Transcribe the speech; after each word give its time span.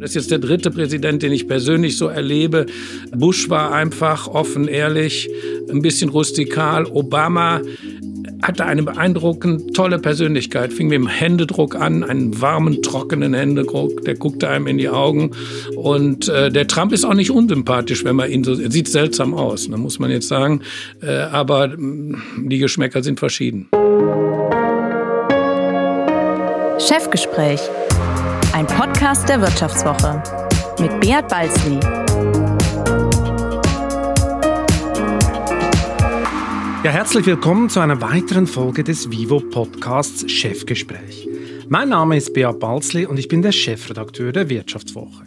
Das 0.00 0.10
ist 0.10 0.14
jetzt 0.14 0.30
der 0.30 0.38
dritte 0.38 0.70
Präsident, 0.70 1.22
den 1.22 1.30
ich 1.30 1.46
persönlich 1.46 1.98
so 1.98 2.08
erlebe. 2.08 2.66
Bush 3.14 3.50
war 3.50 3.72
einfach 3.72 4.28
offen, 4.28 4.66
ehrlich, 4.66 5.28
ein 5.70 5.82
bisschen 5.82 6.08
rustikal. 6.08 6.86
Obama 6.86 7.60
hatte 8.42 8.64
eine 8.64 8.82
beeindruckend 8.82 9.74
tolle 9.74 9.98
Persönlichkeit, 9.98 10.72
fing 10.72 10.88
mit 10.88 10.96
dem 10.96 11.06
Händedruck 11.06 11.74
an, 11.74 12.02
einen 12.02 12.40
warmen, 12.40 12.82
trockenen 12.82 13.34
Händedruck, 13.34 14.02
der 14.04 14.14
guckte 14.14 14.48
einem 14.48 14.66
in 14.66 14.78
die 14.78 14.88
Augen. 14.88 15.32
Und 15.76 16.28
äh, 16.28 16.50
der 16.50 16.66
Trump 16.66 16.92
ist 16.92 17.04
auch 17.04 17.14
nicht 17.14 17.30
unsympathisch, 17.30 18.02
wenn 18.04 18.16
man 18.16 18.30
ihn 18.30 18.42
so, 18.42 18.58
er 18.58 18.70
sieht 18.70 18.88
seltsam 18.88 19.34
aus, 19.34 19.68
ne, 19.68 19.76
muss 19.76 19.98
man 19.98 20.10
jetzt 20.10 20.28
sagen. 20.28 20.62
Äh, 21.02 21.10
aber 21.10 21.68
mm, 21.68 22.48
die 22.48 22.58
Geschmäcker 22.58 23.02
sind 23.02 23.18
verschieden. 23.18 23.68
Chefgespräch, 26.78 27.60
ein 28.52 28.66
Podcast 28.66 29.28
der 29.28 29.40
Wirtschaftswoche 29.40 30.22
mit 30.80 31.00
Beat 31.00 31.28
Balzli. 31.28 31.78
Ja, 36.82 36.90
herzlich 36.90 37.26
willkommen 37.26 37.68
zu 37.68 37.78
einer 37.80 38.00
weiteren 38.00 38.46
Folge 38.48 38.82
des 38.82 39.10
Vivo 39.10 39.38
Podcasts 39.38 40.28
Chefgespräch. 40.30 41.28
Mein 41.68 41.90
Name 41.90 42.16
ist 42.16 42.34
Beat 42.34 42.58
Balzli 42.58 43.06
und 43.06 43.18
ich 43.18 43.28
bin 43.28 43.42
der 43.42 43.52
Chefredakteur 43.52 44.32
der 44.32 44.48
Wirtschaftswoche. 44.48 45.24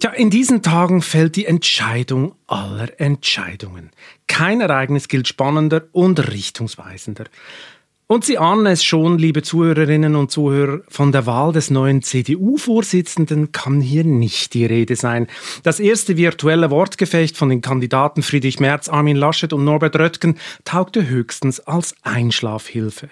Tja, 0.00 0.10
in 0.10 0.30
diesen 0.30 0.62
Tagen 0.62 1.02
fällt 1.02 1.36
die 1.36 1.46
Entscheidung 1.46 2.34
aller 2.46 3.00
Entscheidungen. 3.00 3.90
Kein 4.26 4.60
Ereignis 4.60 5.08
gilt 5.08 5.28
spannender 5.28 5.84
und 5.92 6.32
richtungsweisender. 6.32 7.24
Und 8.10 8.24
Sie 8.24 8.38
ahnen 8.38 8.64
es 8.64 8.82
schon, 8.82 9.18
liebe 9.18 9.42
Zuhörerinnen 9.42 10.16
und 10.16 10.30
Zuhörer, 10.30 10.80
von 10.88 11.12
der 11.12 11.26
Wahl 11.26 11.52
des 11.52 11.68
neuen 11.68 12.00
CDU-Vorsitzenden 12.00 13.52
kann 13.52 13.82
hier 13.82 14.02
nicht 14.02 14.54
die 14.54 14.64
Rede 14.64 14.96
sein. 14.96 15.26
Das 15.62 15.78
erste 15.78 16.16
virtuelle 16.16 16.70
Wortgefecht 16.70 17.36
von 17.36 17.50
den 17.50 17.60
Kandidaten 17.60 18.22
Friedrich 18.22 18.60
Merz, 18.60 18.88
Armin 18.88 19.18
Laschet 19.18 19.52
und 19.52 19.62
Norbert 19.62 19.94
Röttgen 19.96 20.38
taugte 20.64 21.06
höchstens 21.06 21.60
als 21.60 21.94
Einschlafhilfe. 22.00 23.10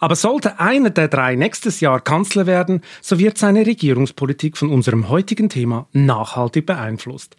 Aber 0.00 0.16
sollte 0.16 0.60
einer 0.60 0.90
der 0.90 1.08
drei 1.08 1.34
nächstes 1.34 1.80
Jahr 1.80 2.00
Kanzler 2.00 2.46
werden, 2.46 2.82
so 3.00 3.18
wird 3.18 3.38
seine 3.38 3.66
Regierungspolitik 3.66 4.56
von 4.56 4.70
unserem 4.70 5.08
heutigen 5.08 5.48
Thema 5.48 5.86
nachhaltig 5.92 6.66
beeinflusst. 6.66 7.36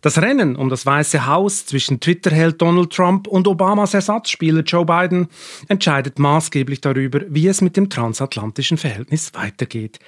Das 0.00 0.20
Rennen 0.20 0.56
um 0.56 0.68
das 0.68 0.86
Weiße 0.86 1.26
Haus 1.26 1.66
zwischen 1.66 2.00
Twitter-Held 2.00 2.60
Donald 2.60 2.92
Trump 2.92 3.26
und 3.26 3.46
Obamas 3.48 3.94
Ersatzspieler 3.94 4.62
Joe 4.62 4.84
Biden 4.84 5.28
entscheidet 5.68 6.18
maßgeblich 6.18 6.80
darüber, 6.80 7.20
wie 7.28 7.48
es 7.48 7.60
mit 7.60 7.76
dem 7.76 7.90
transatlantischen 7.90 8.78
Verhältnis 8.78 9.32
weitergeht. 9.34 9.98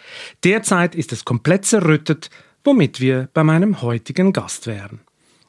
Derzeit 0.44 0.94
ist 0.94 1.12
es 1.12 1.24
komplett 1.24 1.64
zerrüttet, 1.64 2.30
womit 2.64 3.00
wir 3.00 3.28
bei 3.32 3.44
meinem 3.44 3.82
heutigen 3.82 4.32
Gast 4.32 4.66
wären. 4.66 5.00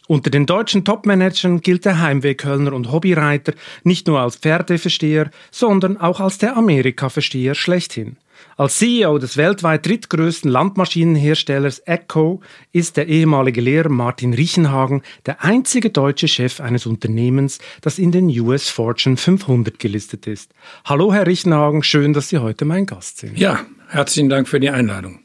Unter 0.07 0.29
den 0.29 0.45
deutschen 0.45 0.83
Topmanagern 0.83 1.61
gilt 1.61 1.85
der 1.85 1.99
Heimwehkölner 1.99 2.73
und 2.73 2.91
Hobbyreiter 2.91 3.53
nicht 3.83 4.07
nur 4.07 4.19
als 4.19 4.35
Pferdeversteher, 4.35 5.29
sondern 5.51 5.97
auch 5.97 6.19
als 6.19 6.37
der 6.37 6.57
Amerika-Versteher 6.57 7.55
schlechthin. 7.55 8.17
Als 8.57 8.77
CEO 8.77 9.17
des 9.17 9.37
weltweit 9.37 9.85
drittgrößten 9.85 10.49
Landmaschinenherstellers 10.49 11.81
Echo 11.85 12.41
ist 12.71 12.97
der 12.97 13.07
ehemalige 13.07 13.61
Lehrer 13.61 13.89
Martin 13.89 14.33
Riechenhagen 14.33 15.03
der 15.25 15.43
einzige 15.43 15.89
deutsche 15.89 16.27
Chef 16.27 16.59
eines 16.59 16.85
Unternehmens, 16.85 17.59
das 17.81 17.99
in 17.99 18.11
den 18.11 18.27
US 18.39 18.69
Fortune 18.69 19.17
500 19.17 19.79
gelistet 19.79 20.27
ist. 20.27 20.51
Hallo 20.85 21.13
Herr 21.13 21.27
Riechenhagen, 21.27 21.83
schön, 21.83 22.13
dass 22.13 22.29
Sie 22.29 22.39
heute 22.39 22.65
mein 22.65 22.85
Gast 22.85 23.19
sind. 23.19 23.37
Ja, 23.37 23.65
herzlichen 23.87 24.29
Dank 24.29 24.47
für 24.47 24.59
die 24.59 24.69
Einladung. 24.69 25.19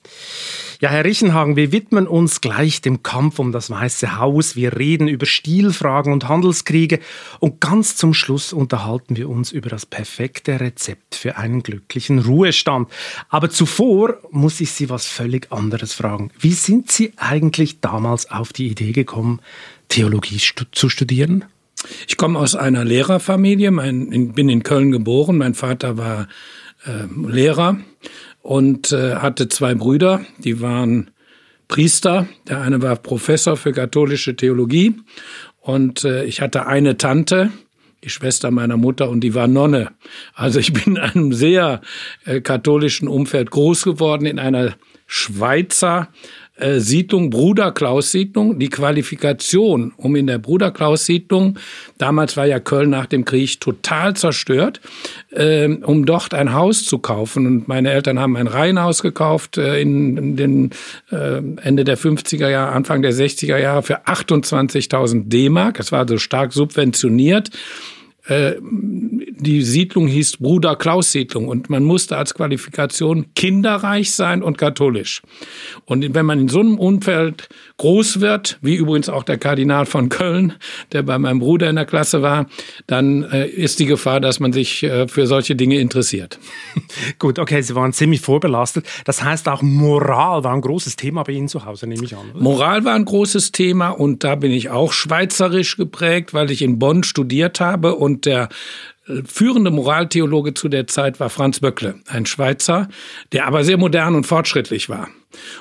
Ja, 0.78 0.90
Herr 0.90 1.06
Riechenhagen, 1.06 1.56
wir 1.56 1.72
widmen 1.72 2.06
uns 2.06 2.42
gleich 2.42 2.82
dem 2.82 3.02
Kampf 3.02 3.38
um 3.38 3.50
das 3.50 3.70
Weiße 3.70 4.18
Haus. 4.18 4.56
Wir 4.56 4.76
reden 4.76 5.08
über 5.08 5.24
Stilfragen 5.24 6.12
und 6.12 6.28
Handelskriege. 6.28 7.00
Und 7.40 7.62
ganz 7.62 7.96
zum 7.96 8.12
Schluss 8.12 8.52
unterhalten 8.52 9.16
wir 9.16 9.30
uns 9.30 9.52
über 9.52 9.70
das 9.70 9.86
perfekte 9.86 10.60
Rezept 10.60 11.14
für 11.14 11.38
einen 11.38 11.62
glücklichen 11.62 12.18
Ruhestand. 12.18 12.90
Aber 13.30 13.48
zuvor 13.48 14.18
muss 14.30 14.60
ich 14.60 14.70
Sie 14.72 14.90
was 14.90 15.06
völlig 15.06 15.50
anderes 15.50 15.94
fragen. 15.94 16.30
Wie 16.38 16.52
sind 16.52 16.92
Sie 16.92 17.14
eigentlich 17.16 17.80
damals 17.80 18.30
auf 18.30 18.52
die 18.52 18.68
Idee 18.68 18.92
gekommen, 18.92 19.40
Theologie 19.88 20.40
stu 20.40 20.64
zu 20.72 20.90
studieren? 20.90 21.46
Ich 22.06 22.18
komme 22.18 22.38
aus 22.38 22.54
einer 22.54 22.84
Lehrerfamilie. 22.84 23.70
Mein, 23.70 24.32
bin 24.34 24.50
in 24.50 24.62
Köln 24.62 24.90
geboren. 24.90 25.38
Mein 25.38 25.54
Vater 25.54 25.96
war 25.96 26.28
äh, 26.84 27.06
Lehrer 27.26 27.78
und 28.46 28.92
äh, 28.92 29.16
hatte 29.16 29.48
zwei 29.48 29.74
Brüder, 29.74 30.24
die 30.38 30.60
waren 30.60 31.10
Priester. 31.66 32.28
Der 32.48 32.60
eine 32.60 32.80
war 32.80 32.94
Professor 32.94 33.56
für 33.56 33.72
katholische 33.72 34.36
Theologie 34.36 34.94
und 35.60 36.04
äh, 36.04 36.24
ich 36.24 36.40
hatte 36.40 36.66
eine 36.66 36.96
Tante, 36.96 37.50
die 38.04 38.08
Schwester 38.08 38.52
meiner 38.52 38.76
Mutter 38.76 39.10
und 39.10 39.22
die 39.22 39.34
war 39.34 39.48
Nonne. 39.48 39.90
Also 40.32 40.60
ich 40.60 40.72
bin 40.72 40.94
in 40.94 40.98
einem 40.98 41.32
sehr 41.32 41.80
äh, 42.24 42.40
katholischen 42.40 43.08
Umfeld 43.08 43.50
groß 43.50 43.82
geworden, 43.82 44.26
in 44.26 44.38
einer 44.38 44.76
Schweizer 45.08 46.08
äh, 46.56 46.80
Siedlung, 46.80 47.30
Bruder 47.30 47.72
Klaus 47.72 48.12
Siedlung, 48.12 48.58
die 48.58 48.68
Qualifikation, 48.68 49.92
um 49.96 50.16
in 50.16 50.26
der 50.26 50.38
Bruder 50.38 50.70
Klaus 50.70 51.06
Siedlung, 51.06 51.58
damals 51.98 52.36
war 52.36 52.46
ja 52.46 52.60
Köln 52.60 52.90
nach 52.90 53.06
dem 53.06 53.24
Krieg 53.24 53.60
total 53.60 54.14
zerstört, 54.16 54.80
äh, 55.30 55.68
um 55.68 56.06
dort 56.06 56.34
ein 56.34 56.54
Haus 56.54 56.84
zu 56.84 56.98
kaufen. 56.98 57.46
Und 57.46 57.68
meine 57.68 57.90
Eltern 57.90 58.18
haben 58.18 58.36
ein 58.36 58.46
Reihenhaus 58.46 59.02
gekauft 59.02 59.58
äh, 59.58 59.80
in, 59.80 60.16
in 60.16 60.36
den 60.36 60.70
äh, 61.10 61.42
Ende 61.62 61.84
der 61.84 61.98
50er 61.98 62.48
Jahre, 62.48 62.72
Anfang 62.72 63.02
der 63.02 63.12
60er 63.12 63.58
Jahre 63.58 63.82
für 63.82 64.06
28.000 64.06 65.28
D-Mark. 65.28 65.78
Es 65.78 65.92
war 65.92 66.00
also 66.00 66.18
stark 66.18 66.52
subventioniert. 66.52 67.50
Die 69.38 69.60
Siedlung 69.60 70.06
hieß 70.06 70.38
Bruder 70.38 70.76
Klaus 70.76 71.12
Siedlung 71.12 71.48
und 71.48 71.68
man 71.68 71.84
musste 71.84 72.16
als 72.16 72.32
Qualifikation 72.32 73.34
kinderreich 73.34 74.12
sein 74.12 74.42
und 74.42 74.56
katholisch. 74.56 75.20
Und 75.84 76.14
wenn 76.14 76.24
man 76.24 76.40
in 76.40 76.48
so 76.48 76.60
einem 76.60 76.78
Umfeld 76.78 77.48
groß 77.76 78.20
wird, 78.20 78.58
wie 78.62 78.76
übrigens 78.76 79.10
auch 79.10 79.24
der 79.24 79.36
Kardinal 79.36 79.84
von 79.84 80.08
Köln, 80.08 80.54
der 80.92 81.02
bei 81.02 81.18
meinem 81.18 81.40
Bruder 81.40 81.68
in 81.68 81.76
der 81.76 81.84
Klasse 81.84 82.22
war, 82.22 82.46
dann 82.86 83.24
äh, 83.24 83.46
ist 83.46 83.78
die 83.78 83.84
Gefahr, 83.84 84.20
dass 84.20 84.40
man 84.40 84.54
sich 84.54 84.82
äh, 84.82 85.06
für 85.06 85.26
solche 85.26 85.54
Dinge 85.54 85.78
interessiert. 85.80 86.38
Gut, 87.18 87.38
okay, 87.38 87.60
Sie 87.60 87.74
waren 87.74 87.92
ziemlich 87.92 88.22
vorbelastet. 88.22 88.86
Das 89.04 89.22
heißt 89.22 89.48
auch 89.50 89.60
Moral 89.60 90.44
war 90.44 90.54
ein 90.54 90.62
großes 90.62 90.96
Thema 90.96 91.24
bei 91.24 91.32
Ihnen 91.32 91.48
zu 91.48 91.66
Hause, 91.66 91.86
nehme 91.86 92.04
ich 92.04 92.16
an. 92.16 92.30
Oder? 92.32 92.42
Moral 92.42 92.84
war 92.86 92.94
ein 92.94 93.04
großes 93.04 93.52
Thema 93.52 93.90
und 93.90 94.24
da 94.24 94.34
bin 94.34 94.50
ich 94.50 94.70
auch 94.70 94.94
schweizerisch 94.94 95.76
geprägt, 95.76 96.32
weil 96.32 96.50
ich 96.50 96.62
in 96.62 96.78
Bonn 96.78 97.02
studiert 97.02 97.60
habe 97.60 97.96
und 97.96 98.24
der 98.24 98.48
führende 99.24 99.70
Moraltheologe 99.70 100.54
zu 100.54 100.68
der 100.68 100.86
Zeit 100.86 101.20
war 101.20 101.30
Franz 101.30 101.60
Böckle, 101.60 101.96
ein 102.06 102.26
Schweizer, 102.26 102.88
der 103.32 103.46
aber 103.46 103.64
sehr 103.64 103.78
modern 103.78 104.14
und 104.14 104.26
fortschrittlich 104.26 104.88
war. 104.88 105.08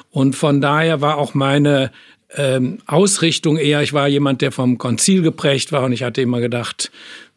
Und 0.10 0.36
von 0.36 0.62
daher 0.62 1.02
war 1.02 1.18
auch 1.18 1.34
meine 1.34 1.92
ähm, 2.36 2.80
Ausrichtung 2.88 3.58
eher, 3.58 3.82
ich 3.82 3.94
war 3.94 4.08
jemand, 4.08 4.42
der 4.42 4.52
vom 4.52 4.78
Konzil 4.78 5.22
geprägt 5.22 5.72
war 5.72 5.84
und 5.84 5.92
ich 5.92 6.04
hatte 6.04 6.22
immer 6.22 6.40
gedacht, 6.40 6.92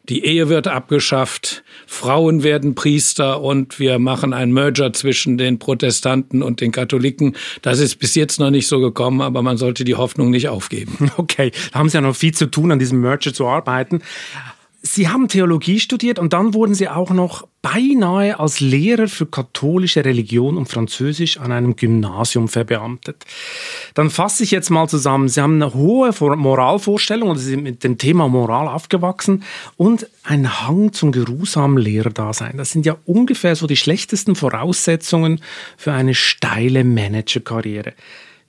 die 0.07 0.25
Ehe 0.25 0.49
wird 0.49 0.67
abgeschafft, 0.67 1.63
Frauen 1.85 2.41
werden 2.41 2.73
Priester 2.73 3.41
und 3.41 3.79
wir 3.79 3.99
machen 3.99 4.33
einen 4.33 4.51
Merger 4.51 4.91
zwischen 4.91 5.37
den 5.37 5.59
Protestanten 5.59 6.41
und 6.41 6.61
den 6.61 6.71
Katholiken. 6.71 7.35
Das 7.61 7.79
ist 7.79 7.97
bis 7.97 8.15
jetzt 8.15 8.39
noch 8.39 8.49
nicht 8.49 8.67
so 8.67 8.79
gekommen, 8.79 9.21
aber 9.21 9.43
man 9.43 9.57
sollte 9.57 9.83
die 9.83 9.95
Hoffnung 9.95 10.31
nicht 10.31 10.49
aufgeben. 10.49 11.11
Okay, 11.17 11.51
da 11.71 11.79
haben 11.79 11.89
Sie 11.89 11.97
ja 11.97 12.01
noch 12.01 12.15
viel 12.15 12.33
zu 12.33 12.47
tun, 12.47 12.71
an 12.71 12.79
diesem 12.79 13.01
Merger 13.01 13.33
zu 13.33 13.45
arbeiten. 13.45 14.01
Sie 14.81 15.09
haben 15.09 15.27
Theologie 15.27 15.79
studiert 15.79 16.19
und 16.19 16.31
dann 16.31 16.53
wurden 16.53 16.73
Sie 16.73 16.87
auch 16.87 17.11
noch 17.11 17.45
beinahe 17.61 18.39
als 18.39 18.61
Lehrer 18.61 19.09
für 19.09 19.25
katholische 19.25 20.05
Religion 20.05 20.55
und 20.55 20.67
Französisch 20.67 21.37
an 21.37 21.51
einem 21.51 21.75
Gymnasium 21.75 22.47
verbeamtet. 22.47 23.25
Dann 23.93 24.09
fasse 24.09 24.43
ich 24.43 24.51
jetzt 24.51 24.69
mal 24.69 24.87
zusammen. 24.87 25.27
Sie 25.27 25.41
haben 25.41 25.61
eine 25.61 25.73
hohe 25.73 26.13
Moralvorstellung 26.37 27.29
oder 27.29 27.39
Sie 27.39 27.49
sind 27.49 27.63
mit 27.63 27.83
dem 27.83 27.97
Thema 27.97 28.29
Moral 28.29 28.69
aufgewachsen 28.69 29.43
und 29.75 30.07
ein 30.23 30.61
Hang 30.65 30.93
zum 30.93 31.11
geruhsamen 31.11 31.77
Lehrerdasein. 31.77 32.55
Das 32.55 32.71
sind 32.71 32.85
ja 32.85 32.95
ungefähr 33.05 33.57
so 33.57 33.67
die 33.67 33.75
schlechtesten 33.75 34.35
Voraussetzungen 34.35 35.41
für 35.75 35.91
eine 35.91 36.15
steile 36.15 36.85
Managerkarriere. 36.85 37.93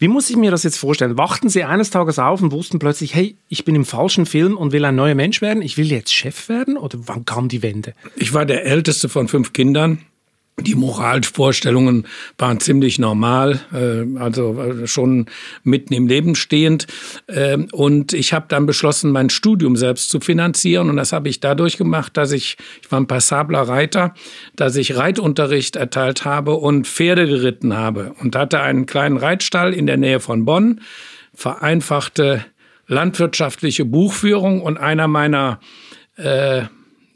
Wie 0.01 0.09
muss 0.09 0.31
ich 0.31 0.37
mir 0.37 0.51
das 0.51 0.63
jetzt 0.63 0.79
vorstellen? 0.79 1.19
Wachten 1.19 1.51
Sie 1.51 1.63
eines 1.63 1.91
Tages 1.91 2.19
auf 2.19 2.41
und 2.41 2.53
wussten 2.53 2.79
plötzlich, 2.79 3.15
hey, 3.15 3.37
ich 3.49 3.67
bin 3.67 3.75
im 3.75 3.85
falschen 3.85 4.25
Film 4.25 4.57
und 4.57 4.73
will 4.73 4.87
ein 4.87 4.95
neuer 4.95 5.15
Mensch 5.15 5.43
werden? 5.43 5.61
Ich 5.61 5.77
will 5.77 5.93
jetzt 5.93 6.11
Chef 6.11 6.49
werden? 6.49 6.79
Oder 6.79 7.01
wann 7.05 7.27
kam 7.27 7.49
die 7.49 7.63
Wende? 7.63 7.93
Ich 8.17 8.33
war 8.33 8.47
der 8.47 8.65
älteste 8.65 9.11
von 9.11 9.29
fünf 9.29 9.53
Kindern. 9.53 9.99
Die 10.59 10.75
Moralvorstellungen 10.75 12.07
waren 12.39 12.61
ziemlich 12.61 12.99
normal, 12.99 13.61
äh, 13.73 14.19
also 14.19 14.61
äh, 14.61 14.87
schon 14.87 15.27
mitten 15.63 15.95
im 15.95 16.07
Leben 16.07 16.35
stehend. 16.35 16.87
Ähm, 17.29 17.69
und 17.73 18.13
ich 18.13 18.33
habe 18.33 18.47
dann 18.49 18.67
beschlossen, 18.67 19.13
mein 19.13 19.31
Studium 19.31 19.77
selbst 19.77 20.11
zu 20.11 20.21
finanzieren. 20.21 20.91
Und 20.91 20.97
das 20.97 21.13
habe 21.13 21.29
ich 21.29 21.41
dadurch 21.41 21.77
gemacht, 21.77 22.17
dass 22.17 22.33
ich, 22.33 22.57
ich 22.83 22.93
war 22.93 23.01
ein 23.01 23.07
passabler 23.07 23.63
Reiter, 23.63 24.15
dass 24.57 24.77
ich 24.77 24.97
Reitunterricht 24.97 25.77
erteilt 25.77 26.25
habe 26.25 26.55
und 26.55 26.87
Pferde 26.87 27.27
geritten 27.27 27.77
habe 27.77 28.15
und 28.21 28.37
hatte 28.37 28.61
einen 28.61 28.87
kleinen 28.87 29.17
Reitstall 29.17 29.73
in 29.73 29.87
der 29.87 29.97
Nähe 29.97 30.21
von 30.21 30.45
Bonn, 30.45 30.81
vereinfachte 31.35 32.45
landwirtschaftliche 32.87 33.85
Buchführung 33.85 34.61
und 34.61 34.77
einer 34.77 35.07
meiner 35.07 35.61
äh, 36.17 36.63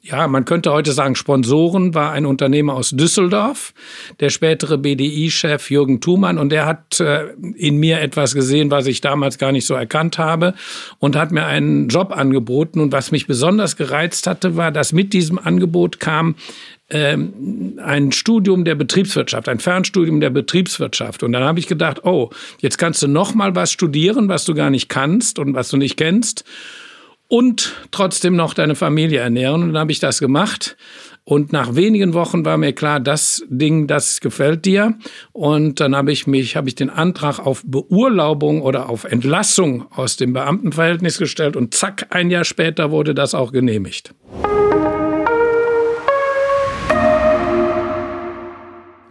ja, 0.05 0.29
man 0.29 0.45
könnte 0.45 0.71
heute 0.71 0.93
sagen, 0.93 1.15
Sponsoren 1.15 1.95
war 1.95 2.13
ein 2.13 2.27
Unternehmer 2.27 2.75
aus 2.75 2.91
Düsseldorf, 2.91 3.73
der 4.21 4.29
spätere 4.29 4.77
BDI-Chef 4.77 5.71
Jürgen 5.71 6.03
Thumann. 6.03 6.37
Und 6.37 6.51
der 6.51 6.67
hat 6.67 7.01
äh, 7.01 7.29
in 7.57 7.79
mir 7.79 8.03
etwas 8.03 8.35
gesehen, 8.35 8.71
was 8.71 8.87
ich 8.87 9.01
damals 9.01 9.39
gar 9.39 9.51
nicht 9.51 9.67
so 9.67 9.73
erkannt 9.73 10.19
habe 10.19 10.53
und 10.99 11.17
hat 11.17 11.33
mir 11.33 11.47
einen 11.47 11.89
Job 11.89 12.13
angeboten. 12.15 12.81
Und 12.81 12.93
was 12.93 13.13
mich 13.13 13.27
besonders 13.27 13.77
gereizt 13.77 14.27
hatte, 14.27 14.59
war, 14.59 14.71
dass 14.71 14.93
mit 14.93 15.15
diesem 15.15 15.39
Angebot 15.39 16.01
kam, 16.01 16.35
ähm, 16.91 17.79
ein 17.83 18.13
Studium 18.13 18.67
der 18.67 18.75
Betriebswirtschaft, 18.75 19.49
ein 19.49 19.59
Fernstudium 19.59 20.21
der 20.21 20.29
Betriebswirtschaft. 20.29 21.23
Und 21.23 21.33
dann 21.33 21.45
habe 21.45 21.61
ich 21.61 21.67
gedacht, 21.67 22.05
oh, 22.05 22.29
jetzt 22.61 22.77
kannst 22.77 23.03
du 23.03 23.09
noch 23.09 23.35
mal 23.35 23.55
was 23.55 23.73
studieren, 23.73 24.29
was 24.29 24.45
du 24.45 24.53
gar 24.53 24.69
nicht 24.69 24.91
kannst 24.91 25.39
und 25.39 25.55
was 25.55 25.71
du 25.71 25.79
nicht 25.79 25.97
kennst 25.97 26.45
und 27.29 27.75
trotzdem 27.91 28.37
noch 28.37 28.55
deine 28.55 28.75
Familie 28.75 29.21
ernähren. 29.21 29.63
Und 29.63 29.69
dann 29.73 29.81
habe 29.81 29.93
ich 29.93 30.01
das 30.01 30.19
gemacht. 30.19 30.77
Und 31.25 31.53
nach 31.53 31.75
wenigen 31.75 32.13
Wochen 32.13 32.45
war 32.45 32.59
mir 32.59 32.75
klar, 32.75 33.01
das 33.01 33.43
Ding, 33.49 33.87
das 33.87 34.21
gefällt 34.21 34.67
dir. 34.67 34.95
Und 35.33 35.81
dann 35.81 35.97
habe 35.97 36.13
ich 36.13 36.27
mich, 36.27 36.55
habe 36.55 36.69
ich 36.69 36.75
den 36.75 36.91
Antrag 36.91 37.39
auf 37.39 37.63
Beurlaubung 37.65 38.61
oder 38.61 38.91
auf 38.91 39.05
Entlassung 39.05 39.87
aus 39.91 40.17
dem 40.17 40.35
Beamtenverhältnis 40.35 41.17
gestellt. 41.17 41.57
Und 41.57 41.73
zack, 41.73 42.09
ein 42.11 42.31
Jahr 42.31 42.45
später 42.45 42.91
wurde 42.91 43.15
das 43.15 43.35
auch 43.35 43.53
genehmigt. 43.53 44.15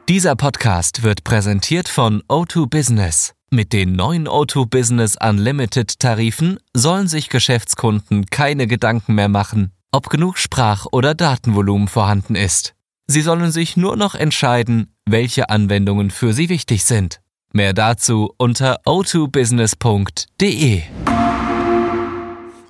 Dieser 0.08 0.36
Podcast 0.36 1.02
wird 1.02 1.24
präsentiert 1.24 1.90
von 1.90 2.22
O2 2.30 2.70
Business. 2.70 3.34
Mit 3.54 3.72
den 3.72 3.94
neuen 3.94 4.28
O2 4.28 4.66
Business 4.66 5.16
Unlimited 5.16 6.00
Tarifen 6.00 6.58
sollen 6.74 7.08
sich 7.08 7.30
Geschäftskunden 7.30 8.26
keine 8.26 8.66
Gedanken 8.66 9.14
mehr 9.14 9.30
machen, 9.30 9.74
ob 9.92 10.10
genug 10.10 10.40
Sprach- 10.40 10.88
oder 10.92 11.14
Datenvolumen 11.14 11.88
vorhanden 11.88 12.34
ist. 12.34 12.74
Sie 13.06 13.22
sollen 13.22 13.52
sich 13.52 13.78
nur 13.78 13.96
noch 13.96 14.16
entscheiden, 14.16 14.96
welche 15.06 15.52
Anwendungen 15.52 16.10
für 16.10 16.34
sie 16.34 16.50
wichtig 16.50 16.84
sind. 16.84 17.22
Mehr 17.52 17.74
dazu 17.74 18.34
unter 18.40 18.82
o2business.de. 18.88 20.82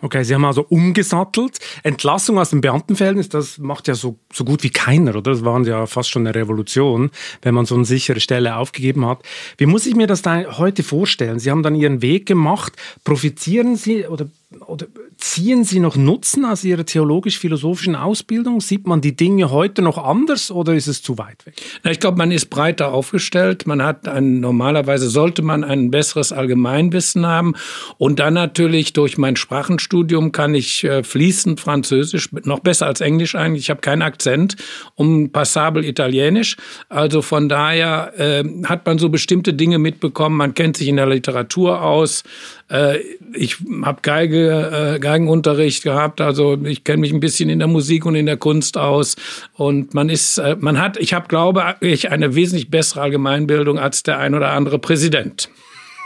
Okay, 0.04 0.26
Sie 0.26 0.36
haben 0.36 0.44
also 0.44 0.66
umgesattelt. 0.68 1.60
Entlassung 1.82 2.38
aus 2.38 2.50
dem 2.50 2.60
Beamtenverhältnis, 2.60 3.30
das 3.30 3.58
macht 3.58 3.88
ja 3.88 3.96
so, 3.96 4.20
so 4.34 4.44
gut 4.44 4.62
wie 4.62 4.70
keiner, 4.70 5.16
oder? 5.16 5.32
Das 5.32 5.46
war 5.46 5.62
ja 5.66 5.86
fast 5.86 6.10
schon 6.10 6.28
eine 6.28 6.36
Revolution, 6.36 7.10
wenn 7.42 7.56
man 7.56 7.66
so 7.66 7.76
eine 7.76 7.86
sichere 7.86 8.20
Stelle 8.20 8.58
aufgegeben 8.58 9.06
hat. 9.06 9.24
Wie 9.58 9.66
muss 9.66 9.86
ich 9.86 9.96
mir 9.96 10.06
das 10.06 10.22
da 10.22 10.58
heute 10.58 10.84
vorstellen? 10.84 11.40
Sie 11.40 11.50
haben 11.50 11.64
dann 11.64 11.74
Ihren 11.74 12.02
Weg 12.02 12.26
gemacht. 12.26 12.74
Profitieren 13.06 13.78
Sie 13.78 14.06
oder 14.06 14.28
oder 14.62 14.88
ziehen 15.18 15.64
Sie 15.64 15.80
noch 15.80 15.96
Nutzen 15.96 16.46
aus 16.46 16.64
Ihrer 16.64 16.86
theologisch-philosophischen 16.86 17.96
Ausbildung? 17.96 18.62
Sieht 18.62 18.88
man 18.88 19.02
die 19.02 19.16
Dinge 19.16 19.52
heute 19.52 19.82
noch 19.82 19.98
anders 19.98 20.52
oder 20.52 20.74
ist 20.74 20.88
es 20.88 21.02
zu 21.02 21.18
weit 21.18 21.46
weg? 21.46 21.56
ich 21.90 22.00
glaube, 22.00 22.18
man 22.18 22.32
ist 22.32 22.50
breiter 22.50 22.92
aufgestellt. 22.94 23.68
Man 23.68 23.84
hat 23.84 24.08
ein, 24.08 24.40
normalerweise 24.40 25.10
sollte 25.10 25.42
man 25.42 25.64
ein 25.64 25.92
besseres 25.92 26.32
Allgemeinwissen 26.32 27.26
haben. 27.26 27.54
Und 27.98 28.20
dann 28.20 28.34
natürlich 28.34 28.94
durch 28.94 29.18
mein 29.18 29.36
Sprachenstudium 29.36 30.32
kann 30.32 30.56
ich 30.56 30.84
äh, 30.84 31.04
fließend 31.04 31.60
Französisch, 31.60 32.30
noch 32.44 32.60
besser 32.60 32.88
als 32.88 33.02
Englisch 33.02 33.36
eigentlich. 33.36 33.64
Ich 33.64 33.70
habe 33.70 33.82
keinen 33.82 34.02
Akzent, 34.02 34.56
um 34.96 35.32
passabel 35.32 35.86
Italienisch. 35.86 36.58
Also 36.90 37.22
von 37.22 37.50
daher 37.50 38.14
äh, 38.18 38.44
hat 38.66 38.86
man 38.86 38.98
so 38.98 39.10
bestimmte 39.10 39.54
Dinge 39.54 39.80
mitbekommen. 39.80 40.38
Man 40.38 40.54
kennt 40.54 40.78
sich 40.78 40.88
in 40.88 40.98
der 40.98 41.08
Literatur 41.08 41.82
aus. 41.82 42.24
Äh, 42.70 43.00
ich 43.34 43.58
habe 43.84 44.02
Geige, 44.02 44.96
äh, 44.96 45.00
Geigenunterricht 45.00 45.84
gehabt, 45.84 46.22
also 46.22 46.58
ich 46.64 46.84
kenne 46.84 47.02
mich 47.02 47.14
ein 47.14 47.20
bisschen 47.20 47.50
in 47.50 47.60
der 47.60 47.68
Musik 47.68 48.06
und 48.06 48.16
in 48.16 48.26
der 48.26 48.38
Kunst 48.38 48.78
aus. 48.78 49.16
Und 49.54 49.94
man 49.94 50.10
ist, 50.10 50.38
äh, 50.38 50.56
man 50.60 50.80
hat, 50.80 50.98
ich 50.98 51.14
habe, 51.14 51.28
glaube 51.28 51.76
ich, 51.82 52.12
eine 52.12 52.36
wesentlich 52.36 52.70
bessere 52.70 53.02
Allgemeinbildung 53.02 53.80
als 53.80 54.04
der 54.04 54.20
ein 54.20 54.36
oder 54.36 54.52
andere 54.52 54.80
Präsident. 54.80 55.50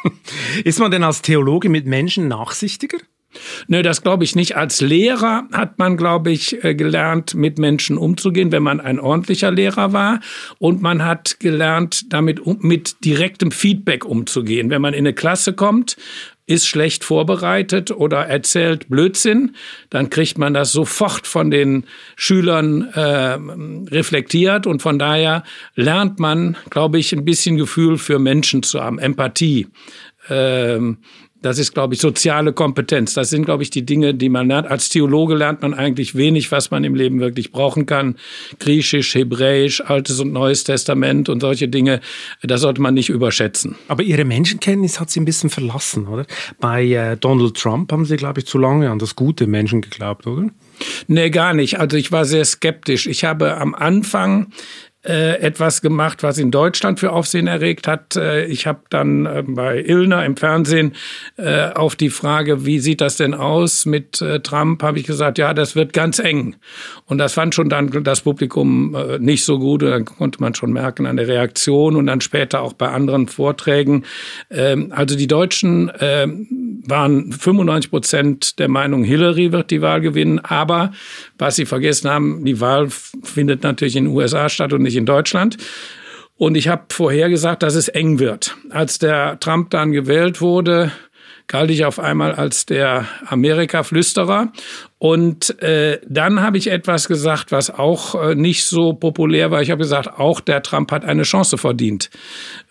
Ist 0.64 0.80
man 0.80 0.92
denn 0.92 1.04
als 1.04 1.22
Theologe 1.22 1.70
mit 1.70 1.86
Menschen 1.86 2.28
nachsichtiger? 2.28 2.98
Nö, 3.68 3.84
das 3.84 4.02
glaube 4.02 4.24
ich 4.24 4.36
nicht. 4.36 4.56
Als 4.56 4.82
Lehrer 4.82 5.48
hat 5.52 5.78
man, 5.78 5.98
glaube 5.98 6.32
ich, 6.32 6.58
gelernt, 6.62 7.36
mit 7.36 7.60
Menschen 7.60 7.98
umzugehen, 7.98 8.52
wenn 8.52 8.64
man 8.64 8.80
ein 8.80 9.00
ordentlicher 9.00 9.52
Lehrer 9.52 9.94
war. 9.94 10.22
Und 10.58 10.82
man 10.82 11.04
hat 11.04 11.40
gelernt, 11.40 12.12
damit 12.14 12.42
mit 12.64 13.04
direktem 13.04 13.52
Feedback 13.52 14.06
umzugehen. 14.06 14.70
Wenn 14.70 14.82
man 14.82 14.94
in 14.94 15.00
eine 15.00 15.14
Klasse 15.14 15.54
kommt 15.54 15.98
ist 16.48 16.66
schlecht 16.66 17.04
vorbereitet 17.04 17.92
oder 17.92 18.26
erzählt 18.26 18.90
Blödsinn, 18.90 19.56
dann 19.90 20.10
kriegt 20.10 20.38
man 20.38 20.54
das 20.54 20.72
sofort 20.72 21.28
von 21.28 21.52
den 21.52 21.86
Schülern 22.16 22.90
äh, 22.94 23.38
reflektiert 23.94 24.66
und 24.66 24.82
von 24.82 24.98
daher 24.98 25.44
lernt 25.76 26.20
man, 26.20 26.58
glaube 26.70 27.00
ich, 27.00 27.14
ein 27.14 27.26
bisschen 27.26 27.58
Gefühl 27.58 27.98
für 27.98 28.18
Menschen 28.18 28.64
zu 28.64 28.82
haben, 28.82 28.98
Empathie. 28.98 29.68
Ähm, 30.30 31.00
das 31.42 31.60
ist, 31.60 31.74
glaube 31.74 31.94
ich, 31.94 32.02
soziale 32.02 32.54
Kompetenz. 32.54 33.14
Das 33.14 33.30
sind, 33.30 33.46
glaube 33.46 33.64
ich, 33.64 33.70
die 33.70 33.86
Dinge, 33.86 34.14
die 34.14 34.30
man 34.30 34.48
lernt. 34.48 34.68
Als 34.68 34.90
Theologe 34.90 35.36
lernt 35.36 35.62
man 35.62 35.74
eigentlich 35.74 36.16
wenig, 36.16 36.52
was 36.52 36.72
man 36.72 36.84
im 36.84 36.96
Leben 36.96 37.20
wirklich 37.20 37.52
brauchen 37.52 37.86
kann. 37.86 38.16
Griechisch, 38.60 39.16
Hebräisch, 39.16 39.82
Altes 39.82 40.20
und 40.20 40.34
Neues 40.34 40.64
Testament 40.64 41.30
und 41.30 41.42
solche 41.42 41.68
Dinge, 41.68 42.02
das 42.42 42.62
sollte 42.62 42.82
man 42.82 42.94
nicht 42.94 43.10
überschätzen. 43.10 43.76
Aber 43.88 44.04
Ihre 44.04 44.26
Menschenkenntnis 44.26 45.00
hat 45.00 45.10
Sie 45.10 45.20
ein 45.20 45.26
bisschen 45.26 45.50
verlassen, 45.50 46.08
oder? 46.08 46.26
Bei 46.60 46.84
äh, 46.86 47.18
Donald 47.18 47.56
Trump 47.56 47.92
haben 47.92 48.06
Sie, 48.06 48.18
glaube 48.18 48.40
ich, 48.40 48.48
zu 48.48 48.58
lange 48.58 48.90
an 48.90 49.00
das 49.00 49.16
gute 49.16 49.48
Menschen 49.48 49.82
geglaubt, 49.82 50.26
oder? 50.28 50.50
Nee, 51.08 51.30
gar 51.30 51.54
nicht. 51.54 51.80
Also 51.80 51.98
ich 51.98 52.12
war 52.12 52.26
sehr 52.26 52.46
skeptisch. 52.46 53.08
Ich 53.08 53.24
habe 53.24 53.58
am 53.58 53.74
Anfang 53.74 54.48
äh, 55.08 55.40
etwas 55.40 55.82
gemacht, 55.82 56.22
was 56.22 56.38
in 56.38 56.52
Deutschland 56.52 57.00
für 57.00 57.12
Aufsehen 57.12 57.48
erregt 57.48 57.88
hat. 57.88 58.16
Äh, 58.16 58.46
ich 58.46 58.68
habe 58.68 58.82
dann 58.90 59.26
äh, 59.26 59.44
bei 59.48 59.82
Illner 59.82 60.26
im 60.26 60.36
Fernsehen 60.36 60.94
äh, 61.38 61.70
auf 61.70 61.96
die 61.96 62.10
Frage, 62.10 62.66
wie 62.66 62.80
sieht 62.80 63.00
das 63.00 63.16
denn 63.16 63.34
aus 63.34 63.86
mit 63.86 64.22
äh, 64.22 64.42
Trump, 64.42 64.84
habe 64.84 65.00
ich 65.00 65.06
gesagt, 65.06 65.38
ja, 65.38 65.54
das 65.54 65.76
wird 65.76 65.94
ganz 65.94 66.20
eng. 66.20 66.58
Und 67.06 67.20
das 67.20 67.34
fand 67.34 67.56
schon 67.56 67.70
dann 67.70 68.04
das 68.04 68.22
Publikum 68.22 68.96
nicht 69.20 69.46
so 69.46 69.60
gut. 69.60 69.82
Und 69.84 69.92
dann 69.92 70.06
konnte 70.06 70.42
man 70.42 70.54
schon 70.56 70.74
merken 70.74 71.06
an 71.06 71.16
der 71.16 71.28
Reaktion 71.28 71.96
und 71.96 72.08
dann 72.08 72.20
später 72.22 72.62
auch 72.62 72.74
bei 72.74 72.90
anderen 72.90 73.28
Vorträgen. 73.28 74.04
Ähm, 74.50 74.92
also 74.92 75.16
die 75.16 75.28
Deutschen 75.28 75.92
ähm, 76.00 76.48
waren 76.86 77.32
95 77.32 77.92
Prozent 77.92 78.60
der 78.60 78.68
Meinung, 78.68 79.04
Hillary 79.04 79.52
wird 79.52 79.72
die 79.72 79.82
Wahl 79.82 80.02
gewinnen. 80.02 80.40
Aber 80.40 80.92
was 81.38 81.56
sie 81.56 81.66
vergessen 81.66 82.10
haben, 82.10 82.46
die 82.46 82.60
Wahl 82.60 82.90
findet 82.90 83.64
natürlich 83.64 83.96
in 83.96 84.06
den 84.06 84.16
USA 84.16 84.50
statt 84.50 84.74
und 84.74 84.82
nicht 84.82 84.96
in 84.96 85.06
Deutschland. 85.06 85.58
Und 86.38 86.56
ich 86.56 86.68
habe 86.68 86.84
vorhergesagt, 86.90 87.64
dass 87.64 87.74
es 87.74 87.88
eng 87.88 88.20
wird. 88.20 88.56
Als 88.70 89.00
der 89.00 89.40
Trump 89.40 89.72
dann 89.72 89.92
gewählt 89.92 90.40
wurde, 90.40 90.92
galt 91.48 91.72
ich 91.72 91.86
auf 91.86 91.98
einmal 91.98 92.34
als 92.34 92.66
der 92.66 93.06
Amerika-Flüsterer. 93.26 94.52
Und 95.00 95.62
äh, 95.62 96.00
dann 96.08 96.42
habe 96.42 96.58
ich 96.58 96.72
etwas 96.72 97.08
gesagt, 97.08 97.52
was 97.52 97.70
auch 97.70 98.16
äh, 98.16 98.36
nicht 98.36 98.66
so 98.66 98.94
populär 98.94 99.52
war. 99.52 99.62
Ich 99.62 99.72
habe 99.72 99.84
gesagt, 99.84 100.20
auch 100.20 100.42
der 100.42 100.64
Trump 100.64 100.92
hat 100.92 101.06
eine 101.06 101.24
Chance 101.24 101.58
verdient. 101.58 102.10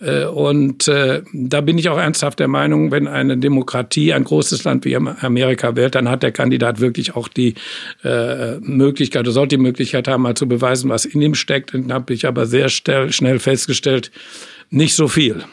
Äh, 0.01 0.25
und 0.25 0.89
äh, 0.89 1.23
da 1.33 1.61
bin 1.61 1.79
ich 1.79 1.89
auch 1.89 1.99
ernsthaft 1.99 2.39
der 2.41 2.49
Meinung, 2.49 2.91
wenn 2.91 3.07
eine 3.09 3.39
Demokratie 3.39 4.13
ein 4.13 4.25
großes 4.25 4.65
Land 4.65 4.85
wie 4.85 4.97
Amerika 4.97 5.77
wählt, 5.77 5.95
dann 5.95 6.11
hat 6.11 6.23
der 6.23 6.33
Kandidat 6.33 6.81
wirklich 6.81 7.15
auch 7.15 7.29
die 7.29 7.55
äh, 8.05 8.59
Möglichkeit, 8.59 9.21
oder 9.21 9.33
sollte 9.33 9.57
die 9.57 9.63
Möglichkeit 9.63 10.09
haben, 10.09 10.23
mal 10.23 10.35
zu 10.35 10.49
beweisen, 10.49 10.91
was 10.91 11.05
in 11.05 11.23
ihm 11.23 11.35
steckt. 11.35 11.75
Und 11.75 11.93
habe 11.93 12.13
ich 12.13 12.27
aber 12.27 12.45
sehr 12.45 12.69
schnell 12.69 13.39
festgestellt, 13.39 14.11
nicht 14.69 14.97
so 14.97 15.09
viel. 15.09 15.45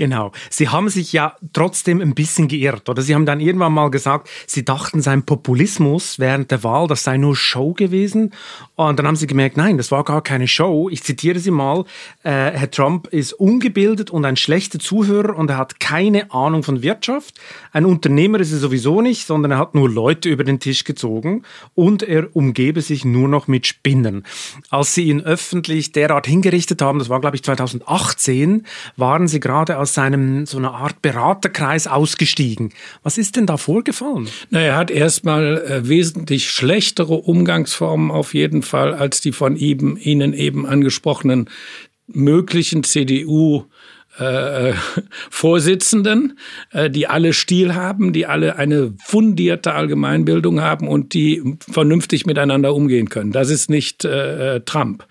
Genau. 0.00 0.32
Sie 0.48 0.70
haben 0.70 0.88
sich 0.88 1.12
ja 1.12 1.36
trotzdem 1.52 2.00
ein 2.00 2.14
bisschen 2.14 2.48
geirrt, 2.48 2.88
oder? 2.88 3.02
Sie 3.02 3.14
haben 3.14 3.26
dann 3.26 3.38
irgendwann 3.38 3.74
mal 3.74 3.90
gesagt, 3.90 4.30
Sie 4.46 4.64
dachten, 4.64 5.02
sein 5.02 5.24
Populismus 5.24 6.18
während 6.18 6.50
der 6.50 6.64
Wahl, 6.64 6.86
das 6.86 7.04
sei 7.04 7.18
nur 7.18 7.36
Show 7.36 7.74
gewesen. 7.74 8.32
Und 8.76 8.98
dann 8.98 9.06
haben 9.06 9.16
Sie 9.16 9.26
gemerkt, 9.26 9.58
nein, 9.58 9.76
das 9.76 9.90
war 9.90 10.02
gar 10.04 10.22
keine 10.22 10.48
Show. 10.48 10.88
Ich 10.88 11.02
zitiere 11.02 11.38
Sie 11.38 11.50
mal, 11.50 11.84
äh, 12.22 12.30
Herr 12.30 12.70
Trump 12.70 13.08
ist 13.08 13.34
ungebildet 13.34 14.10
und 14.10 14.24
ein 14.24 14.36
schlechter 14.36 14.78
Zuhörer 14.78 15.36
und 15.36 15.50
er 15.50 15.58
hat 15.58 15.80
keine 15.80 16.32
Ahnung 16.32 16.62
von 16.62 16.80
Wirtschaft. 16.80 17.38
Ein 17.72 17.84
Unternehmer 17.84 18.40
ist 18.40 18.52
er 18.52 18.58
sowieso 18.58 19.02
nicht, 19.02 19.26
sondern 19.26 19.50
er 19.50 19.58
hat 19.58 19.74
nur 19.74 19.90
Leute 19.90 20.30
über 20.30 20.44
den 20.44 20.60
Tisch 20.60 20.84
gezogen 20.84 21.42
und 21.74 22.02
er 22.02 22.34
umgebe 22.34 22.80
sich 22.80 23.04
nur 23.04 23.28
noch 23.28 23.48
mit 23.48 23.66
Spinnen. 23.66 24.24
Als 24.70 24.94
Sie 24.94 25.02
ihn 25.02 25.20
öffentlich 25.20 25.92
derart 25.92 26.26
hingerichtet 26.26 26.80
haben, 26.80 27.00
das 27.00 27.10
war 27.10 27.20
glaube 27.20 27.36
ich 27.36 27.42
2018, 27.42 28.64
waren 28.96 29.28
Sie 29.28 29.40
gerade 29.40 29.76
aus 29.90 29.94
seinem 29.94 30.46
so 30.46 30.58
einer 30.58 30.72
Art 30.74 31.02
Beraterkreis 31.02 31.86
ausgestiegen. 31.88 32.72
Was 33.02 33.18
ist 33.18 33.34
denn 33.36 33.46
da 33.46 33.56
vorgefallen? 33.56 34.28
Na, 34.50 34.60
er 34.60 34.76
hat 34.76 34.90
erstmal 34.90 35.58
äh, 35.58 35.88
wesentlich 35.88 36.50
schlechtere 36.50 37.14
Umgangsformen 37.14 38.10
auf 38.12 38.34
jeden 38.34 38.62
Fall 38.62 38.94
als 38.94 39.20
die 39.20 39.32
von 39.32 39.56
ihm, 39.56 39.98
Ihnen 40.00 40.32
eben 40.32 40.64
angesprochenen 40.64 41.50
möglichen 42.06 42.84
CDU 42.84 43.64
äh, 44.20 44.74
Vorsitzenden, 45.30 46.38
äh, 46.72 46.90
die 46.90 47.06
alle 47.06 47.32
Stil 47.32 47.74
haben, 47.74 48.12
die 48.12 48.26
alle 48.26 48.56
eine 48.56 48.92
fundierte 49.02 49.72
Allgemeinbildung 49.72 50.60
haben 50.60 50.88
und 50.88 51.14
die 51.14 51.56
vernünftig 51.70 52.26
miteinander 52.26 52.74
umgehen 52.74 53.08
können. 53.08 53.32
Das 53.32 53.50
ist 53.50 53.70
nicht 53.70 54.04
äh, 54.04 54.56
äh, 54.56 54.60
Trump. 54.60 55.06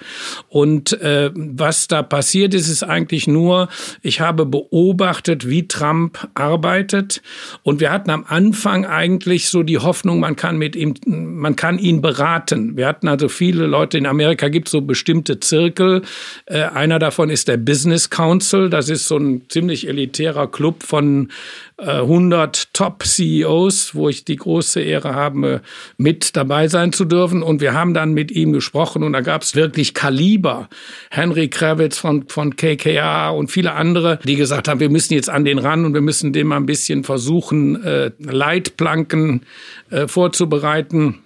Und 0.48 0.94
äh, 1.02 1.32
was 1.34 1.88
da 1.88 2.04
passiert 2.04 2.54
ist, 2.54 2.70
ist 2.70 2.84
eigentlich 2.84 3.28
nur, 3.28 3.70
ich 4.02 4.22
habe 4.22 4.46
beobachtet, 4.46 5.50
wie 5.50 5.68
Trump 5.68 6.28
arbeitet 6.34 7.22
und 7.64 7.80
wir 7.80 7.92
hatten 7.92 8.10
am 8.12 8.26
Anfang 8.28 8.86
eigentlich 8.86 9.50
so 9.50 9.64
die 9.64 9.78
Hoffnung, 9.78 10.20
man 10.20 10.36
kann 10.36 10.58
mit 10.58 10.76
ihm, 10.76 10.94
man 11.06 11.56
kann 11.56 11.80
ihn 11.80 12.02
beraten. 12.02 12.78
Wir 12.78 12.88
hatten 12.88 13.08
also 13.08 13.30
viele 13.30 13.66
Leute 13.66 13.98
in 13.98 14.06
Amerika, 14.06 14.50
gibt 14.50 14.70
so 14.70 14.82
bestimmte 14.82 15.40
Zirkel. 15.40 16.04
Äh, 16.46 16.64
einer 16.64 17.00
davon 17.00 17.30
ist 17.30 17.48
der 17.48 17.58
Business 17.58 18.10
Council, 18.10 18.70
das 18.70 18.90
ist 18.90 18.99
ist 19.02 19.08
so 19.08 19.18
ein 19.18 19.44
ziemlich 19.50 19.88
elitärer 19.88 20.50
Club 20.50 20.84
von 20.84 21.30
äh, 21.78 22.00
100 22.02 22.74
Top-CEOs, 22.74 23.96
wo 23.96 24.10
ich 24.10 24.26
die 24.26 24.36
große 24.36 24.82
Ehre 24.82 25.16
habe, 25.16 25.62
mit 25.98 26.36
dabei 26.36 26.68
sein 26.68 26.94
zu 26.94 27.06
dürfen. 27.06 27.42
Und 27.42 27.62
wir 27.62 27.74
haben 27.74 27.94
dann 27.94 28.14
mit 28.14 28.32
ihm 28.32 28.54
gesprochen 28.54 29.04
und 29.04 29.14
da 29.14 29.22
gab 29.22 29.42
es 29.42 29.56
wirklich 29.56 29.94
Kaliber. 29.94 30.70
Henry 31.10 31.48
Kravitz 31.48 31.98
von, 31.98 32.28
von 32.28 32.56
KKA 32.56 33.30
und 33.30 33.50
viele 33.50 33.74
andere, 33.74 34.20
die 34.26 34.36
gesagt 34.36 34.68
haben, 34.68 34.80
wir 34.80 34.90
müssen 34.90 35.14
jetzt 35.14 35.30
an 35.30 35.46
den 35.46 35.58
ran 35.58 35.86
und 35.86 35.94
wir 35.94 36.02
müssen 36.02 36.34
dem 36.34 36.48
mal 36.48 36.58
ein 36.58 36.66
bisschen 36.66 37.04
versuchen, 37.04 37.84
äh, 37.84 38.12
Leitplanken 38.20 39.42
äh, 39.90 40.08
vorzubereiten. 40.08 41.20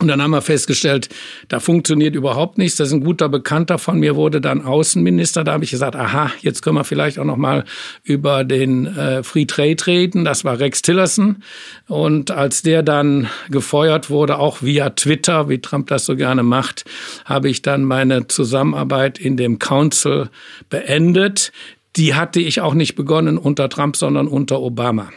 Und 0.00 0.08
dann 0.08 0.22
haben 0.22 0.30
wir 0.30 0.40
festgestellt, 0.40 1.10
da 1.48 1.60
funktioniert 1.60 2.14
überhaupt 2.14 2.56
nichts. 2.56 2.76
Das 2.76 2.88
ist 2.88 2.94
ein 2.94 3.04
guter 3.04 3.28
Bekannter 3.28 3.78
von 3.78 3.98
mir, 3.98 4.16
wurde 4.16 4.40
dann 4.40 4.64
Außenminister. 4.64 5.44
Da 5.44 5.52
habe 5.52 5.64
ich 5.64 5.70
gesagt, 5.70 5.94
aha, 5.94 6.32
jetzt 6.40 6.62
können 6.62 6.76
wir 6.76 6.84
vielleicht 6.84 7.18
auch 7.18 7.26
noch 7.26 7.36
mal 7.36 7.64
über 8.02 8.42
den 8.44 8.86
äh, 8.86 9.22
Free 9.22 9.44
Trade 9.44 9.86
reden. 9.86 10.24
Das 10.24 10.42
war 10.42 10.58
Rex 10.58 10.80
Tillerson. 10.80 11.42
Und 11.86 12.30
als 12.30 12.62
der 12.62 12.82
dann 12.82 13.28
gefeuert 13.50 14.08
wurde, 14.08 14.38
auch 14.38 14.62
via 14.62 14.88
Twitter, 14.88 15.50
wie 15.50 15.58
Trump 15.58 15.88
das 15.88 16.06
so 16.06 16.16
gerne 16.16 16.42
macht, 16.42 16.84
habe 17.26 17.50
ich 17.50 17.60
dann 17.60 17.84
meine 17.84 18.26
Zusammenarbeit 18.26 19.18
in 19.18 19.36
dem 19.36 19.58
Council 19.58 20.30
beendet. 20.70 21.52
Die 21.96 22.14
hatte 22.14 22.40
ich 22.40 22.62
auch 22.62 22.72
nicht 22.72 22.94
begonnen 22.94 23.36
unter 23.36 23.68
Trump, 23.68 23.96
sondern 23.96 24.28
unter 24.28 24.62
Obama. 24.62 25.10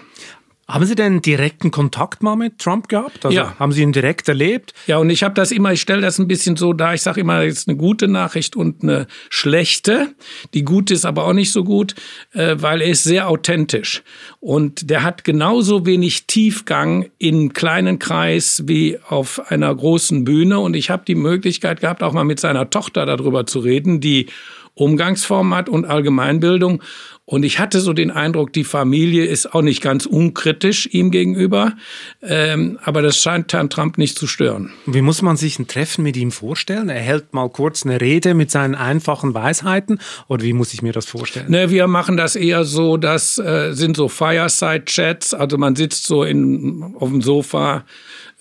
Haben 0.65 0.85
Sie 0.85 0.95
denn 0.95 1.21
direkten 1.21 1.71
Kontakt 1.71 2.23
mal 2.23 2.37
mit 2.37 2.59
Trump 2.59 2.87
gehabt? 2.87 3.25
Also 3.25 3.35
ja. 3.35 3.53
Haben 3.59 3.73
Sie 3.73 3.81
ihn 3.81 3.91
direkt 3.91 4.29
erlebt? 4.29 4.73
Ja, 4.87 4.97
und 4.97 5.09
ich 5.09 5.21
habe 5.21 5.33
das 5.33 5.51
immer, 5.51 5.73
ich 5.73 5.81
stelle 5.81 6.01
das 6.01 6.19
ein 6.19 6.27
bisschen 6.27 6.55
so 6.55 6.71
dar, 6.71 6.93
ich 6.93 7.01
sage 7.01 7.19
immer, 7.19 7.43
jetzt 7.43 7.67
eine 7.67 7.75
gute 7.75 8.07
Nachricht 8.07 8.55
und 8.55 8.81
eine 8.81 9.07
schlechte. 9.29 10.15
Die 10.53 10.63
gute 10.63 10.93
ist 10.93 11.05
aber 11.05 11.25
auch 11.25 11.33
nicht 11.33 11.51
so 11.51 11.65
gut, 11.65 11.95
äh, 12.31 12.55
weil 12.59 12.81
er 12.81 12.87
ist 12.87 13.03
sehr 13.03 13.27
authentisch. 13.27 14.03
Und 14.39 14.89
der 14.89 15.03
hat 15.03 15.25
genauso 15.25 15.85
wenig 15.85 16.27
Tiefgang 16.27 17.09
in 17.17 17.51
kleinen 17.51 17.99
Kreis 17.99 18.63
wie 18.65 18.97
auf 19.09 19.51
einer 19.51 19.73
großen 19.75 20.23
Bühne. 20.23 20.59
Und 20.59 20.75
ich 20.75 20.89
habe 20.89 21.03
die 21.05 21.15
Möglichkeit 21.15 21.81
gehabt, 21.81 22.01
auch 22.01 22.13
mal 22.13 22.23
mit 22.23 22.39
seiner 22.39 22.69
Tochter 22.69 23.05
darüber 23.05 23.45
zu 23.45 23.59
reden, 23.59 23.99
die 23.99 24.27
Umgangsform 24.75 25.53
hat 25.53 25.69
und 25.69 25.85
Allgemeinbildung. 25.85 26.81
Und 27.25 27.43
ich 27.43 27.57
hatte 27.57 27.79
so 27.79 27.93
den 27.93 28.11
Eindruck, 28.11 28.51
die 28.51 28.65
Familie 28.65 29.25
ist 29.25 29.53
auch 29.53 29.61
nicht 29.61 29.81
ganz 29.81 30.05
unkritisch 30.05 30.89
ihm 30.91 31.09
gegenüber. 31.09 31.73
Ähm, 32.21 32.77
aber 32.83 33.01
das 33.01 33.17
scheint 33.17 33.53
Herrn 33.53 33.69
Trump 33.69 33.97
nicht 33.97 34.17
zu 34.17 34.27
stören. 34.27 34.73
Wie 34.85 35.01
muss 35.01 35.21
man 35.21 35.37
sich 35.37 35.57
ein 35.57 35.67
Treffen 35.67 36.03
mit 36.03 36.17
ihm 36.17 36.31
vorstellen? 36.31 36.89
Er 36.89 36.99
hält 36.99 37.33
mal 37.33 37.49
kurz 37.49 37.85
eine 37.85 38.01
Rede 38.01 38.33
mit 38.33 38.51
seinen 38.51 38.75
einfachen 38.75 39.33
Weisheiten. 39.33 39.99
Oder 40.27 40.43
wie 40.43 40.51
muss 40.51 40.73
ich 40.73 40.81
mir 40.81 40.91
das 40.91 41.05
vorstellen? 41.05 41.49
Ne, 41.49 41.69
wir 41.69 41.87
machen 41.87 42.17
das 42.17 42.35
eher 42.35 42.65
so, 42.65 42.97
das 42.97 43.37
äh, 43.37 43.71
sind 43.71 43.95
so 43.95 44.09
Fireside-Chats. 44.09 45.33
Also 45.33 45.57
man 45.57 45.77
sitzt 45.77 46.05
so 46.05 46.23
in, 46.25 46.93
auf 46.99 47.07
dem 47.07 47.21
Sofa 47.21 47.85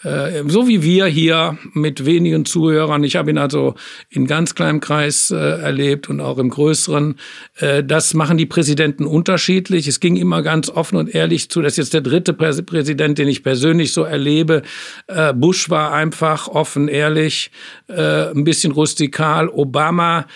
äh, 0.02 0.42
so 0.46 0.68
wie 0.68 0.82
wir 0.82 1.06
hier 1.06 1.58
mit 1.72 2.04
wenigen 2.04 2.44
Zuhörern. 2.44 3.04
Ich 3.04 3.16
habe 3.16 3.30
ihn 3.30 3.38
also 3.38 3.74
in 4.10 4.26
ganz 4.26 4.54
kleinem 4.54 4.80
Kreis 4.80 5.30
äh, 5.30 5.36
erlebt 5.36 6.08
und 6.08 6.20
auch 6.20 6.38
im 6.38 6.50
größeren. 6.50 7.16
Äh, 7.56 7.84
das 7.84 8.14
machen 8.14 8.36
die 8.36 8.46
Präsidenten 8.46 9.06
unterschiedlich. 9.06 9.86
Es 9.86 10.00
ging 10.00 10.16
immer 10.16 10.42
ganz 10.42 10.70
offen 10.70 10.96
und 10.96 11.14
ehrlich 11.14 11.50
zu. 11.50 11.62
Das 11.62 11.74
ist 11.74 11.78
jetzt 11.78 11.94
der 11.94 12.00
dritte 12.00 12.32
Prä 12.32 12.52
Präsident, 12.62 13.18
den 13.18 13.28
ich 13.28 13.42
persönlich 13.42 13.92
so 13.92 14.02
erlebe. 14.02 14.62
Äh, 15.06 15.32
Bush 15.32 15.70
war 15.70 15.92
einfach 15.92 16.48
offen, 16.48 16.88
ehrlich, 16.88 17.50
äh, 17.88 18.30
ein 18.30 18.44
bisschen 18.44 18.72
rustikal. 18.72 19.48
Obama 19.48 20.26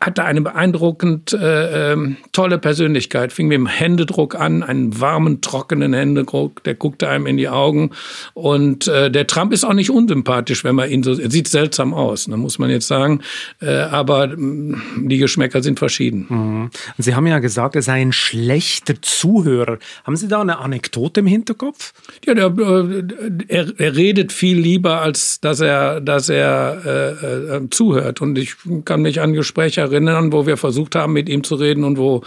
hatte 0.00 0.24
eine 0.24 0.40
beeindruckend 0.40 1.32
äh, 1.32 1.92
äh, 1.92 2.14
tolle 2.32 2.58
Persönlichkeit. 2.58 3.32
Fing 3.32 3.48
mit 3.48 3.56
dem 3.56 3.66
Händedruck 3.66 4.34
an, 4.34 4.62
einen 4.62 5.00
warmen, 5.00 5.40
trockenen 5.40 5.92
Händedruck, 5.92 6.62
der 6.64 6.74
guckte 6.74 7.08
einem 7.08 7.26
in 7.26 7.36
die 7.36 7.48
Augen. 7.48 7.90
Und 8.34 8.86
äh, 8.88 9.10
der 9.10 9.26
Trump 9.26 9.52
ist 9.52 9.64
auch 9.64 9.74
nicht 9.74 9.90
unsympathisch, 9.90 10.64
wenn 10.64 10.74
man 10.74 10.90
ihn 10.90 11.02
so, 11.02 11.18
er 11.18 11.30
sieht 11.30 11.48
seltsam 11.48 11.94
aus, 11.94 12.28
ne, 12.28 12.36
muss 12.36 12.58
man 12.58 12.70
jetzt 12.70 12.86
sagen. 12.86 13.20
Äh, 13.60 13.70
aber 13.70 14.28
mh, 14.28 14.78
die 15.08 15.18
Geschmäcker 15.18 15.62
sind 15.62 15.78
verschieden. 15.78 16.26
Mhm. 16.28 16.70
Sie 16.98 17.14
haben 17.14 17.26
ja 17.26 17.38
gesagt, 17.38 17.74
er 17.74 17.82
sei 17.82 18.00
ein 18.00 18.12
schlechter 18.12 18.94
Zuhörer. 19.00 19.78
Haben 20.04 20.16
Sie 20.16 20.28
da 20.28 20.40
eine 20.40 20.58
Anekdote 20.58 21.20
im 21.20 21.26
Hinterkopf? 21.26 21.92
Ja, 22.24 22.34
der, 22.34 22.46
äh, 22.46 23.02
er, 23.48 23.72
er 23.78 23.96
redet 23.96 24.32
viel 24.32 24.58
lieber, 24.58 25.00
als 25.00 25.40
dass 25.40 25.60
er, 25.60 26.00
dass 26.00 26.28
er 26.28 26.82
äh, 26.84 27.56
äh, 27.56 27.70
zuhört. 27.70 28.20
Und 28.20 28.38
ich 28.38 28.54
kann 28.84 29.02
mich 29.02 29.20
an 29.20 29.32
Gespräche 29.32 29.77
erinnern, 29.78 30.32
wo 30.32 30.46
wir 30.46 30.56
versucht 30.56 30.94
haben, 30.94 31.12
mit 31.12 31.28
ihm 31.28 31.44
zu 31.44 31.54
reden 31.54 31.84
und 31.84 31.98
wo 31.98 32.22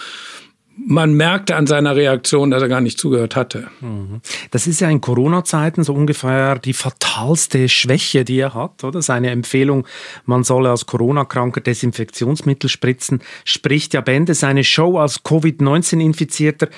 man 0.77 1.13
merkte 1.13 1.55
an 1.55 1.67
seiner 1.67 1.95
Reaktion, 1.95 2.49
dass 2.49 2.61
er 2.61 2.69
gar 2.69 2.81
nicht 2.81 2.97
zugehört 2.97 3.35
hatte. 3.35 3.67
Mhm. 3.81 4.21
Das 4.51 4.67
ist 4.67 4.81
ja 4.81 4.89
in 4.89 5.01
Corona-Zeiten 5.01 5.83
so 5.83 5.93
ungefähr 5.93 6.57
die 6.57 6.73
fatalste 6.73 7.69
Schwäche, 7.69 8.25
die 8.25 8.39
er 8.39 8.53
hat, 8.53 8.83
oder? 8.83 9.01
Seine 9.01 9.31
Empfehlung, 9.31 9.85
man 10.25 10.43
solle 10.43 10.69
als 10.69 10.85
Corona-Kranker 10.85 11.61
Desinfektionsmittel 11.61 12.69
spritzen, 12.69 13.21
spricht 13.43 13.93
ja 13.93 14.01
Bände. 14.01 14.33
Seine 14.33 14.63
Show 14.63 14.97
als 14.97 15.23
Covid-19-Infizierter 15.23 16.69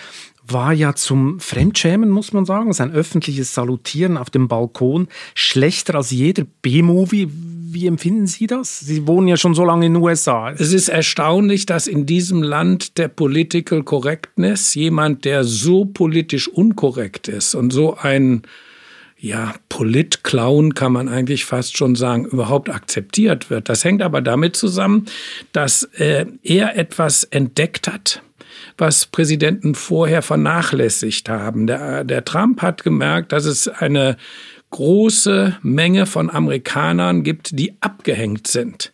war 0.45 0.73
ja 0.73 0.93
zum 0.93 1.39
Fremdschämen, 1.39 2.09
muss 2.09 2.33
man 2.33 2.45
sagen. 2.45 2.73
Sein 2.73 2.91
öffentliches 2.91 3.53
Salutieren 3.53 4.17
auf 4.17 4.29
dem 4.29 4.47
Balkon 4.47 5.07
schlechter 5.35 5.95
als 5.95 6.11
jeder 6.11 6.43
B-Movie. 6.61 7.29
Wie 7.73 7.87
empfinden 7.87 8.27
Sie 8.27 8.45
das? 8.45 8.79
Sie 8.81 9.07
wohnen 9.07 9.27
ja 9.27 9.35
schon 9.35 9.55
so 9.55 9.65
lange 9.65 9.87
in 9.87 9.95
den 9.95 10.03
USA. 10.03 10.51
Es 10.51 10.71
ist 10.71 10.89
erstaunlich, 10.89 11.65
dass 11.65 11.87
in 11.87 12.05
diesem 12.05 12.43
Land 12.43 12.99
der 12.99 13.07
Political 13.07 13.81
Correctness 13.83 14.75
jemand, 14.75 15.25
der 15.25 15.43
so 15.43 15.85
politisch 15.85 16.47
unkorrekt 16.47 17.27
ist 17.27 17.55
und 17.55 17.73
so 17.73 17.97
ein 17.97 18.43
ja, 19.17 19.55
Polit-Clown 19.69 20.75
kann 20.75 20.91
man 20.91 21.07
eigentlich 21.07 21.45
fast 21.45 21.77
schon 21.77 21.95
sagen, 21.95 22.25
überhaupt 22.25 22.69
akzeptiert 22.69 23.49
wird. 23.49 23.69
Das 23.69 23.83
hängt 23.83 24.01
aber 24.01 24.21
damit 24.21 24.55
zusammen, 24.55 25.05
dass 25.53 25.83
äh, 25.97 26.25
er 26.43 26.77
etwas 26.77 27.23
entdeckt 27.23 27.87
hat, 27.87 28.21
was 28.77 29.05
Präsidenten 29.05 29.75
vorher 29.75 30.21
vernachlässigt 30.21 31.29
haben. 31.29 31.67
Der, 31.67 32.03
der 32.03 32.25
Trump 32.25 32.61
hat 32.61 32.83
gemerkt, 32.83 33.31
dass 33.31 33.45
es 33.45 33.67
eine 33.67 34.17
große 34.73 35.57
Menge 35.61 36.07
von 36.07 36.31
Amerikanern 36.31 37.21
gibt, 37.21 37.57
die 37.59 37.75
abgehängt 37.79 38.47
sind. 38.47 38.91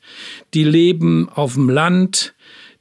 Die 0.54 0.66
leben 0.66 1.30
auf 1.30 1.54
dem 1.54 1.70
Land, 1.70 2.34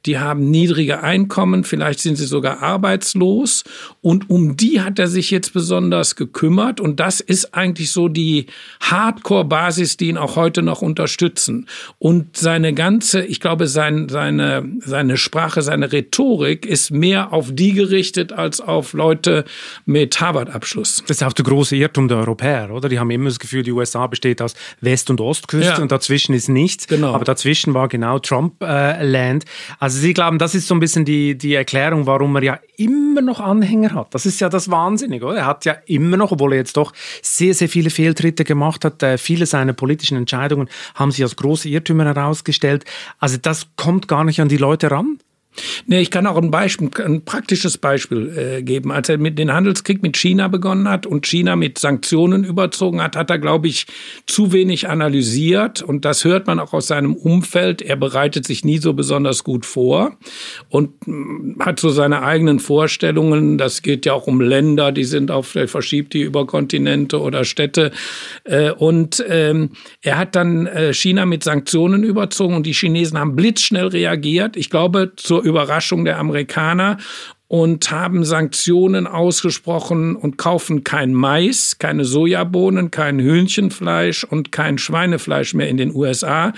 die 0.05 0.17
haben 0.17 0.49
niedrige 0.49 1.03
Einkommen, 1.03 1.65
vielleicht 1.65 1.99
sind 1.99 2.15
sie 2.15 2.25
sogar 2.25 2.63
arbeitslos. 2.63 3.65
Und 4.01 4.29
um 4.29 4.55
die 4.55 4.79
hat 4.79 4.97
er 4.97 5.07
sich 5.07 5.29
jetzt 5.29 5.51
besonders 5.51 6.15
gekümmert. 6.15 6.79
Und 6.79 7.01
das 7.01 7.19
ist 7.19 7.53
eigentlich 7.53 7.91
so 7.91 8.07
die 8.07 8.45
Hardcore-Basis, 8.81 9.97
die 9.97 10.07
ihn 10.07 10.17
auch 10.17 10.37
heute 10.37 10.61
noch 10.61 10.81
unterstützen. 10.81 11.67
Und 11.97 12.37
seine 12.37 12.73
ganze, 12.73 13.25
ich 13.25 13.41
glaube, 13.41 13.67
sein, 13.67 14.07
seine, 14.07 14.63
seine 14.79 15.17
Sprache, 15.17 15.61
seine 15.61 15.91
Rhetorik 15.91 16.65
ist 16.65 16.91
mehr 16.91 17.33
auf 17.33 17.49
die 17.51 17.73
gerichtet 17.73 18.31
als 18.31 18.61
auf 18.61 18.93
Leute 18.93 19.43
mit 19.85 20.21
Harvard-Abschluss. 20.21 21.03
Das 21.07 21.17
ist 21.17 21.23
auch 21.23 21.33
der 21.33 21.43
große 21.43 21.75
Irrtum 21.75 22.07
der 22.07 22.19
Europäer, 22.19 22.71
oder? 22.71 22.87
Die 22.87 22.99
haben 22.99 23.11
immer 23.11 23.25
das 23.25 23.39
Gefühl, 23.39 23.63
die 23.63 23.73
USA 23.73 24.07
besteht 24.07 24.41
aus 24.41 24.53
West- 24.79 25.09
und 25.09 25.19
Ostküste 25.19 25.73
ja. 25.73 25.81
und 25.81 25.91
dazwischen 25.91 26.33
ist 26.33 26.47
nichts. 26.47 26.87
Genau. 26.87 27.13
Aber 27.13 27.25
dazwischen 27.25 27.73
war 27.73 27.89
genau 27.89 28.19
Trump-Land. 28.19 29.43
Äh, 29.43 29.47
also 29.89 30.01
Sie 30.01 30.13
glauben, 30.13 30.37
das 30.37 30.53
ist 30.53 30.67
so 30.67 30.75
ein 30.75 30.79
bisschen 30.79 31.03
die, 31.03 31.35
die 31.35 31.55
Erklärung, 31.55 32.05
warum 32.05 32.35
er 32.35 32.43
ja 32.43 32.59
immer 32.77 33.23
noch 33.23 33.39
Anhänger 33.39 33.95
hat. 33.95 34.13
Das 34.13 34.27
ist 34.27 34.39
ja 34.39 34.47
das 34.47 34.69
Wahnsinnige, 34.69 35.25
oder? 35.25 35.37
Er 35.37 35.45
hat 35.47 35.65
ja 35.65 35.77
immer 35.87 36.15
noch, 36.15 36.31
obwohl 36.31 36.53
er 36.53 36.59
jetzt 36.59 36.77
doch 36.77 36.93
sehr, 37.23 37.55
sehr 37.55 37.69
viele 37.69 37.89
Fehltritte 37.89 38.43
gemacht 38.43 38.85
hat, 38.85 39.01
äh, 39.01 39.17
viele 39.17 39.47
seiner 39.47 39.73
politischen 39.73 40.15
Entscheidungen 40.15 40.69
haben 40.93 41.09
sich 41.09 41.23
als 41.23 41.35
große 41.35 41.69
Irrtümer 41.69 42.05
herausgestellt. 42.05 42.85
Also 43.17 43.37
das 43.41 43.65
kommt 43.77 44.07
gar 44.07 44.23
nicht 44.23 44.39
an 44.41 44.47
die 44.47 44.57
Leute 44.57 44.91
ran. 44.91 45.17
Nee, 45.87 46.01
ich 46.01 46.11
kann 46.11 46.27
auch 46.27 46.37
ein 46.37 46.51
Beispiel, 46.51 46.89
ein 47.03 47.25
praktisches 47.25 47.77
Beispiel 47.77 48.37
äh, 48.37 48.63
geben. 48.63 48.91
Als 48.91 49.09
er 49.09 49.17
mit 49.17 49.39
den 49.39 49.51
Handelskrieg 49.51 50.01
mit 50.01 50.15
China 50.15 50.47
begonnen 50.47 50.87
hat 50.87 51.05
und 51.05 51.25
China 51.25 51.55
mit 51.55 51.79
Sanktionen 51.79 52.43
überzogen 52.43 53.01
hat, 53.01 53.15
hat 53.15 53.29
er, 53.29 53.39
glaube 53.39 53.67
ich, 53.67 53.87
zu 54.25 54.53
wenig 54.53 54.87
analysiert. 54.87 55.81
Und 55.81 56.05
das 56.05 56.23
hört 56.23 56.47
man 56.47 56.59
auch 56.59 56.73
aus 56.73 56.87
seinem 56.87 57.15
Umfeld. 57.15 57.81
Er 57.81 57.95
bereitet 57.95 58.45
sich 58.45 58.63
nie 58.63 58.77
so 58.77 58.93
besonders 58.93 59.43
gut 59.43 59.65
vor 59.65 60.17
und 60.69 61.07
mm, 61.07 61.59
hat 61.61 61.79
so 61.79 61.89
seine 61.89 62.21
eigenen 62.21 62.59
Vorstellungen. 62.59 63.57
Das 63.57 63.81
geht 63.81 64.05
ja 64.05 64.13
auch 64.13 64.27
um 64.27 64.41
Länder, 64.41 64.91
die 64.91 65.03
sind 65.03 65.31
auf, 65.31 65.47
vielleicht 65.47 65.71
verschiebt 65.71 66.13
die 66.13 66.21
über 66.21 66.45
Kontinente 66.45 67.19
oder 67.19 67.43
Städte. 67.43 67.91
Äh, 68.43 68.71
und 68.71 69.23
ähm, 69.27 69.71
er 70.01 70.17
hat 70.17 70.35
dann 70.35 70.67
äh, 70.67 70.93
China 70.93 71.25
mit 71.25 71.43
Sanktionen 71.43 72.03
überzogen 72.03 72.55
und 72.55 72.65
die 72.65 72.73
Chinesen 72.73 73.17
haben 73.17 73.35
blitzschnell 73.35 73.87
reagiert. 73.87 74.55
Ich 74.55 74.69
glaube, 74.69 75.13
zur 75.15 75.38
Überraschung 75.43 76.05
der 76.05 76.19
Amerikaner 76.19 76.97
und 77.49 77.89
haben 77.89 78.23
Sanktionen 78.23 79.07
ausgesprochen 79.07 80.15
und 80.15 80.37
kaufen 80.37 80.83
kein 80.83 81.15
Mais, 81.15 81.79
keine 81.79 82.05
Sojabohnen, 82.05 82.91
kein 82.91 83.19
Hühnchenfleisch 83.19 84.23
und 84.23 84.51
kein 84.51 84.77
Schweinefleisch 84.77 85.55
mehr 85.55 85.67
in 85.67 85.77
den 85.77 85.93
USA 85.93 86.53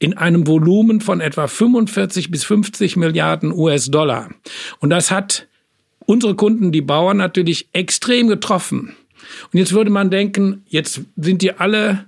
in 0.00 0.14
einem 0.14 0.48
Volumen 0.48 1.00
von 1.00 1.20
etwa 1.20 1.46
45 1.46 2.32
bis 2.32 2.42
50 2.44 2.96
Milliarden 2.96 3.52
US-Dollar. 3.52 4.30
Und 4.80 4.90
das 4.90 5.12
hat 5.12 5.46
unsere 6.06 6.34
Kunden, 6.34 6.72
die 6.72 6.82
Bauern, 6.82 7.18
natürlich 7.18 7.68
extrem 7.72 8.26
getroffen. 8.26 8.96
Und 9.52 9.58
jetzt 9.60 9.72
würde 9.72 9.90
man 9.90 10.10
denken, 10.10 10.64
jetzt 10.66 11.02
sind 11.16 11.42
die 11.42 11.52
alle 11.52 12.06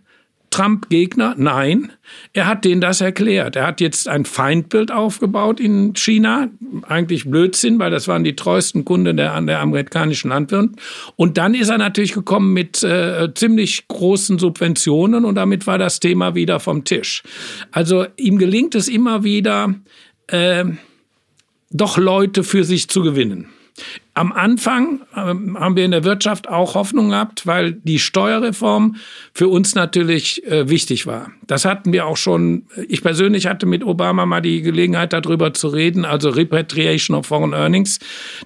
Trump-Gegner? 0.55 1.35
Nein, 1.37 1.91
er 2.33 2.47
hat 2.47 2.65
denen 2.65 2.81
das 2.81 3.01
erklärt. 3.01 3.57
Er 3.57 3.67
hat 3.67 3.81
jetzt 3.81 4.07
ein 4.07 4.25
Feindbild 4.25 4.93
aufgebaut 4.93 5.59
in 5.59 5.95
China. 5.95 6.49
Eigentlich 6.87 7.29
Blödsinn, 7.29 7.81
weil 7.81 7.91
das 7.91 8.07
waren 8.07 8.23
die 8.23 8.37
treuesten 8.37 8.85
Kunden 8.85 9.17
der, 9.17 9.41
der 9.41 9.61
amerikanischen 9.61 10.29
Landwirte. 10.29 10.71
Und 11.17 11.39
dann 11.39 11.55
ist 11.55 11.71
er 11.71 11.79
natürlich 11.79 12.13
gekommen 12.13 12.53
mit 12.53 12.85
äh, 12.85 13.35
ziemlich 13.35 13.89
großen 13.89 14.39
Subventionen 14.39 15.25
und 15.25 15.35
damit 15.35 15.67
war 15.67 15.79
das 15.79 15.99
Thema 15.99 16.37
wieder 16.37 16.61
vom 16.61 16.85
Tisch. 16.85 17.25
Also 17.73 18.07
ihm 18.17 18.39
gelingt 18.39 18.77
es 18.77 18.87
immer 18.87 19.25
wieder, 19.25 19.75
äh, 20.29 20.65
doch 21.71 21.99
Leute 21.99 22.45
für 22.45 22.63
sich 22.63 22.89
zu 22.89 23.03
gewinnen. 23.03 23.49
Am 24.17 24.31
Anfang 24.33 25.01
ähm, 25.17 25.59
haben 25.59 25.75
wir 25.75 25.85
in 25.85 25.91
der 25.91 26.05
Wirtschaft 26.05 26.49
auch 26.49 26.77
Hoffnung 26.77 27.11
gehabt, 27.11 27.49
weil 27.49 27.73
die 27.73 27.99
Steuerreform 27.99 28.95
für 29.35 29.49
uns 29.49 29.75
natürlich 29.75 30.47
äh, 30.47 30.69
wichtig 30.69 31.09
war. 31.09 31.33
Das 31.49 31.65
hatten 31.65 31.93
wir 31.93 32.07
auch 32.07 32.17
schon, 32.17 32.67
ich 32.89 33.03
persönlich 33.03 33.47
hatte 33.47 33.67
mit 33.67 33.83
Obama 33.83 34.25
mal 34.25 34.41
die 34.41 34.63
Gelegenheit 34.63 35.13
darüber 35.13 35.53
zu 35.53 35.67
reden, 35.67 36.05
also 36.05 36.31
Repatriation 36.31 37.17
of 37.17 37.27
Foreign 37.27 37.53
Earnings, 37.53 37.99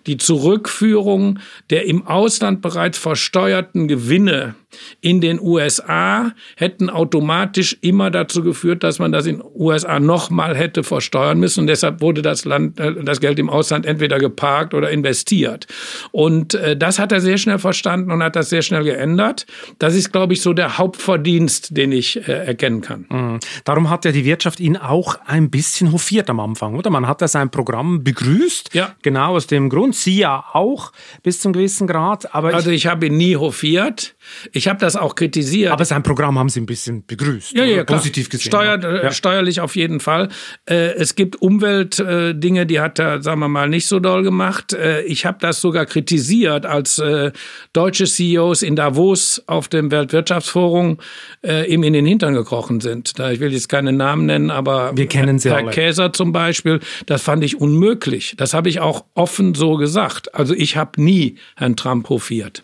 die 0.06 0.16
Zurückführung 0.16 1.38
der 1.68 1.84
im 1.84 2.06
Ausland 2.06 2.62
bereits 2.62 2.96
versteuerten 2.96 3.88
Gewinne 3.88 4.54
in 5.00 5.20
den 5.20 5.40
USA 5.40 6.32
hätten 6.56 6.90
automatisch 6.90 7.76
immer 7.80 8.10
dazu 8.10 8.42
geführt, 8.42 8.82
dass 8.82 8.98
man 8.98 9.12
das 9.12 9.26
in 9.26 9.42
USA 9.42 9.98
nochmal 9.98 10.56
hätte 10.56 10.82
versteuern 10.82 11.38
müssen 11.38 11.60
und 11.60 11.66
deshalb 11.68 12.00
wurde 12.00 12.22
das 12.22 12.44
Land, 12.44 12.78
äh, 12.78 13.02
das 13.02 13.20
Geld 13.20 13.38
im 13.38 13.50
Ausland 13.50 13.86
entweder 13.86 14.18
geparkt 14.18 14.74
oder 14.74 14.90
investiert 14.90 15.57
wird. 15.58 15.66
Und 16.12 16.54
äh, 16.54 16.76
das 16.76 16.98
hat 16.98 17.12
er 17.12 17.20
sehr 17.20 17.38
schnell 17.38 17.58
verstanden 17.58 18.10
und 18.10 18.22
hat 18.22 18.36
das 18.36 18.50
sehr 18.50 18.62
schnell 18.62 18.84
geändert. 18.84 19.46
Das 19.78 19.94
ist, 19.94 20.12
glaube 20.12 20.32
ich, 20.32 20.42
so 20.42 20.52
der 20.52 20.78
Hauptverdienst, 20.78 21.76
den 21.76 21.92
ich 21.92 22.16
äh, 22.28 22.46
erkennen 22.46 22.80
kann. 22.80 23.06
Mhm. 23.08 23.40
Darum 23.64 23.90
hat 23.90 24.04
ja 24.04 24.12
die 24.12 24.24
Wirtschaft 24.24 24.60
ihn 24.60 24.76
auch 24.76 25.18
ein 25.26 25.50
bisschen 25.50 25.92
hofiert 25.92 26.30
am 26.30 26.40
Anfang, 26.40 26.74
oder? 26.74 26.90
Man 26.90 27.06
hat 27.06 27.20
ja 27.20 27.28
sein 27.28 27.50
Programm 27.50 28.04
begrüßt. 28.04 28.74
Ja. 28.74 28.94
Genau 29.02 29.36
aus 29.36 29.46
dem 29.46 29.68
Grund. 29.68 29.94
Sie 29.94 30.18
ja 30.18 30.44
auch 30.52 30.92
bis 31.22 31.40
zum 31.40 31.52
gewissen 31.52 31.86
Grad. 31.86 32.34
Aber 32.34 32.54
also 32.54 32.70
ich, 32.70 32.84
ich 32.84 32.86
habe 32.86 33.06
ihn 33.06 33.16
nie 33.16 33.36
hofiert. 33.36 34.14
Ich 34.52 34.68
habe 34.68 34.78
das 34.78 34.96
auch 34.96 35.14
kritisiert. 35.14 35.72
Aber 35.72 35.84
sein 35.84 36.02
Programm 36.02 36.38
haben 36.38 36.48
Sie 36.48 36.60
ein 36.60 36.66
bisschen 36.66 37.04
begrüßt. 37.06 37.52
Ja, 37.52 37.64
ja, 37.64 37.84
klar. 37.84 37.98
positiv 37.98 38.28
gesehen. 38.28 38.48
Steuer, 38.48 38.82
äh, 38.82 39.04
ja. 39.04 39.10
Steuerlich 39.10 39.60
auf 39.60 39.76
jeden 39.76 40.00
Fall. 40.00 40.28
Äh, 40.66 40.94
es 40.94 41.14
gibt 41.14 41.36
Umweltdinge, 41.36 42.66
die 42.66 42.80
hat 42.80 42.98
er, 42.98 43.22
sagen 43.22 43.40
wir 43.40 43.48
mal, 43.48 43.68
nicht 43.68 43.86
so 43.86 44.00
doll 44.00 44.22
gemacht. 44.22 44.76
Ich 45.06 45.26
habe 45.26 45.38
das 45.40 45.60
sogar 45.60 45.86
kritisiert, 45.86 46.66
als 46.66 46.98
äh, 46.98 47.32
deutsche 47.72 48.04
CEOs 48.04 48.62
in 48.62 48.76
Davos 48.76 49.42
auf 49.46 49.68
dem 49.68 49.90
Weltwirtschaftsforum 49.90 50.98
äh, 51.44 51.72
ihm 51.72 51.82
in 51.82 51.92
den 51.92 52.06
Hintern 52.06 52.34
gekrochen 52.34 52.80
sind. 52.80 53.18
Da, 53.18 53.30
ich 53.30 53.40
will 53.40 53.52
jetzt 53.52 53.68
keine 53.68 53.92
Namen 53.92 54.26
nennen, 54.26 54.50
aber 54.50 54.96
wir 54.96 55.06
kennen 55.06 55.38
sie 55.38 55.50
Herr 55.50 55.58
alle. 55.58 55.70
Käser 55.70 56.12
zum 56.12 56.32
Beispiel, 56.32 56.80
das 57.06 57.22
fand 57.22 57.44
ich 57.44 57.60
unmöglich. 57.60 58.34
Das 58.36 58.54
habe 58.54 58.68
ich 58.68 58.80
auch 58.80 59.04
offen 59.14 59.54
so 59.54 59.76
gesagt. 59.76 60.34
Also 60.34 60.54
ich 60.54 60.76
habe 60.76 61.02
nie 61.02 61.36
Herrn 61.56 61.76
Trump 61.76 62.08
hofiert. 62.08 62.62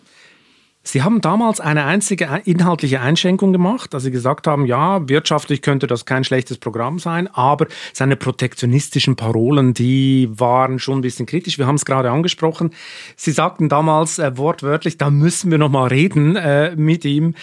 Sie 0.87 1.01
haben 1.01 1.19
damals 1.19 1.59
eine 1.59 1.85
einzige 1.85 2.41
inhaltliche 2.45 3.01
Einschränkung 3.01 3.51
gemacht, 3.51 3.93
dass 3.93 4.03
Sie 4.03 4.11
gesagt 4.11 4.45
haben, 4.45 4.67
ja, 4.67 5.09
wirtschaftlich 5.09 5.63
könnte 5.63 5.87
das 5.87 6.05
kein 6.05 6.23
schlechtes 6.23 6.59
Programm 6.59 6.99
sein, 6.99 7.27
aber 7.33 7.65
seine 7.91 8.15
protektionistischen 8.15 9.15
Parolen, 9.15 9.73
die 9.73 10.29
waren 10.31 10.77
schon 10.77 10.99
ein 10.99 11.01
bisschen 11.01 11.25
kritisch. 11.25 11.57
Wir 11.57 11.65
haben 11.65 11.75
es 11.75 11.85
gerade 11.85 12.11
angesprochen. 12.11 12.69
Sie 13.15 13.31
sagten 13.31 13.67
damals 13.67 14.19
äh, 14.19 14.37
wortwörtlich, 14.37 14.99
da 14.99 15.09
müssen 15.09 15.49
wir 15.49 15.57
noch 15.57 15.69
mal 15.69 15.87
reden 15.87 16.35
äh, 16.35 16.75
mit 16.75 17.03
ihm 17.03 17.33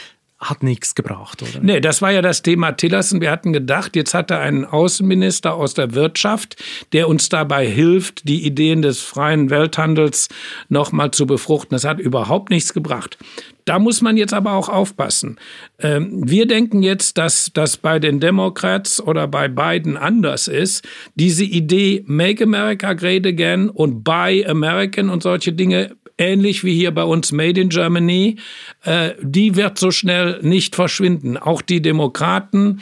hat 0.42 0.62
nichts 0.62 0.94
gebracht, 0.94 1.42
oder? 1.42 1.62
Nee, 1.62 1.80
das 1.80 2.02
war 2.02 2.10
ja 2.10 2.20
das 2.20 2.42
Thema 2.42 2.72
Tillerson. 2.72 3.20
Wir 3.20 3.30
hatten 3.30 3.52
gedacht, 3.52 3.94
jetzt 3.94 4.12
hat 4.12 4.30
er 4.30 4.40
einen 4.40 4.64
Außenminister 4.64 5.54
aus 5.54 5.74
der 5.74 5.94
Wirtschaft, 5.94 6.62
der 6.92 7.08
uns 7.08 7.28
dabei 7.28 7.66
hilft, 7.66 8.28
die 8.28 8.44
Ideen 8.44 8.82
des 8.82 9.00
freien 9.00 9.50
Welthandels 9.50 10.28
nochmal 10.68 11.12
zu 11.12 11.26
befruchten. 11.26 11.74
Das 11.74 11.84
hat 11.84 12.00
überhaupt 12.00 12.50
nichts 12.50 12.74
gebracht. 12.74 13.18
Da 13.64 13.78
muss 13.78 14.02
man 14.02 14.16
jetzt 14.16 14.34
aber 14.34 14.54
auch 14.54 14.68
aufpassen. 14.68 15.38
Ähm, 15.78 16.28
wir 16.28 16.46
denken 16.46 16.82
jetzt, 16.82 17.16
dass 17.18 17.52
das 17.54 17.76
bei 17.76 18.00
den 18.00 18.18
Democrats 18.18 19.00
oder 19.00 19.28
bei 19.28 19.46
Biden 19.46 19.96
anders 19.96 20.48
ist. 20.48 20.84
Diese 21.14 21.44
Idee 21.44 22.02
Make 22.06 22.42
America 22.42 22.94
Great 22.94 23.24
Again 23.24 23.70
und 23.70 24.02
Buy 24.02 24.44
American 24.44 25.08
und 25.08 25.22
solche 25.22 25.52
Dinge 25.52 25.94
ähnlich 26.18 26.64
wie 26.64 26.74
hier 26.74 26.92
bei 26.92 27.04
uns 27.04 27.32
Made 27.32 27.60
in 27.60 27.68
Germany, 27.68 28.36
äh, 28.84 29.12
die 29.20 29.56
wird 29.56 29.78
so 29.78 29.90
schnell 29.90 30.40
nicht 30.42 30.74
verschwinden. 30.74 31.36
Auch 31.36 31.62
die 31.62 31.82
Demokraten 31.82 32.80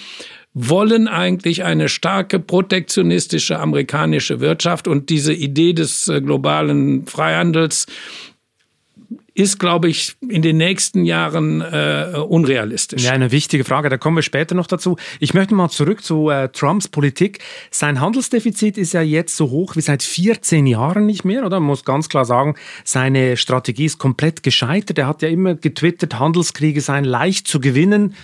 wollen 0.53 1.07
eigentlich 1.07 1.63
eine 1.63 1.89
starke 1.89 2.41
protektionistische 2.41 3.61
amerikanische 3.61 4.41
Wirtschaft 4.41 4.89
und 4.89 5.09
diese 5.09 5.33
Idee 5.33 5.73
des 5.73 6.09
äh, 6.09 6.21
globalen 6.21 7.07
Freihandels 7.07 7.87
ist, 9.41 9.59
glaube 9.59 9.89
ich, 9.89 10.17
in 10.29 10.43
den 10.43 10.59
nächsten 10.59 11.07
Jahren 11.07 11.63
äh, 11.63 12.13
unrealistisch. 12.29 13.05
Ja, 13.05 13.13
eine 13.13 13.33
wichtige 13.33 13.65
Frage, 13.65 13.89
da 13.89 13.97
kommen 13.97 14.19
wir 14.19 14.23
später 14.23 14.55
noch 14.55 14.67
dazu. 14.67 14.97
Ich 15.19 15.33
möchte 15.33 15.55
mal 15.55 15.71
zurück 15.71 16.05
zu 16.05 16.29
äh, 16.29 16.51
Trumps 16.51 16.89
Politik. 16.89 17.39
Sein 17.71 18.01
Handelsdefizit 18.01 18.77
ist 18.77 18.93
ja 18.93 19.01
jetzt 19.01 19.35
so 19.37 19.49
hoch 19.51 19.77
wie 19.77 19.81
seit 19.81 20.03
14 20.03 20.67
Jahren 20.67 21.07
nicht 21.07 21.25
mehr, 21.25 21.47
oder? 21.47 21.59
Man 21.59 21.69
muss 21.69 21.85
ganz 21.85 22.11
klar 22.11 22.27
sagen, 22.27 22.55
seine 22.85 23.39
Strategie 23.39 23.87
ist 23.87 23.99
komplett 23.99 24.43
gescheitert. 24.43 24.99
Er 24.99 25.07
hat 25.07 25.23
ja 25.23 25.29
immer 25.31 25.55
getwittert, 25.55 26.19
Handelskriege 26.19 26.83
seien 26.83 27.05
leicht 27.05 27.49
zu 27.49 27.61
gewinnen. 27.61 28.15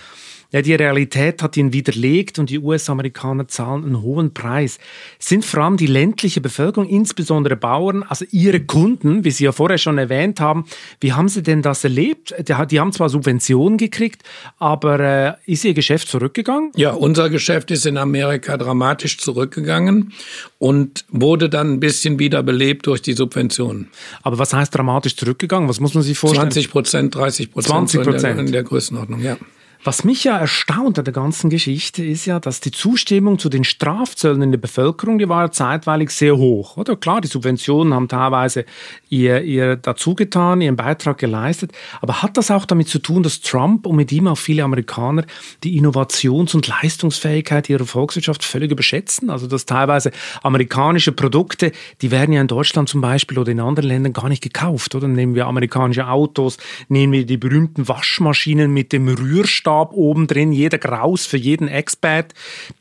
Ja, 0.51 0.61
die 0.61 0.73
Realität 0.73 1.43
hat 1.43 1.57
ihn 1.57 1.73
widerlegt 1.73 2.39
und 2.39 2.49
die 2.49 2.59
US-Amerikaner 2.59 3.47
zahlen 3.49 3.83
einen 3.83 4.01
hohen 4.01 4.33
Preis. 4.33 4.79
Sind 5.19 5.43
vor 5.43 5.63
allem 5.63 5.75
die 5.75 5.87
ländliche 5.87 6.39
Bevölkerung, 6.39 6.87
insbesondere 6.87 7.57
Bauern, 7.57 8.03
also 8.03 8.25
ihre 8.31 8.61
Kunden, 8.61 9.25
wie 9.25 9.31
Sie 9.31 9.43
ja 9.43 9.51
vorher 9.51 9.77
schon 9.77 9.97
erwähnt 9.97 10.39
haben, 10.39 10.65
wie 11.01 11.11
haben 11.11 11.27
Sie 11.27 11.43
denn 11.43 11.61
das 11.61 11.83
erlebt? 11.83 12.33
Die 12.47 12.79
haben 12.79 12.93
zwar 12.93 13.09
Subventionen 13.09 13.77
gekriegt, 13.77 14.23
aber 14.57 14.99
äh, 14.99 15.33
ist 15.51 15.65
Ihr 15.65 15.73
Geschäft 15.73 16.07
zurückgegangen? 16.07 16.71
Ja, 16.75 16.91
unser 16.91 17.29
Geschäft 17.29 17.69
ist 17.71 17.85
in 17.85 17.97
Amerika 17.97 18.55
dramatisch 18.57 19.17
zurückgegangen 19.17 20.13
und 20.59 21.03
wurde 21.09 21.49
dann 21.49 21.73
ein 21.73 21.79
bisschen 21.81 22.19
wiederbelebt 22.19 22.87
durch 22.87 23.01
die 23.01 23.13
Subventionen. 23.13 23.89
Aber 24.21 24.39
was 24.39 24.53
heißt 24.53 24.73
dramatisch 24.73 25.17
zurückgegangen? 25.17 25.67
Was 25.67 25.81
muss 25.81 25.93
man 25.93 26.03
sich 26.03 26.17
vorstellen? 26.17 26.51
20 26.51 26.71
Prozent, 26.71 27.15
30 27.15 27.51
Prozent 27.51 27.89
20 27.89 28.01
Prozent. 28.03 28.39
in, 28.39 28.45
in 28.47 28.51
der 28.53 28.63
Größenordnung, 28.63 29.21
ja. 29.21 29.37
Was 29.83 30.03
mich 30.03 30.23
ja 30.23 30.37
erstaunt 30.37 30.97
an 30.97 31.05
der 31.05 31.13
ganzen 31.13 31.49
Geschichte 31.49 32.03
ist 32.03 32.25
ja, 32.25 32.39
dass 32.39 32.59
die 32.59 32.71
Zustimmung 32.71 33.39
zu 33.39 33.47
den 33.47 33.63
Strafzöllen 33.63 34.41
in 34.41 34.51
der 34.51 34.57
Bevölkerung, 34.57 35.19
die 35.19 35.29
war 35.29 35.43
ja 35.43 35.51
zeitweilig 35.51 36.09
sehr 36.09 36.35
hoch. 36.35 36.77
Oder 36.77 36.95
klar, 36.95 37.21
die 37.21 37.27
Subventionen 37.27 37.93
haben 37.93 38.07
teilweise 38.07 38.65
ihr, 39.09 39.43
ihr 39.43 39.75
dazu 39.75 40.15
getan, 40.15 40.61
ihren 40.61 40.75
Beitrag 40.75 41.19
geleistet. 41.19 41.71
Aber 42.01 42.21
hat 42.21 42.37
das 42.37 42.51
auch 42.51 42.65
damit 42.65 42.89
zu 42.89 42.99
tun, 42.99 43.23
dass 43.23 43.41
Trump 43.41 43.85
und 43.85 43.95
mit 43.95 44.11
ihm 44.11 44.27
auch 44.27 44.37
viele 44.37 44.63
Amerikaner 44.63 45.25
die 45.63 45.77
Innovations- 45.79 46.55
und 46.55 46.67
Leistungsfähigkeit 46.67 47.69
ihrer 47.69 47.85
Volkswirtschaft 47.85 48.43
völlig 48.43 48.71
überschätzen? 48.71 49.29
Also 49.29 49.47
dass 49.47 49.65
teilweise 49.65 50.11
amerikanische 50.43 51.11
Produkte, 51.11 51.71
die 52.01 52.11
werden 52.11 52.33
ja 52.33 52.41
in 52.41 52.47
Deutschland 52.47 52.89
zum 52.89 53.01
Beispiel 53.01 53.37
oder 53.37 53.51
in 53.51 53.59
anderen 53.59 53.87
Ländern 53.87 54.13
gar 54.13 54.27
nicht 54.27 54.43
gekauft. 54.43 54.95
Oder 54.95 55.07
nehmen 55.07 55.35
wir 55.35 55.45
amerikanische 55.45 56.07
Autos, 56.07 56.57
nehmen 56.89 57.13
wir 57.13 57.25
die 57.25 57.37
berühmten 57.37 57.87
Waschmaschinen 57.87 58.73
mit 58.73 58.91
dem 58.91 59.07
Rührstab 59.07 59.66
Maßstab 59.67 59.93
oben 59.93 60.27
drin, 60.27 60.51
jeder 60.51 60.77
Graus 60.77 61.25
für 61.25 61.37
jeden 61.37 61.67
Expert. 61.67 62.33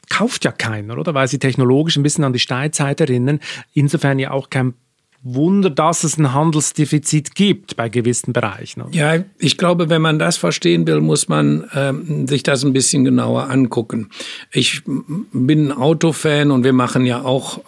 Kauft 0.08 0.44
ja 0.44 0.52
keiner, 0.52 0.98
oder? 0.98 1.14
Weil 1.14 1.28
sie 1.28 1.38
technologisch 1.38 1.96
ein 1.96 2.02
bisschen 2.02 2.24
an 2.24 2.32
die 2.32 2.38
Steinzeit 2.38 3.00
erinnern. 3.00 3.40
Insofern 3.74 4.18
ja 4.18 4.30
auch 4.30 4.50
kein 4.50 4.74
Wunder, 5.22 5.70
dass 5.70 6.04
es 6.04 6.18
ein 6.18 6.32
Handelsdefizit 6.32 7.34
gibt 7.34 7.76
bei 7.76 7.88
gewissen 7.88 8.32
Bereichen. 8.32 8.84
Ja, 8.92 9.24
ich 9.38 9.58
glaube, 9.58 9.88
wenn 9.88 10.00
man 10.00 10.20
das 10.20 10.36
verstehen 10.36 10.86
will, 10.86 11.00
muss 11.00 11.28
man 11.28 11.68
ähm, 11.74 12.28
sich 12.28 12.44
das 12.44 12.64
ein 12.64 12.72
bisschen 12.72 13.04
genauer 13.04 13.50
angucken. 13.50 14.10
Ich 14.52 14.82
bin 14.84 15.68
ein 15.68 15.72
Autofan 15.72 16.52
und 16.52 16.62
wir 16.62 16.72
machen 16.72 17.04
ja 17.04 17.22
auch 17.22 17.60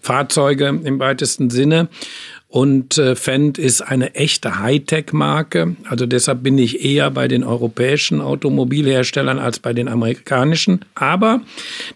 Fahrzeuge 0.00 0.68
im 0.68 0.98
weitesten 0.98 1.50
Sinne. 1.50 1.88
Und 2.50 2.98
äh, 2.98 3.14
Fendt 3.14 3.58
ist 3.58 3.80
eine 3.80 4.16
echte 4.16 4.58
Hightech-Marke. 4.58 5.76
Also 5.88 6.04
deshalb 6.04 6.42
bin 6.42 6.58
ich 6.58 6.84
eher 6.84 7.08
bei 7.12 7.28
den 7.28 7.44
europäischen 7.44 8.20
Automobilherstellern 8.20 9.38
als 9.38 9.60
bei 9.60 9.72
den 9.72 9.86
amerikanischen. 9.86 10.84
Aber 10.96 11.42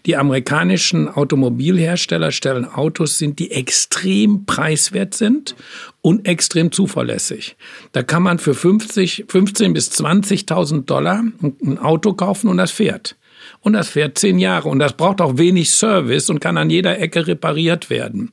die 0.05 0.15
amerikanischen 0.15 1.09
Automobilhersteller 1.09 2.31
stellen 2.31 2.63
Autos 2.63 3.17
sind, 3.17 3.37
die 3.39 3.51
extrem 3.51 4.45
preiswert 4.45 5.13
sind 5.13 5.57
und 5.99 6.25
extrem 6.25 6.71
zuverlässig. 6.71 7.57
Da 7.91 8.01
kann 8.01 8.23
man 8.23 8.39
für 8.39 8.53
50, 8.53 9.25
15 9.27 9.73
bis 9.73 9.91
20.000 9.91 10.85
Dollar 10.85 11.21
ein 11.41 11.77
Auto 11.79 12.13
kaufen 12.13 12.47
und 12.47 12.55
das 12.55 12.71
fährt 12.71 13.17
und 13.65 13.73
das 13.73 13.89
fährt 13.89 14.19
zehn 14.19 14.37
Jahre 14.37 14.69
und 14.69 14.77
das 14.77 14.93
braucht 14.93 15.21
auch 15.21 15.39
wenig 15.39 15.71
Service 15.71 16.29
und 16.29 16.39
kann 16.39 16.55
an 16.55 16.69
jeder 16.69 16.99
Ecke 16.99 17.25
repariert 17.25 17.89
werden. 17.89 18.31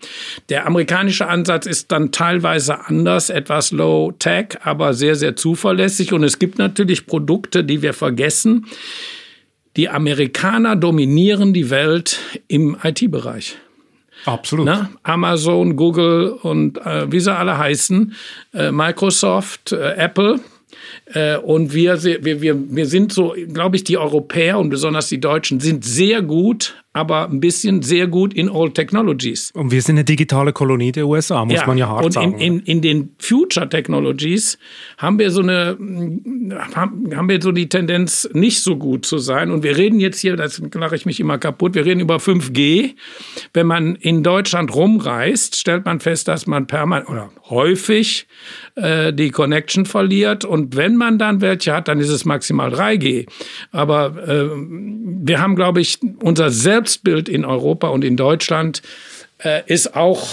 Der 0.50 0.66
amerikanische 0.66 1.26
Ansatz 1.26 1.64
ist 1.64 1.90
dann 1.90 2.12
teilweise 2.12 2.86
anders, 2.86 3.30
etwas 3.30 3.72
low-tech, 3.72 4.58
aber 4.62 4.92
sehr, 4.92 5.14
sehr 5.14 5.34
zuverlässig 5.34 6.12
und 6.12 6.22
es 6.22 6.38
gibt 6.38 6.58
natürlich 6.58 7.06
Produkte, 7.06 7.64
die 7.64 7.80
wir 7.80 7.94
vergessen. 7.94 8.66
Die 9.76 9.88
Amerikaner 9.88 10.76
dominieren 10.76 11.54
die 11.54 11.70
Welt 11.70 12.18
im 12.48 12.76
IT-Bereich. 12.84 13.56
Absolut. 14.26 14.66
Na, 14.66 14.90
Amazon, 15.02 15.76
Google 15.76 16.28
und 16.42 16.76
äh, 16.84 17.10
wie 17.10 17.20
sie 17.20 17.34
alle 17.34 17.56
heißen, 17.56 18.14
äh, 18.52 18.70
Microsoft, 18.70 19.72
äh, 19.72 19.94
Apple, 19.94 20.40
und 21.42 21.74
wir, 21.74 22.02
wir, 22.02 22.40
wir, 22.40 22.56
wir 22.74 22.86
sind 22.86 23.12
so, 23.12 23.34
glaube 23.52 23.76
ich, 23.76 23.84
die 23.84 23.98
Europäer 23.98 24.58
und 24.58 24.70
besonders 24.70 25.08
die 25.08 25.20
Deutschen 25.20 25.60
sind 25.60 25.84
sehr 25.84 26.22
gut 26.22 26.74
aber 26.94 27.28
ein 27.28 27.40
bisschen 27.40 27.82
sehr 27.82 28.06
gut 28.06 28.34
in 28.34 28.50
Old 28.50 28.74
Technologies. 28.74 29.50
Und 29.52 29.70
wir 29.70 29.80
sind 29.80 29.94
eine 29.96 30.04
digitale 30.04 30.52
Kolonie 30.52 30.92
der 30.92 31.06
USA, 31.06 31.44
muss 31.44 31.54
ja, 31.54 31.66
man 31.66 31.78
ja 31.78 31.88
hart 31.88 32.04
und 32.04 32.12
sagen. 32.12 32.34
Und 32.34 32.40
in, 32.40 32.58
in, 32.58 32.66
in, 32.66 32.82
den 32.82 33.14
Future 33.18 33.68
Technologies 33.68 34.58
haben 34.98 35.18
wir 35.18 35.30
so 35.30 35.40
eine, 35.40 35.78
haben 36.76 37.28
wir 37.28 37.40
so 37.40 37.50
die 37.52 37.68
Tendenz, 37.68 38.28
nicht 38.34 38.60
so 38.60 38.76
gut 38.76 39.06
zu 39.06 39.18
sein. 39.18 39.50
Und 39.50 39.62
wir 39.62 39.76
reden 39.76 40.00
jetzt 40.00 40.20
hier, 40.20 40.36
das 40.36 40.60
lache 40.74 40.96
ich 40.96 41.06
mich 41.06 41.18
immer 41.18 41.38
kaputt, 41.38 41.74
wir 41.74 41.86
reden 41.86 42.00
über 42.00 42.16
5G. 42.16 42.94
Wenn 43.54 43.66
man 43.66 43.94
in 43.96 44.22
Deutschland 44.22 44.74
rumreist, 44.74 45.56
stellt 45.56 45.86
man 45.86 45.98
fest, 45.98 46.28
dass 46.28 46.46
man 46.46 46.66
permanent 46.66 47.08
oder 47.08 47.30
häufig 47.48 48.26
äh, 48.74 49.14
die 49.14 49.30
Connection 49.30 49.86
verliert. 49.86 50.44
Und 50.44 50.76
wenn 50.76 50.96
man 51.02 51.18
dann 51.18 51.40
welche 51.40 51.72
hat, 51.72 51.88
dann 51.88 52.00
ist 52.00 52.10
es 52.10 52.24
maximal 52.24 52.72
3G. 52.72 53.26
Aber 53.70 54.16
äh, 54.26 54.48
wir 54.56 55.40
haben, 55.40 55.56
glaube 55.56 55.80
ich, 55.80 55.98
unser 56.20 56.50
selbst 56.50 56.92
Selbstbild 56.92 57.28
in 57.28 57.44
Europa 57.44 57.88
und 57.88 58.04
in 58.04 58.16
Deutschland 58.16 58.82
äh, 59.38 59.62
ist 59.66 59.94
auch, 59.94 60.28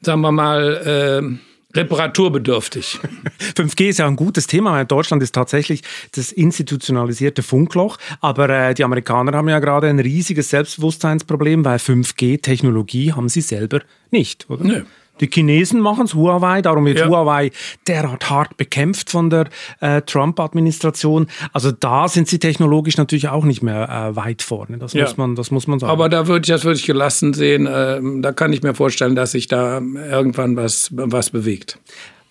sagen 0.00 0.20
wir 0.20 0.32
mal, 0.32 1.40
äh, 1.74 1.76
reparaturbedürftig. 1.76 2.98
5G 3.56 3.88
ist 3.88 3.98
ja 3.98 4.06
ein 4.06 4.16
gutes 4.16 4.46
Thema. 4.46 4.84
Deutschland 4.84 5.22
ist 5.22 5.34
tatsächlich 5.34 5.82
das 6.14 6.32
institutionalisierte 6.32 7.42
Funkloch, 7.42 7.98
aber 8.20 8.48
äh, 8.48 8.74
die 8.74 8.84
Amerikaner 8.84 9.32
haben 9.32 9.48
ja 9.48 9.58
gerade 9.58 9.88
ein 9.88 9.98
riesiges 9.98 10.50
Selbstbewusstseinsproblem, 10.50 11.64
weil 11.64 11.78
5G-Technologie 11.78 13.12
haben 13.12 13.28
sie 13.28 13.40
selber 13.40 13.80
nicht, 14.10 14.48
oder? 14.50 14.64
Nö. 14.64 14.82
Die 15.20 15.28
Chinesen 15.28 15.80
machen 15.80 16.04
es, 16.04 16.14
Huawei, 16.14 16.62
darum 16.62 16.84
wird 16.86 16.98
ja. 16.98 17.08
Huawei 17.08 17.50
derart 17.86 18.28
hart 18.30 18.56
bekämpft 18.56 19.10
von 19.10 19.30
der 19.30 19.48
äh, 19.80 20.02
Trump-Administration. 20.02 21.26
Also 21.52 21.70
da 21.70 22.08
sind 22.08 22.28
sie 22.28 22.38
technologisch 22.38 22.96
natürlich 22.96 23.28
auch 23.28 23.44
nicht 23.44 23.62
mehr 23.62 23.88
äh, 23.88 24.16
weit 24.16 24.42
vorne. 24.42 24.78
Das, 24.78 24.94
ja. 24.94 25.04
muss 25.04 25.16
man, 25.16 25.34
das 25.34 25.50
muss 25.50 25.66
man 25.66 25.78
sagen. 25.78 25.92
Aber 25.92 26.08
da 26.08 26.26
würde 26.26 26.42
ich, 26.42 26.48
das 26.48 26.64
würde 26.64 26.78
ich 26.78 26.86
gelassen 26.86 27.34
sehen. 27.34 27.66
Äh, 27.66 28.00
da 28.20 28.32
kann 28.32 28.52
ich 28.52 28.62
mir 28.62 28.74
vorstellen, 28.74 29.14
dass 29.14 29.32
sich 29.32 29.46
da 29.46 29.80
irgendwann 29.80 30.56
was, 30.56 30.88
was 30.92 31.30
bewegt. 31.30 31.78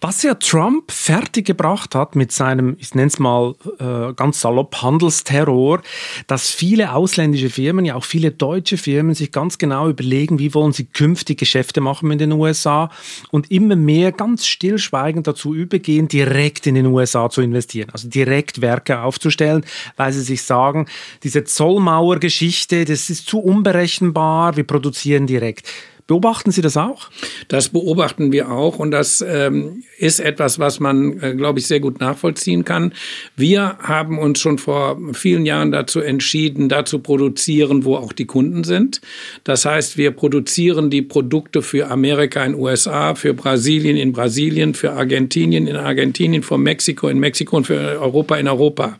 Was 0.03 0.23
ja 0.23 0.33
Trump 0.33 0.91
fertiggebracht 0.91 1.93
hat 1.93 2.15
mit 2.15 2.31
seinem, 2.31 2.75
ich 2.79 2.95
nenne 2.95 3.09
es 3.09 3.19
mal 3.19 3.53
äh, 3.77 4.13
ganz 4.13 4.41
salopp, 4.41 4.81
Handelsterror, 4.81 5.83
dass 6.25 6.49
viele 6.49 6.93
ausländische 6.93 7.51
Firmen, 7.51 7.85
ja 7.85 7.93
auch 7.93 8.03
viele 8.03 8.31
deutsche 8.31 8.77
Firmen 8.77 9.13
sich 9.13 9.31
ganz 9.31 9.59
genau 9.59 9.87
überlegen, 9.87 10.39
wie 10.39 10.55
wollen 10.55 10.73
sie 10.73 10.85
künftig 10.85 11.37
Geschäfte 11.37 11.81
machen 11.81 12.09
in 12.09 12.17
den 12.17 12.31
USA 12.31 12.89
und 13.29 13.51
immer 13.51 13.75
mehr 13.75 14.11
ganz 14.11 14.47
stillschweigend 14.47 15.27
dazu 15.27 15.53
übergehen, 15.53 16.07
direkt 16.07 16.65
in 16.65 16.73
den 16.73 16.87
USA 16.87 17.29
zu 17.29 17.43
investieren, 17.43 17.91
also 17.93 18.09
direkt 18.09 18.59
Werke 18.59 19.01
aufzustellen, 19.03 19.63
weil 19.97 20.11
sie 20.13 20.21
sich 20.21 20.41
sagen, 20.41 20.87
diese 21.21 21.43
Zollmauergeschichte, 21.43 22.85
das 22.85 23.11
ist 23.11 23.27
zu 23.27 23.37
unberechenbar, 23.37 24.57
wir 24.57 24.63
produzieren 24.63 25.27
direkt. 25.27 25.67
Beobachten 26.07 26.51
Sie 26.51 26.61
das 26.61 26.77
auch? 26.77 27.09
Das 27.47 27.69
beobachten 27.69 28.31
wir 28.31 28.51
auch 28.51 28.79
und 28.79 28.91
das 28.91 29.23
ähm, 29.27 29.83
ist 29.97 30.19
etwas, 30.19 30.59
was 30.59 30.79
man, 30.79 31.21
äh, 31.21 31.35
glaube 31.35 31.59
ich, 31.59 31.67
sehr 31.67 31.79
gut 31.79 31.99
nachvollziehen 31.99 32.65
kann. 32.65 32.93
Wir 33.35 33.77
haben 33.79 34.19
uns 34.19 34.39
schon 34.39 34.57
vor 34.57 34.99
vielen 35.13 35.45
Jahren 35.45 35.71
dazu 35.71 35.99
entschieden, 35.99 36.69
da 36.69 36.85
zu 36.85 36.99
produzieren, 36.99 37.85
wo 37.85 37.95
auch 37.95 38.13
die 38.13 38.25
Kunden 38.25 38.63
sind. 38.63 39.01
Das 39.43 39.65
heißt, 39.65 39.97
wir 39.97 40.11
produzieren 40.11 40.89
die 40.89 41.01
Produkte 41.01 41.61
für 41.61 41.89
Amerika 41.89 42.43
in 42.43 42.55
USA, 42.55 43.15
für 43.15 43.33
Brasilien 43.33 43.97
in 43.97 44.11
Brasilien, 44.11 44.73
für 44.73 44.93
Argentinien 44.93 45.67
in 45.67 45.75
Argentinien, 45.75 46.43
für 46.43 46.57
Mexiko 46.57 47.07
in 47.07 47.19
Mexiko 47.19 47.57
und 47.57 47.67
für 47.67 47.79
Europa 47.99 48.37
in 48.37 48.47
Europa. 48.47 48.97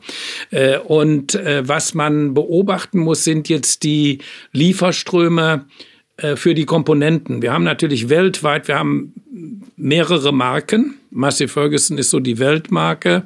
Äh, 0.52 0.78
und 0.78 1.36
äh, 1.36 1.68
was 1.68 1.94
man 1.94 2.34
beobachten 2.34 3.00
muss, 3.00 3.24
sind 3.24 3.50
jetzt 3.50 3.84
die 3.84 4.20
Lieferströme 4.52 5.66
für 6.36 6.54
die 6.54 6.66
Komponenten. 6.66 7.42
Wir 7.42 7.54
haben 7.54 7.64
natürlich 7.64 8.10
weltweit, 8.10 8.68
wir 8.68 8.78
haben 8.78 9.14
mehrere 9.76 10.32
Marken. 10.32 10.96
Massey 11.10 11.48
Ferguson 11.48 11.98
ist 11.98 12.10
so 12.10 12.20
die 12.20 12.40
Weltmarke. 12.40 13.24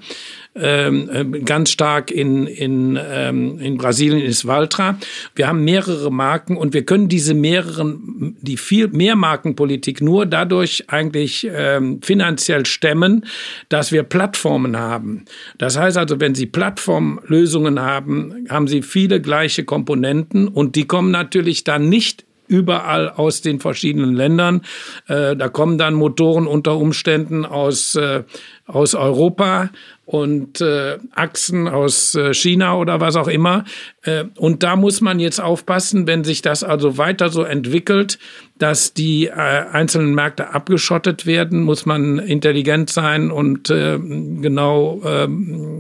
Ähm, 0.57 1.09
äh, 1.11 1.39
ganz 1.41 1.69
stark 1.69 2.11
in, 2.11 2.47
in, 2.47 2.97
ähm, 2.97 3.59
in 3.59 3.77
Brasilien 3.77 4.21
ist 4.21 4.47
Valtra. 4.47 4.97
Wir 5.35 5.49
haben 5.49 5.65
mehrere 5.65 6.09
Marken 6.09 6.55
und 6.55 6.73
wir 6.73 6.85
können 6.85 7.09
diese 7.09 7.33
mehreren, 7.33 8.37
die 8.39 8.55
viel 8.55 8.87
Mehrmarkenpolitik 8.87 9.99
nur 10.01 10.25
dadurch 10.25 10.85
eigentlich 10.87 11.45
ähm, 11.51 12.01
finanziell 12.01 12.65
stemmen, 12.65 13.25
dass 13.67 13.91
wir 13.91 14.03
Plattformen 14.03 14.77
haben. 14.77 15.25
Das 15.57 15.77
heißt 15.77 15.97
also, 15.97 16.21
wenn 16.21 16.35
Sie 16.35 16.45
Plattformlösungen 16.45 17.81
haben, 17.81 18.45
haben 18.47 18.69
Sie 18.69 18.81
viele 18.81 19.19
gleiche 19.19 19.65
Komponenten 19.65 20.47
und 20.47 20.77
die 20.77 20.85
kommen 20.85 21.11
natürlich 21.11 21.65
dann 21.65 21.89
nicht 21.89 22.23
überall 22.47 23.09
aus 23.09 23.41
den 23.41 23.59
verschiedenen 23.59 24.13
Ländern. 24.13 24.61
Äh, 25.07 25.35
da 25.35 25.49
kommen 25.49 25.77
dann 25.77 25.93
Motoren 25.93 26.47
unter 26.47 26.77
Umständen 26.77 27.45
aus, 27.45 27.95
äh, 27.95 28.23
aus 28.65 28.95
Europa 28.95 29.69
und 30.05 30.61
äh, 30.61 30.97
Achsen 31.15 31.67
aus 31.67 32.15
äh, 32.15 32.33
China 32.33 32.77
oder 32.77 32.99
was 32.99 33.15
auch 33.15 33.27
immer. 33.27 33.65
Äh, 34.05 34.25
und 34.37 34.63
da 34.63 34.75
muss 34.75 35.01
man 35.01 35.19
jetzt 35.19 35.41
aufpassen, 35.41 36.07
wenn 36.07 36.23
sich 36.23 36.41
das 36.41 36.63
also 36.63 36.97
weiter 36.97 37.29
so 37.29 37.43
entwickelt, 37.43 38.19
dass 38.57 38.93
die 38.93 39.27
äh, 39.27 39.31
einzelnen 39.33 40.15
Märkte 40.15 40.53
abgeschottet 40.53 41.25
werden, 41.25 41.63
muss 41.63 41.85
man 41.85 42.19
intelligent 42.19 42.89
sein 42.89 43.29
und 43.29 43.69
äh, 43.69 43.99
genau 43.99 45.01
äh, 45.03 45.27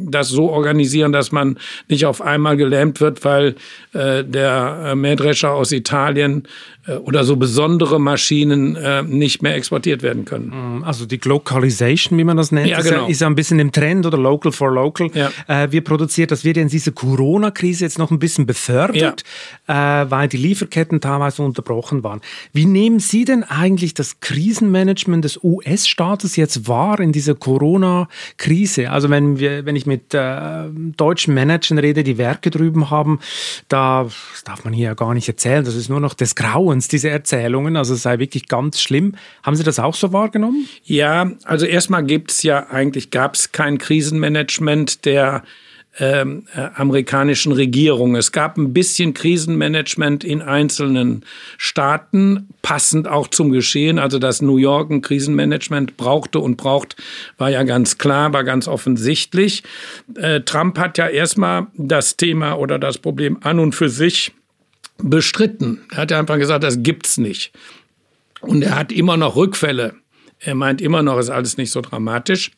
das 0.09 0.29
so 0.29 0.49
organisieren, 0.49 1.13
dass 1.13 1.31
man 1.31 1.57
nicht 1.87 2.05
auf 2.05 2.21
einmal 2.21 2.57
gelähmt 2.57 2.99
wird, 3.01 3.23
weil 3.23 3.55
der 3.93 4.81
äh, 4.85 4.95
Mähdrescher 4.95 5.51
aus 5.51 5.71
Italien 5.71 6.43
oder 7.03 7.23
so 7.23 7.35
besondere 7.35 7.99
Maschinen 7.99 8.77
nicht 9.07 9.41
mehr 9.41 9.55
exportiert 9.55 10.03
werden 10.03 10.25
können. 10.25 10.79
Mm, 10.79 10.83
also 10.83 11.05
die 11.05 11.17
Glocalization, 11.17 12.19
wie 12.19 12.23
man 12.23 12.37
das 12.37 12.51
nennt, 12.51 12.67
Ja, 12.67 12.77
ist, 12.77 12.89
genau. 12.89 13.03
ja, 13.03 13.09
ist 13.09 13.21
ja 13.21 13.27
ein 13.27 13.35
bisschen 13.35 13.57
im 13.59 13.71
Trend 13.71 14.05
oder 14.05 14.17
Local 14.17 14.51
for 14.51 14.71
Local. 14.71 15.09
Ja. 15.13 15.31
Äh, 15.47 15.71
wir 15.71 15.83
produziert, 15.83 16.31
das 16.31 16.43
wird 16.43 16.57
in 16.57 16.67
dieser 16.67 16.91
Corona-Krise 16.91 17.85
jetzt 17.85 17.97
noch 17.97 18.11
ein 18.15 18.19
bisschen 18.19 18.45
befördert, 18.45 19.23
äh, 19.67 19.73
weil 19.73 20.27
die 20.27 20.37
Lieferketten 20.37 21.01
teilweise 21.01 21.41
unterbrochen 21.41 22.03
waren. 22.03 22.21
Wie 22.53 22.65
nehmen 22.65 22.99
Sie 22.99 23.25
denn 23.25 23.43
eigentlich 23.43 23.93
das 23.93 24.19
Krisenmanagement 24.19 25.23
des 25.23 25.43
US-Staates 25.43 26.35
jetzt 26.35 26.67
wahr 26.67 26.99
in 26.99 27.11
dieser 27.11 27.35
Corona-Krise? 27.35 28.89
Also 28.89 29.09
wenn 29.09 29.39
wir, 29.39 29.65
wenn 29.65 29.75
ich 29.75 29.85
mit 29.85 30.13
äh, 30.13 30.63
deutschen 30.97 31.33
Managern 31.33 31.77
rede, 31.77 32.03
die 32.03 32.17
Werke 32.17 32.49
drüben 32.49 32.89
haben, 32.89 33.19
da 33.67 34.05
das 34.31 34.43
darf 34.43 34.63
man 34.63 34.73
hier 34.73 34.85
ja 34.85 34.93
gar 34.93 35.13
nicht 35.13 35.27
erzählen. 35.27 35.63
Das 35.63 35.75
ist 35.75 35.89
nur 35.89 35.99
noch 35.99 36.13
des 36.13 36.35
Grauens, 36.35 36.87
diese 36.87 37.09
Erzählungen. 37.09 37.75
Also 37.77 37.93
es 37.93 38.03
sei 38.03 38.19
wirklich 38.19 38.47
ganz 38.47 38.81
schlimm. 38.81 39.15
Haben 39.43 39.55
Sie 39.55 39.63
das 39.63 39.79
auch 39.79 39.95
so 39.95 40.13
wahrgenommen? 40.13 40.67
Ja, 40.83 41.31
also 41.43 41.65
erstmal 41.65 42.03
gibt's 42.03 42.43
ja 42.43 42.67
eigentlich 42.69 43.11
gab 43.11 43.35
es 43.35 43.51
kein 43.51 43.77
Krisenmanagement 43.77 45.05
der 45.05 45.43
ähm, 45.97 46.45
äh, 46.53 46.67
amerikanischen 46.75 47.51
Regierung. 47.51 48.15
Es 48.15 48.31
gab 48.31 48.57
ein 48.57 48.73
bisschen 48.73 49.13
Krisenmanagement 49.13 50.23
in 50.23 50.41
einzelnen 50.41 51.23
Staaten, 51.57 52.49
passend 52.61 53.07
auch 53.07 53.27
zum 53.27 53.51
Geschehen. 53.51 53.97
Also 53.99 54.19
dass 54.19 54.41
New 54.41 54.57
York 54.57 54.91
ein 54.91 55.01
Krisenmanagement 55.01 55.97
brauchte 55.97 56.39
und 56.39 56.57
braucht, 56.57 56.95
war 57.37 57.49
ja 57.49 57.63
ganz 57.63 57.97
klar, 57.97 58.33
war 58.33 58.43
ganz 58.43 58.67
offensichtlich. 58.67 59.63
Äh, 60.15 60.41
Trump 60.41 60.77
hat 60.77 60.97
ja 60.97 61.07
erstmal 61.07 61.67
das 61.75 62.17
Thema 62.17 62.55
oder 62.55 62.77
das 62.77 62.97
Problem 62.97 63.37
an 63.41 63.59
und 63.59 63.73
für 63.73 63.89
sich 63.89 64.33
bestritten. 64.97 65.81
Er 65.91 65.99
hat 65.99 66.11
ja 66.11 66.19
einfach 66.19 66.37
gesagt, 66.37 66.63
das 66.63 66.83
gibt's 66.83 67.17
nicht. 67.17 67.51
Und 68.41 68.61
er 68.63 68.77
hat 68.77 68.91
immer 68.91 69.17
noch 69.17 69.35
Rückfälle. 69.35 69.95
Er 70.39 70.55
meint 70.55 70.81
immer 70.81 71.01
noch, 71.01 71.17
ist 71.17 71.29
alles 71.29 71.57
nicht 71.57 71.71
so 71.71 71.81
dramatisch. 71.81 72.51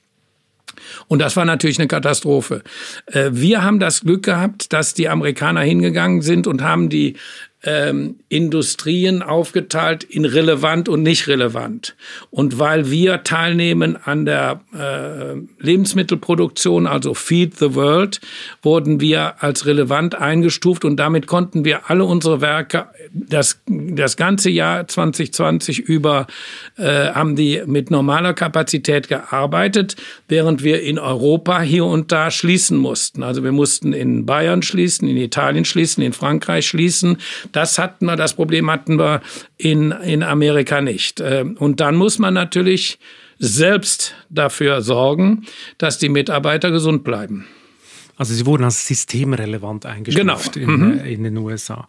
Und 1.07 1.19
das 1.19 1.35
war 1.35 1.45
natürlich 1.45 1.79
eine 1.79 1.87
Katastrophe. 1.87 2.63
Äh, 3.07 3.29
Wir 3.31 3.63
haben 3.63 3.79
das 3.79 4.01
Glück 4.01 4.23
gehabt, 4.23 4.73
dass 4.73 4.93
die 4.93 5.09
Amerikaner 5.09 5.61
hingegangen 5.61 6.21
sind 6.21 6.47
und 6.47 6.61
haben 6.61 6.89
die 6.89 7.15
ähm, 7.67 8.15
Industrien 8.29 9.21
aufgeteilt 9.21 10.05
in 10.05 10.23
relevant 10.23 10.87
und 10.87 11.03
nicht 11.03 11.27
relevant. 11.27 11.97
Und 12.31 12.59
weil 12.59 12.89
wir 12.89 13.23
teilnehmen 13.25 13.97
an 13.97 14.25
der 14.25 14.61
äh, 14.73 15.35
Lebensmittelproduktion, 15.61 16.87
also 16.87 17.13
Feed 17.13 17.57
the 17.57 17.75
World, 17.75 18.21
wurden 18.61 19.01
wir 19.01 19.43
als 19.43 19.65
relevant 19.65 20.15
eingestuft 20.15 20.85
und 20.85 20.95
damit 20.95 21.27
konnten 21.27 21.65
wir 21.65 21.89
alle 21.89 22.05
unsere 22.05 22.39
Werke 22.39 22.87
das, 23.11 23.61
das 23.67 24.15
ganze 24.15 24.49
Jahr 24.49 24.87
2020 24.87 25.79
über 25.79 26.27
äh, 26.77 27.11
haben 27.11 27.35
die 27.35 27.63
mit 27.65 27.91
normaler 27.91 28.33
Kapazität 28.33 29.07
gearbeitet, 29.07 29.95
während 30.27 30.63
wir 30.63 30.81
in 30.81 30.99
Europa 30.99 31.61
hier 31.61 31.85
und 31.85 32.11
da 32.11 32.31
schließen 32.31 32.77
mussten. 32.77 33.23
Also 33.23 33.43
wir 33.43 33.51
mussten 33.51 33.93
in 33.93 34.25
Bayern 34.25 34.61
schließen, 34.61 35.07
in 35.07 35.17
Italien 35.17 35.65
schließen, 35.65 36.03
in 36.03 36.13
Frankreich 36.13 36.67
schließen. 36.67 37.17
Das 37.57 37.79
hatten 37.79 38.05
wir, 38.05 38.15
das 38.15 38.35
Problem 38.35 38.69
hatten 38.69 38.99
wir 38.99 39.21
in, 39.57 39.91
in 39.91 40.21
Amerika 40.21 40.79
nicht. 40.81 41.19
Äh, 41.19 41.43
Und 41.57 41.79
dann 41.79 41.95
muss 41.95 42.19
man 42.19 42.33
natürlich 42.35 42.99
selbst 43.39 44.13
dafür 44.29 44.81
sorgen, 44.81 45.45
dass 45.79 45.97
die 45.97 46.09
Mitarbeiter 46.09 46.69
gesund 46.71 47.03
bleiben. 47.03 47.47
Also 48.15 48.33
sie 48.35 48.45
wurden 48.45 48.63
als 48.63 48.87
systemrelevant 48.87 49.85
eingestuft 49.87 50.53
Genau. 50.53 50.73
in, 50.73 50.99
äh, 50.99 51.13
in 51.13 51.23
den 51.23 51.37
USA. 51.37 51.87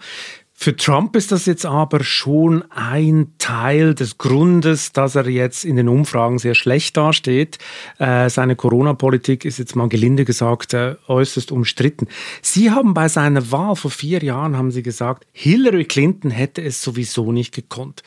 Für 0.61 0.75
Trump 0.75 1.15
ist 1.15 1.31
das 1.31 1.47
jetzt 1.47 1.65
aber 1.65 2.03
schon 2.03 2.65
ein 2.73 3.29
Teil 3.39 3.95
des 3.95 4.19
Grundes, 4.19 4.91
dass 4.91 5.15
er 5.15 5.29
jetzt 5.29 5.65
in 5.65 5.77
den 5.77 5.89
Umfragen 5.89 6.41
sehr 6.41 6.57
schlecht 6.57 6.97
dasteht. 6.97 7.59
Äh, 8.01 8.29
seine 8.29 8.57
Corona-Politik 8.57 9.45
ist 9.45 9.61
jetzt 9.61 9.77
mal 9.77 9.89
gelinde 9.89 10.25
gesagt 10.25 10.75
äh, 10.75 10.97
äußerst 11.07 11.53
umstritten. 11.53 12.09
Sie 12.43 12.73
haben 12.73 12.93
bei 12.93 13.07
seiner 13.09 13.53
Wahl 13.53 13.77
vor 13.77 13.93
vier 13.93 14.21
Jahren 14.25 14.57
haben 14.57 14.73
Sie 14.73 14.83
gesagt, 14.83 15.29
Hillary 15.31 15.85
Clinton 15.85 16.33
hätte 16.33 16.61
es 16.61 16.83
sowieso 16.83 17.31
nicht 17.31 17.55
gekonnt. 17.55 18.03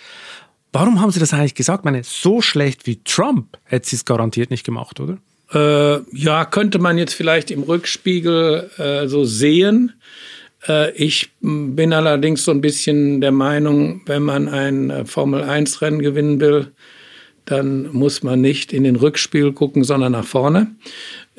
Warum 0.74 1.00
haben 1.00 1.12
Sie 1.12 1.22
das 1.22 1.34
eigentlich 1.34 1.56
gesagt? 1.56 1.84
Ich 1.84 1.86
meine, 1.86 2.04
so 2.04 2.42
schlecht 2.42 2.86
wie 2.86 3.02
Trump 3.06 3.58
hätte 3.64 3.88
sie 3.88 3.96
es 3.96 4.04
garantiert 4.04 4.52
nicht 4.52 4.66
gemacht, 4.66 5.00
oder? 5.00 5.20
Äh, 5.54 6.02
ja, 6.12 6.44
könnte 6.44 6.80
man 6.80 6.98
jetzt 6.98 7.14
vielleicht 7.14 7.50
im 7.50 7.64
Rückspiegel 7.64 8.72
äh, 8.78 9.08
so 9.08 9.24
sehen. 9.24 9.94
Äh, 10.68 10.92
ich 10.92 11.32
bin 11.42 11.94
allerdings 11.94 12.46
so 12.46 12.52
ein 12.52 12.62
bisschen 12.62 13.22
der 13.22 13.32
Meinung, 13.32 14.02
wenn 14.06 14.24
man 14.24 14.48
ein 14.48 14.90
äh, 14.90 15.06
Formel-1-Rennen 15.06 16.02
gewinnen 16.02 16.40
will, 16.40 16.72
dann 17.46 17.92
muss 17.92 18.22
man 18.22 18.40
nicht 18.40 18.72
in 18.72 18.84
den 18.84 18.96
Rückspiegel 18.96 19.54
gucken, 19.54 19.84
sondern 19.84 20.12
nach 20.12 20.26
vorne. 20.26 20.76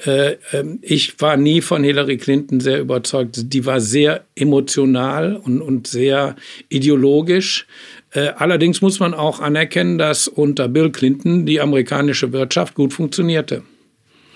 Äh, 0.04 0.37
ähm, 0.52 0.80
ich 0.82 1.20
war 1.20 1.37
nie 1.37 1.61
von 1.61 1.85
Hillary 1.85 2.16
Clinton 2.16 2.61
sehr 2.61 2.80
überzeugt. 2.80 3.52
Die 3.52 3.64
war 3.64 3.80
sehr 3.80 4.24
emotional 4.35 5.37
und, 5.37 5.62
und 5.62 5.87
sehr 5.87 6.37
ideologisch. 6.68 7.66
Allerdings 8.14 8.82
muss 8.82 9.00
man 9.00 9.14
auch 9.14 9.40
anerkennen, 9.40 9.96
dass 9.96 10.28
unter 10.28 10.68
Bill 10.68 10.90
Clinton 10.90 11.46
die 11.46 11.62
amerikanische 11.62 12.30
Wirtschaft 12.30 12.74
gut 12.74 12.92
funktionierte. 12.92 13.62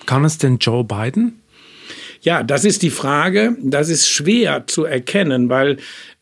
Kann 0.07 0.25
es 0.25 0.39
denn 0.39 0.57
Joe 0.57 0.83
Biden? 0.83 1.43
Ja, 2.21 2.43
das 2.43 2.65
ist 2.65 2.83
die 2.83 2.91
Frage. 2.91 3.57
Das 3.63 3.89
ist 3.89 4.09
schwer 4.09 4.67
zu 4.67 4.85
erkennen, 4.85 5.49
weil 5.49 5.79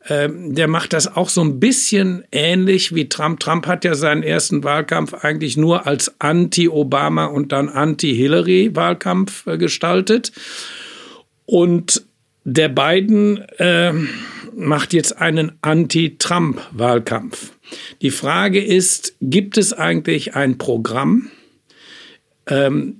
ähm, 0.09 0.55
der 0.55 0.69
macht 0.69 0.93
das 0.93 1.17
auch 1.17 1.29
so 1.29 1.41
ein 1.43 1.61
bisschen 1.61 2.25
ähnlich 2.31 2.95
wie 2.95 3.09
Trump. 3.09 3.41
Trump 3.41 3.67
hat 3.67 3.85
ja 3.85 3.95
seinen 3.95 4.23
ersten 4.23 4.63
Wahlkampf 4.63 5.15
eigentlich 5.15 5.57
nur 5.57 5.87
als 5.87 6.21
Anti-Obama 6.21 7.27
und 7.27 7.53
dann 7.53 7.69
Anti-Hillary-Wahlkampf 7.69 9.47
äh, 9.47 9.57
gestaltet. 9.57 10.33
Und 11.47 12.05
der 12.45 12.69
Biden 12.69 13.39
äh, 13.59 13.93
macht 14.55 14.93
jetzt 14.93 15.19
einen 15.19 15.53
Anti-Trump-Wahlkampf. 15.63 17.53
Die 18.03 18.11
Frage 18.11 18.63
ist, 18.63 19.17
gibt 19.21 19.57
es 19.57 19.73
eigentlich 19.73 20.35
ein 20.35 20.59
Programm? 20.59 21.31
Ähm, 22.47 22.97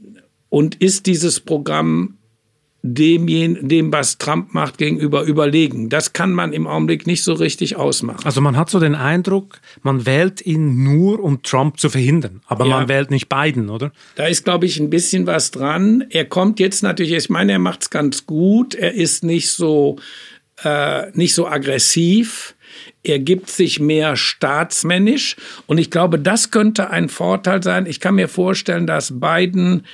und 0.49 0.77
ist 0.81 1.07
dieses 1.07 1.41
Programm 1.41 2.17
dem, 2.87 3.27
dem, 3.67 3.91
was 3.93 4.19
Trump 4.19 4.53
macht, 4.53 4.77
gegenüber 4.77 5.23
überlegen. 5.23 5.89
Das 5.89 6.13
kann 6.13 6.33
man 6.33 6.53
im 6.53 6.67
Augenblick 6.67 7.07
nicht 7.07 7.25
so 7.25 7.33
richtig 7.33 7.77
ausmachen. 7.77 8.21
Also 8.27 8.43
man 8.43 8.59
hat 8.59 8.69
so 8.69 8.79
den 8.79 8.95
Eindruck, 8.95 9.59
man 9.83 10.05
wählt 10.05 10.45
ihn 10.45 10.85
nur, 10.85 11.19
um 11.25 11.43
Trump 11.43 11.81
zu 11.81 11.89
verhindern. 11.89 12.43
Aber 12.47 12.67
Ja. 12.67 12.77
man 12.81 12.89
wählt 12.89 13.11
nicht 13.11 13.31
Biden, 13.31 13.71
oder? 13.71 13.91
Da 14.17 14.27
ist, 14.27 14.45
glaube 14.45 14.67
ich, 14.67 14.79
ein 14.79 14.91
bisschen 14.91 15.27
was 15.27 15.51
dran. 15.51 16.05
Er 16.11 16.27
kommt 16.27 16.61
jetzt 16.61 16.83
natürlich, 16.83 17.13
ich 17.15 17.31
meine, 17.31 17.53
er 17.53 17.59
macht 17.59 17.81
es 17.85 17.91
ganz 17.91 18.27
gut. 18.27 18.75
Er 18.75 18.93
ist 18.93 19.25
nicht 19.25 19.49
so, 19.51 19.97
äh, 20.63 21.11
nicht 21.17 21.33
so 21.35 21.49
aggressiv. 21.49 22.55
Er 23.03 23.19
gibt 23.19 23.49
sich 23.49 23.81
mehr 23.81 24.15
staatsmännisch. 24.17 25.37
Und 25.67 25.79
ich 25.79 25.91
glaube, 25.91 26.19
das 26.19 26.51
könnte 26.51 26.91
ein 26.91 27.09
Vorteil 27.09 27.63
sein. 27.63 27.87
Ich 27.87 27.99
kann 27.99 28.17
mir 28.17 28.29
vorstellen, 28.29 28.87
dass 28.87 29.19
Biden 29.21 29.85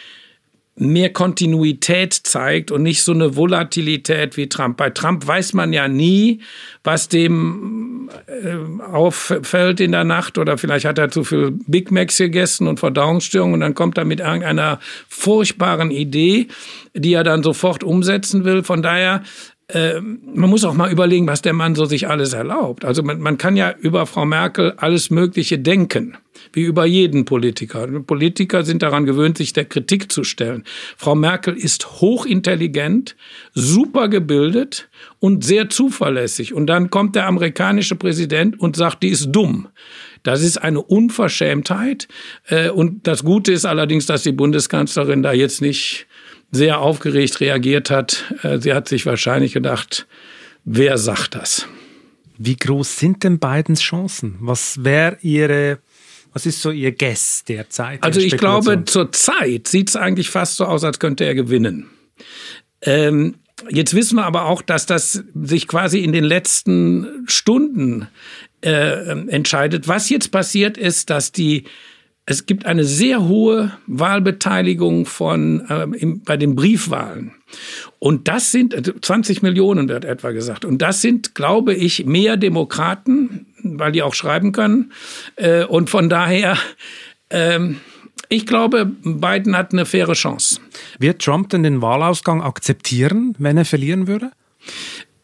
mehr 0.76 1.12
Kontinuität 1.12 2.14
zeigt 2.14 2.70
und 2.70 2.82
nicht 2.82 3.02
so 3.02 3.12
eine 3.12 3.36
Volatilität 3.36 4.36
wie 4.36 4.48
Trump. 4.48 4.78
Bei 4.78 4.90
Trump 4.90 5.26
weiß 5.26 5.52
man 5.52 5.72
ja 5.72 5.88
nie, 5.88 6.40
was 6.82 7.08
dem 7.08 8.08
äh, 8.26 8.82
auffällt 8.82 9.80
in 9.80 9.92
der 9.92 10.04
Nacht 10.04 10.38
oder 10.38 10.56
vielleicht 10.56 10.86
hat 10.86 10.98
er 10.98 11.10
zu 11.10 11.22
viel 11.22 11.50
Big 11.66 11.90
Macs 11.90 12.16
gegessen 12.16 12.66
und 12.66 12.80
Verdauungsstörungen 12.80 13.54
und 13.54 13.60
dann 13.60 13.74
kommt 13.74 13.98
er 13.98 14.04
mit 14.04 14.20
irgendeiner 14.20 14.78
furchtbaren 15.08 15.90
Idee, 15.90 16.48
die 16.94 17.12
er 17.12 17.24
dann 17.24 17.42
sofort 17.42 17.84
umsetzen 17.84 18.44
will. 18.44 18.62
Von 18.62 18.82
daher 18.82 19.22
äh, 19.68 20.00
man 20.00 20.50
muss 20.50 20.64
auch 20.64 20.74
mal 20.74 20.90
überlegen, 20.90 21.26
was 21.26 21.42
der 21.42 21.52
Mann 21.52 21.74
so 21.74 21.84
sich 21.84 22.08
alles 22.08 22.32
erlaubt. 22.32 22.84
Also 22.84 23.02
man, 23.02 23.20
man 23.20 23.38
kann 23.38 23.56
ja 23.56 23.74
über 23.78 24.06
Frau 24.06 24.24
Merkel 24.24 24.72
alles 24.76 25.10
Mögliche 25.10 25.58
denken, 25.58 26.16
wie 26.52 26.62
über 26.62 26.84
jeden 26.84 27.24
Politiker. 27.24 27.86
Politiker 27.86 28.64
sind 28.64 28.82
daran 28.82 29.06
gewöhnt, 29.06 29.38
sich 29.38 29.52
der 29.52 29.64
Kritik 29.64 30.10
zu 30.10 30.24
stellen. 30.24 30.64
Frau 30.96 31.14
Merkel 31.14 31.56
ist 31.56 32.00
hochintelligent, 32.00 33.16
super 33.54 34.08
gebildet 34.08 34.88
und 35.18 35.44
sehr 35.44 35.68
zuverlässig. 35.70 36.54
Und 36.54 36.66
dann 36.66 36.90
kommt 36.90 37.16
der 37.16 37.26
amerikanische 37.26 37.96
Präsident 37.96 38.58
und 38.58 38.76
sagt, 38.76 39.02
die 39.02 39.08
ist 39.08 39.30
dumm. 39.30 39.68
Das 40.22 40.42
ist 40.42 40.58
eine 40.58 40.82
Unverschämtheit. 40.82 42.08
Äh, 42.48 42.70
Und 42.70 43.06
das 43.06 43.24
Gute 43.24 43.52
ist 43.52 43.64
allerdings, 43.64 44.06
dass 44.06 44.22
die 44.22 44.32
Bundeskanzlerin 44.32 45.22
da 45.22 45.32
jetzt 45.32 45.62
nicht 45.62 46.06
sehr 46.52 46.80
aufgeregt 46.80 47.40
reagiert 47.40 47.90
hat. 47.90 48.34
Äh, 48.42 48.58
sie 48.58 48.74
hat 48.74 48.88
sich 48.88 49.06
wahrscheinlich 49.06 49.52
gedacht, 49.52 50.06
wer 50.64 50.98
sagt 50.98 51.34
das? 51.34 51.66
Wie 52.42 52.56
groß 52.56 52.98
sind 52.98 53.22
denn 53.22 53.38
Bidens 53.38 53.82
Chancen? 53.82 54.36
Was 54.40 54.82
wäre 54.82 55.18
Ihre, 55.20 55.78
was 56.32 56.46
ist 56.46 56.62
so 56.62 56.70
Ihr 56.70 56.92
Guess 56.92 57.44
derzeit? 57.44 58.02
Also 58.02 58.20
ich 58.20 58.36
glaube, 58.36 58.84
zur 58.84 59.12
Zeit 59.12 59.68
sieht 59.68 59.88
es 59.88 59.96
eigentlich 59.96 60.30
fast 60.30 60.56
so 60.56 60.64
aus, 60.64 60.84
als 60.84 60.98
könnte 60.98 61.24
er 61.24 61.34
gewinnen. 61.34 61.90
Ähm, 62.82 63.36
jetzt 63.68 63.94
wissen 63.94 64.16
wir 64.16 64.24
aber 64.24 64.46
auch, 64.46 64.62
dass 64.62 64.86
das 64.86 65.24
sich 65.34 65.66
quasi 65.66 66.00
in 66.00 66.12
den 66.12 66.24
letzten 66.24 67.24
Stunden 67.26 68.08
äh, 68.62 69.28
entscheidet. 69.28 69.88
Was 69.88 70.08
jetzt 70.08 70.30
passiert 70.30 70.78
ist, 70.78 71.10
dass 71.10 71.32
die 71.32 71.64
es 72.26 72.46
gibt 72.46 72.64
eine 72.64 72.84
sehr 72.84 73.26
hohe 73.26 73.72
Wahlbeteiligung 73.88 75.04
von, 75.04 75.66
äh, 75.68 75.82
im, 75.98 76.22
bei 76.22 76.36
den 76.36 76.54
Briefwahlen. 76.54 77.32
Und 77.98 78.28
das 78.28 78.52
sind 78.52 78.72
20 78.72 79.38
also 79.38 79.46
Millionen, 79.46 79.88
wird 79.88 80.04
etwa 80.04 80.30
gesagt. 80.30 80.64
Und 80.64 80.80
das 80.80 81.02
sind, 81.02 81.34
glaube 81.34 81.74
ich, 81.74 82.06
mehr 82.06 82.36
Demokraten, 82.36 83.39
weil 83.80 83.92
die 83.92 84.02
auch 84.02 84.14
schreiben 84.14 84.52
können. 84.52 84.92
Äh, 85.36 85.64
und 85.64 85.90
von 85.90 86.08
daher, 86.08 86.56
ähm, 87.30 87.80
ich 88.28 88.46
glaube, 88.46 88.86
Biden 88.86 89.56
hat 89.56 89.72
eine 89.72 89.86
faire 89.86 90.12
Chance. 90.12 90.60
Wird 90.98 91.22
Trump 91.22 91.50
denn 91.50 91.64
den 91.64 91.82
Wahlausgang 91.82 92.42
akzeptieren, 92.42 93.34
wenn 93.38 93.56
er 93.56 93.64
verlieren 93.64 94.06
würde? 94.06 94.30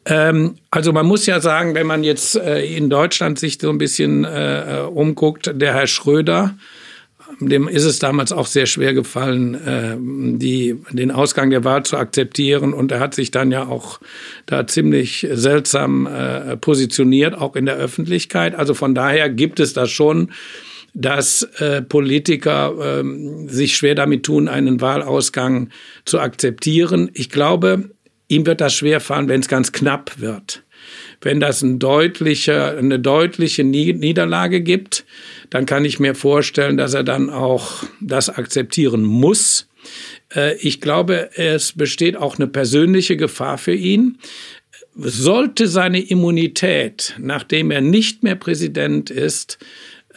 Ähm, 0.07 0.57
also 0.71 0.93
man 0.93 1.07
muss 1.07 1.27
ja 1.27 1.41
sagen, 1.41 1.75
wenn 1.75 1.87
man 1.87 2.05
jetzt 2.05 2.37
äh, 2.37 2.65
in 2.65 2.91
Deutschland 2.91 3.39
sich 3.39 3.59
so 3.61 3.71
ein 3.71 3.79
bisschen 3.79 4.25
äh, 4.25 4.85
umguckt, 4.89 5.51
der 5.55 5.75
Herr 5.75 5.87
Schröder, 5.87 6.57
dem 7.41 7.69
ist 7.69 7.85
es 7.85 7.99
damals 7.99 8.33
auch 8.33 8.47
sehr 8.47 8.67
schwer 8.67 8.95
gefallen, 8.95 9.55
äh, 9.55 9.97
die, 10.39 10.77
den 10.91 11.11
Ausgang 11.11 11.51
der 11.51 11.65
Wahl 11.65 11.85
zu 11.85 11.97
akzeptieren. 11.97 12.73
Und 12.73 12.93
er 12.93 13.01
hat 13.01 13.15
sich 13.15 13.31
dann 13.31 13.51
ja 13.51 13.67
auch 13.67 14.01
da 14.47 14.67
ziemlich 14.67 15.27
seltsam 15.31 16.07
äh, 16.07 16.57
positioniert, 16.57 17.35
auch 17.35 17.57
in 17.57 17.67
der 17.67 17.77
Öffentlichkeit. 17.77 18.55
Also 18.55 18.75
von 18.75 18.95
daher 18.95 19.29
gibt 19.29 19.61
es 19.61 19.73
das 19.75 19.91
schon, 19.91 20.33
dass 20.95 21.43
äh, 21.59 21.83
Politiker 21.83 23.03
äh, 23.03 23.49
sich 23.49 23.77
schwer 23.77 23.95
damit 23.95 24.25
tun, 24.25 24.49
einen 24.49 24.81
Wahlausgang 24.81 25.69
zu 26.07 26.19
akzeptieren. 26.21 27.11
Ich 27.13 27.29
glaube, 27.29 27.91
ihm 28.29 28.47
wird 28.47 28.63
das 28.63 28.75
schwer 28.75 29.01
fallen, 29.01 29.29
wenn 29.29 29.41
es 29.41 29.49
ganz 29.49 29.73
knapp 29.73 30.21
wird. 30.21 30.63
Wenn 31.21 31.41
das 31.41 31.63
ein 31.63 31.79
deutlicher, 31.79 32.77
eine 32.77 32.99
deutliche 32.99 33.65
Niederlage 33.65 34.61
gibt, 34.61 35.05
dann 35.51 35.67
kann 35.67 35.85
ich 35.85 35.99
mir 35.99 36.15
vorstellen, 36.15 36.77
dass 36.77 36.95
er 36.95 37.05
dann 37.05 37.31
auch 37.31 37.85
das 38.01 38.29
akzeptieren 38.29 39.03
muss. 39.03 39.69
Äh, 40.35 40.57
ich 40.57 40.81
glaube, 40.81 41.31
es 41.35 41.73
besteht 41.73 42.17
auch 42.17 42.37
eine 42.37 42.47
persönliche 42.47 43.17
Gefahr 43.17 43.59
für 43.59 43.75
ihn. 43.75 44.19
Sollte 44.95 45.67
seine 45.69 46.01
Immunität, 46.01 47.15
nachdem 47.19 47.71
er 47.71 47.81
nicht 47.81 48.23
mehr 48.23 48.37
Präsident 48.37 49.11
ist, 49.11 49.59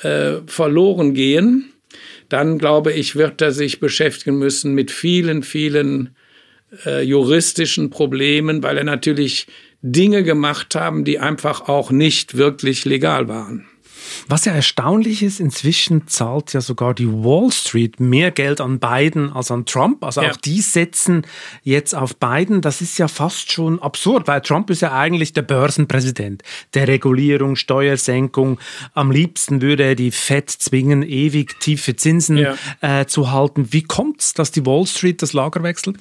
äh, 0.01 0.37
verloren 0.45 1.13
gehen, 1.13 1.73
dann 2.29 2.59
glaube 2.59 2.93
ich, 2.93 3.15
wird 3.15 3.41
er 3.41 3.51
sich 3.51 3.79
beschäftigen 3.79 4.37
müssen 4.37 4.73
mit 4.73 4.91
vielen, 4.91 5.43
vielen 5.43 6.15
äh, 6.85 7.01
juristischen 7.01 7.89
Problemen, 7.89 8.63
weil 8.63 8.77
er 8.77 8.83
natürlich 8.83 9.47
Dinge 9.81 10.23
gemacht 10.23 10.75
haben, 10.75 11.05
die 11.05 11.19
einfach 11.19 11.67
auch 11.67 11.91
nicht 11.91 12.35
wirklich 12.35 12.85
legal 12.85 13.27
waren. 13.27 13.65
Was 14.27 14.45
ja 14.45 14.53
erstaunlich 14.53 15.23
ist, 15.23 15.39
inzwischen 15.39 16.07
zahlt 16.07 16.53
ja 16.53 16.61
sogar 16.61 16.93
die 16.93 17.07
Wall 17.07 17.51
Street 17.51 17.99
mehr 17.99 18.31
Geld 18.31 18.61
an 18.61 18.79
Biden 18.79 19.31
als 19.31 19.51
an 19.51 19.65
Trump. 19.65 20.03
Also 20.03 20.21
ja. 20.21 20.31
auch 20.31 20.37
die 20.37 20.61
setzen 20.61 21.23
jetzt 21.63 21.95
auf 21.95 22.15
Biden. 22.15 22.61
Das 22.61 22.81
ist 22.81 22.97
ja 22.97 23.07
fast 23.07 23.51
schon 23.51 23.81
absurd, 23.81 24.27
weil 24.27 24.41
Trump 24.41 24.69
ist 24.69 24.81
ja 24.81 24.93
eigentlich 24.93 25.33
der 25.33 25.41
Börsenpräsident 25.41 26.43
der 26.73 26.87
Regulierung, 26.87 27.55
Steuersenkung. 27.55 28.59
Am 28.93 29.11
liebsten 29.11 29.61
würde 29.61 29.83
er 29.83 29.95
die 29.95 30.11
Fed 30.11 30.49
zwingen, 30.49 31.03
ewig 31.03 31.59
tiefe 31.59 31.95
Zinsen 31.95 32.37
ja. 32.37 32.55
äh, 32.81 33.05
zu 33.05 33.31
halten. 33.31 33.67
Wie 33.71 33.83
kommt 33.83 34.21
es, 34.21 34.33
dass 34.33 34.51
die 34.51 34.65
Wall 34.65 34.85
Street 34.85 35.21
das 35.21 35.33
Lager 35.33 35.63
wechselt? 35.63 35.97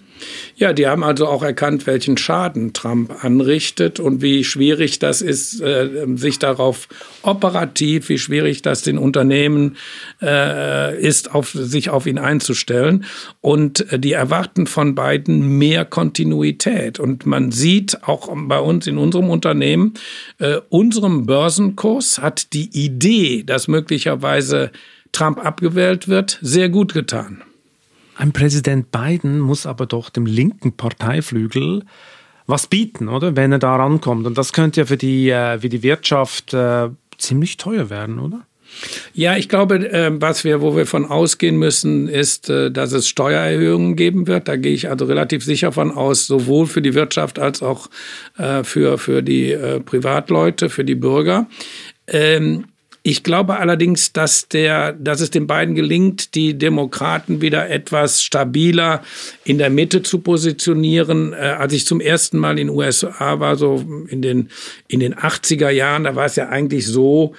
Ja, 0.56 0.72
die 0.72 0.86
haben 0.86 1.04
also 1.04 1.26
auch 1.26 1.42
erkannt, 1.42 1.86
welchen 1.86 2.16
Schaden 2.16 2.72
Trump 2.72 3.24
anrichtet 3.24 4.00
und 4.00 4.22
wie 4.22 4.44
schwierig 4.44 4.98
das 4.98 5.22
ist, 5.22 5.60
äh, 5.60 6.06
sich 6.16 6.38
darauf 6.38 6.88
operativ, 7.22 7.87
wie 7.96 8.18
schwierig 8.18 8.62
das 8.62 8.82
den 8.82 8.98
Unternehmen 8.98 9.76
äh, 10.22 11.00
ist, 11.00 11.34
auf, 11.34 11.50
sich 11.50 11.90
auf 11.90 12.06
ihn 12.06 12.18
einzustellen. 12.18 13.04
Und 13.40 13.90
äh, 13.92 13.98
die 13.98 14.12
erwarten 14.12 14.66
von 14.66 14.94
beiden 14.94 15.58
mehr 15.58 15.84
Kontinuität. 15.84 16.98
Und 16.98 17.26
man 17.26 17.50
sieht 17.50 18.04
auch 18.04 18.28
bei 18.34 18.58
uns 18.60 18.86
in 18.86 18.98
unserem 18.98 19.30
Unternehmen, 19.30 19.94
äh, 20.38 20.58
unserem 20.68 21.26
Börsenkurs 21.26 22.18
hat 22.18 22.52
die 22.52 22.70
Idee, 22.84 23.42
dass 23.42 23.68
möglicherweise 23.68 24.70
Trump 25.12 25.44
abgewählt 25.44 26.08
wird, 26.08 26.38
sehr 26.42 26.68
gut 26.68 26.94
getan. 26.94 27.42
Ein 28.16 28.32
Präsident 28.32 28.90
Biden 28.90 29.38
muss 29.38 29.64
aber 29.64 29.86
doch 29.86 30.10
dem 30.10 30.26
linken 30.26 30.72
Parteiflügel 30.76 31.84
was 32.48 32.66
bieten, 32.66 33.08
oder? 33.08 33.36
Wenn 33.36 33.52
er 33.52 33.58
da 33.58 33.76
rankommt. 33.76 34.26
Und 34.26 34.36
das 34.36 34.52
könnte 34.52 34.80
ja 34.80 34.86
für 34.86 34.96
die, 34.96 35.28
äh, 35.30 35.60
für 35.60 35.68
die 35.68 35.82
Wirtschaft 35.82 36.54
äh, 36.54 36.88
ziemlich 37.18 37.56
teuer 37.56 37.90
werden, 37.90 38.18
oder? 38.18 38.46
Ja, 39.14 39.36
ich 39.36 39.48
glaube, 39.48 39.90
äh, 39.90 40.10
was 40.12 40.44
wir, 40.44 40.60
wo 40.60 40.76
wir 40.76 40.86
von 40.86 41.06
ausgehen 41.06 41.56
müssen, 41.56 42.06
ist, 42.08 42.50
äh, 42.50 42.70
dass 42.70 42.92
es 42.92 43.08
Steuererhöhungen 43.08 43.96
geben 43.96 44.26
wird. 44.26 44.46
Da 44.46 44.56
gehe 44.56 44.74
ich 44.74 44.90
also 44.90 45.06
relativ 45.06 45.42
sicher 45.42 45.72
von 45.72 45.90
aus, 45.90 46.26
sowohl 46.26 46.66
für 46.66 46.82
die 46.82 46.94
Wirtschaft 46.94 47.38
als 47.38 47.62
auch 47.62 47.88
äh, 48.36 48.62
für, 48.64 48.98
für 48.98 49.22
die 49.22 49.56
Privatleute, 49.84 50.68
für 50.68 50.84
die 50.84 50.94
Bürger. 50.94 51.46
Ähm, 52.06 52.66
ich 53.08 53.22
glaube 53.22 53.56
allerdings, 53.56 54.12
dass, 54.12 54.48
der, 54.48 54.92
dass 54.92 55.22
es 55.22 55.30
den 55.30 55.46
beiden 55.46 55.74
gelingt, 55.74 56.34
die 56.34 56.58
Demokraten 56.58 57.40
wieder 57.40 57.70
etwas 57.70 58.22
stabiler 58.22 59.02
in 59.44 59.56
der 59.56 59.70
Mitte 59.70 60.02
zu 60.02 60.18
positionieren. 60.18 61.32
Äh, 61.32 61.36
als 61.36 61.72
ich 61.72 61.86
zum 61.86 62.02
ersten 62.02 62.36
Mal 62.36 62.58
in 62.58 62.66
den 62.66 62.76
USA 62.76 63.40
war, 63.40 63.56
so 63.56 63.82
in 64.08 64.20
den, 64.20 64.50
in 64.88 65.00
den 65.00 65.14
80er 65.14 65.70
Jahren, 65.70 66.04
da 66.04 66.16
war 66.16 66.26
es 66.26 66.36
ja 66.36 66.50
eigentlich 66.50 66.86
so, 66.86 67.34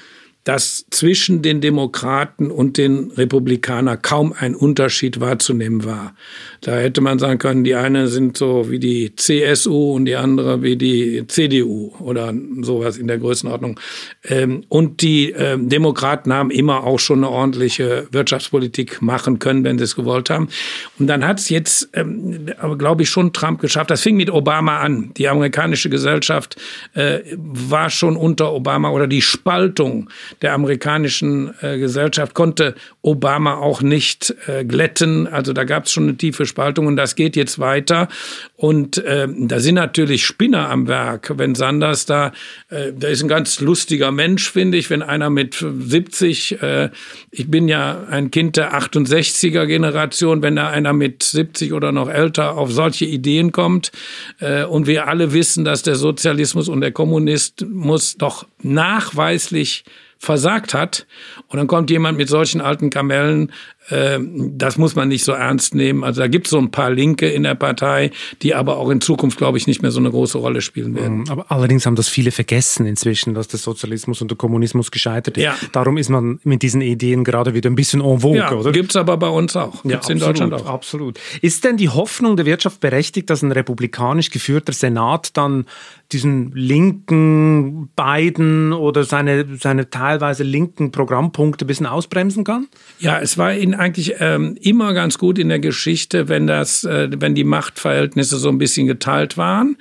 dass 0.50 0.88
zwischen 0.90 1.44
den 1.44 1.62
Demokraten 1.62 2.50
und 2.50 2.80
den 2.80 3.12
Republikanern 3.12 4.02
kaum 4.02 4.34
ein 4.36 4.56
Unterschied 4.56 5.20
wahrzunehmen 5.20 5.86
war. 5.86 6.16
Da 6.62 6.76
hätte 6.76 7.02
man 7.02 7.20
sagen 7.20 7.38
können, 7.38 7.64
die 7.64 7.76
eine 7.76 8.08
sind 8.08 8.36
so 8.36 8.72
wie 8.72 8.80
die 8.80 9.16
CSU 9.16 9.94
und 9.94 10.06
die 10.06 10.16
andere 10.16 10.64
wie 10.64 10.76
die 10.76 11.24
CDU 11.28 11.94
oder 12.00 12.34
sowas 12.62 12.98
in 12.98 13.06
der 13.06 13.20
Größenordnung. 13.20 13.80
Ähm, 14.24 14.64
und 14.70 15.04
die 15.04 15.30
ähm, 15.30 15.70
Demokraten 15.70 16.34
haben 16.34 16.50
immer 16.50 16.84
auch 16.84 16.98
schon 16.98 17.20
eine 17.20 17.30
ordentliche 17.30 18.08
Wirtschaftspolitik 18.10 19.04
machen 19.04 19.38
können, 19.38 19.64
wenn 19.64 19.78
sie 19.78 19.84
es 19.84 19.96
gewollt 19.96 20.32
haben. 20.32 20.50
Und 20.98 21.06
dann 21.06 21.28
hat 21.28 21.40
es 21.40 21.50
jetzt, 21.50 21.90
ähm, 21.94 22.48
glaube 22.80 23.04
ich, 23.04 23.10
schon 23.12 23.34
Trump 23.34 23.62
geschafft. 23.62 23.92
Das 23.92 24.02
fing 24.02 24.18
mit 24.18 24.32
Obama 24.32 24.80
an. 24.80 25.12
Die 25.16 25.28
amerikanische 25.28 25.92
Gesellschaft 25.92 26.56
äh, 26.96 27.20
war 27.38 27.92
schon 27.92 28.18
unter 28.18 28.52
Obama 28.52 28.90
oder 28.90 29.06
die 29.06 29.22
Spaltung 29.22 30.10
der 30.42 30.54
amerikanischen 30.54 31.54
äh, 31.62 31.78
Gesellschaft 31.78 32.34
konnte 32.34 32.76
Obama 33.02 33.56
auch 33.56 33.82
nicht 33.82 34.36
äh, 34.48 34.64
glätten. 34.64 35.28
Also 35.28 35.54
da 35.54 35.64
gab 35.64 35.86
es 35.86 35.92
schon 35.92 36.04
eine 36.04 36.18
tiefe 36.18 36.46
Spaltung 36.46 36.88
und 36.88 36.96
das 36.96 37.16
geht 37.16 37.36
jetzt 37.36 37.60
weiter. 37.60 38.08
Und 38.56 38.98
äh, 39.00 39.28
da 39.38 39.60
sind 39.60 39.76
natürlich 39.76 40.26
Spinner 40.26 40.70
am 40.70 40.88
Werk. 40.88 41.34
Wenn 41.38 41.56
Sanders 41.56 42.06
da, 42.06 42.32
äh, 42.70 42.94
der 42.94 43.10
ist 43.10 43.22
ein 43.22 43.28
ganz 43.28 43.60
lustiger 43.60 44.12
Mensch, 44.12 44.50
finde 44.50 44.78
ich, 44.78 44.90
wenn 44.90 45.02
einer 45.02 45.30
mit 45.30 45.56
70, 45.56 46.62
äh, 46.62 46.90
ich 47.32 47.50
bin 47.50 47.68
ja 47.68 48.04
ein 48.10 48.32
Kind 48.32 48.58
der 48.58 48.74
68er 48.74 49.66
Generation, 49.66 50.42
wenn 50.42 50.56
da 50.56 50.70
einer 50.70 50.94
mit 50.94 51.24
70 51.24 51.74
oder 51.74 51.92
noch 51.92 52.10
älter 52.10 52.58
auf 52.58 52.72
solche 52.72 53.06
Ideen 53.06 53.52
kommt 53.52 53.92
äh, 54.40 54.64
und 54.64 54.88
wir 54.88 55.08
alle 55.08 55.34
wissen, 55.34 55.66
dass 55.66 55.84
der 55.84 55.96
Sozialismus 55.96 56.70
und 56.70 56.82
der 56.82 56.92
Kommunismus 56.92 58.18
doch 58.18 58.46
nachweislich 58.62 59.84
versagt 60.20 60.74
hat. 60.74 61.08
Und 61.48 61.58
dann 61.58 61.68
kommt 61.68 61.90
jemand 61.90 62.18
mit 62.18 62.30
solchen 62.30 62.62
alten 62.62 62.90
Kamellen 62.90 63.52
das 63.90 64.78
muss 64.78 64.96
man 64.96 65.08
nicht 65.08 65.24
so 65.24 65.32
ernst 65.32 65.74
nehmen. 65.74 66.04
Also 66.04 66.22
da 66.22 66.28
gibt 66.28 66.48
es 66.48 66.52
so 66.52 66.60
ein 66.60 66.72
paar 66.72 66.92
Linke 66.92 67.28
in 67.28 67.44
der 67.44 67.56
Partei, 67.56 68.12
die 68.42 68.54
aber 68.54 68.78
auch 68.78 68.90
in 68.90 69.02
Zukunft, 69.02 69.38
glaube 69.38 69.58
ich, 69.58 69.68
nicht 69.68 69.82
mehr 69.82 69.92
so 69.92 70.00
eine 70.00 70.12
große 70.12 70.38
Rolle 70.38 70.62
spielen 70.62 70.96
werden. 70.96 71.20
Mhm, 71.20 71.30
aber 71.30 71.52
allerdings 71.52 71.86
haben 71.86 71.96
das 71.96 72.08
viele 72.08 72.32
vergessen 72.32 72.86
inzwischen, 72.86 73.34
dass 73.34 73.48
der 73.48 73.60
Sozialismus 73.60 74.22
und 74.22 74.30
der 74.30 74.38
Kommunismus 74.38 74.92
gescheitert 74.92 75.38
ist. 75.38 75.44
Ja. 75.44 75.56
Darum 75.72 75.98
ist 75.98 76.10
man 76.10 76.40
mit 76.44 76.62
diesen 76.62 76.82
Ideen 76.82 77.24
gerade 77.24 77.54
wieder 77.54 77.70
ein 77.70 77.76
bisschen 77.76 78.02
en 78.02 78.20
vogue, 78.20 78.38
ja, 78.38 78.52
oder? 78.52 78.72
Gibt 78.72 78.92
es 78.92 78.96
aber 78.96 79.18
bei 79.18 79.30
uns 79.30 79.56
auch. 79.56 79.82
Gibt's 79.84 80.08
ja, 80.08 80.14
in 80.14 80.20
Deutschland 80.20 80.54
auch. 80.54 80.66
Absolut. 80.66 81.20
Ist 81.42 81.64
denn 81.64 81.78
die 81.78 81.90
Hoffnung 81.90 82.38
der 82.38 82.46
Wirtschaft 82.46 82.80
berechtigt, 82.82 83.30
dass 83.30 83.42
ein 83.42 83.52
republikanisch 83.52 84.30
geführter 84.30 84.74
Senat 84.74 85.36
dann 85.36 85.66
diesen 86.12 86.52
linken 86.54 87.90
beiden 87.96 88.74
oder 88.74 89.04
seine, 89.04 89.46
seine 89.60 89.90
teilweise 89.90 90.44
linken 90.44 90.92
Programmpunkte 90.92 91.66
ein 91.66 91.68
bisschen 91.68 91.86
ausbremsen 91.86 92.44
kann? 92.44 92.68
Ja, 93.00 93.20
es 93.20 93.38
war 93.38 93.54
in 93.54 93.79
eigentlich 93.80 94.16
ähm, 94.20 94.56
immer 94.62 94.94
ganz 94.94 95.18
gut 95.18 95.40
in 95.40 95.50
der 95.50 95.60
Geschichte, 95.60 96.28
wenn 96.28 96.48
das, 96.48 96.84
äh, 96.84 97.10
wenn 97.16 97.34
die 97.34 97.44
Machtverhältnisse 97.44 98.38
so 98.38 98.50
ein 98.50 98.58
bisschen 98.58 98.88
geteilt 98.88 99.38
waren 99.38 99.78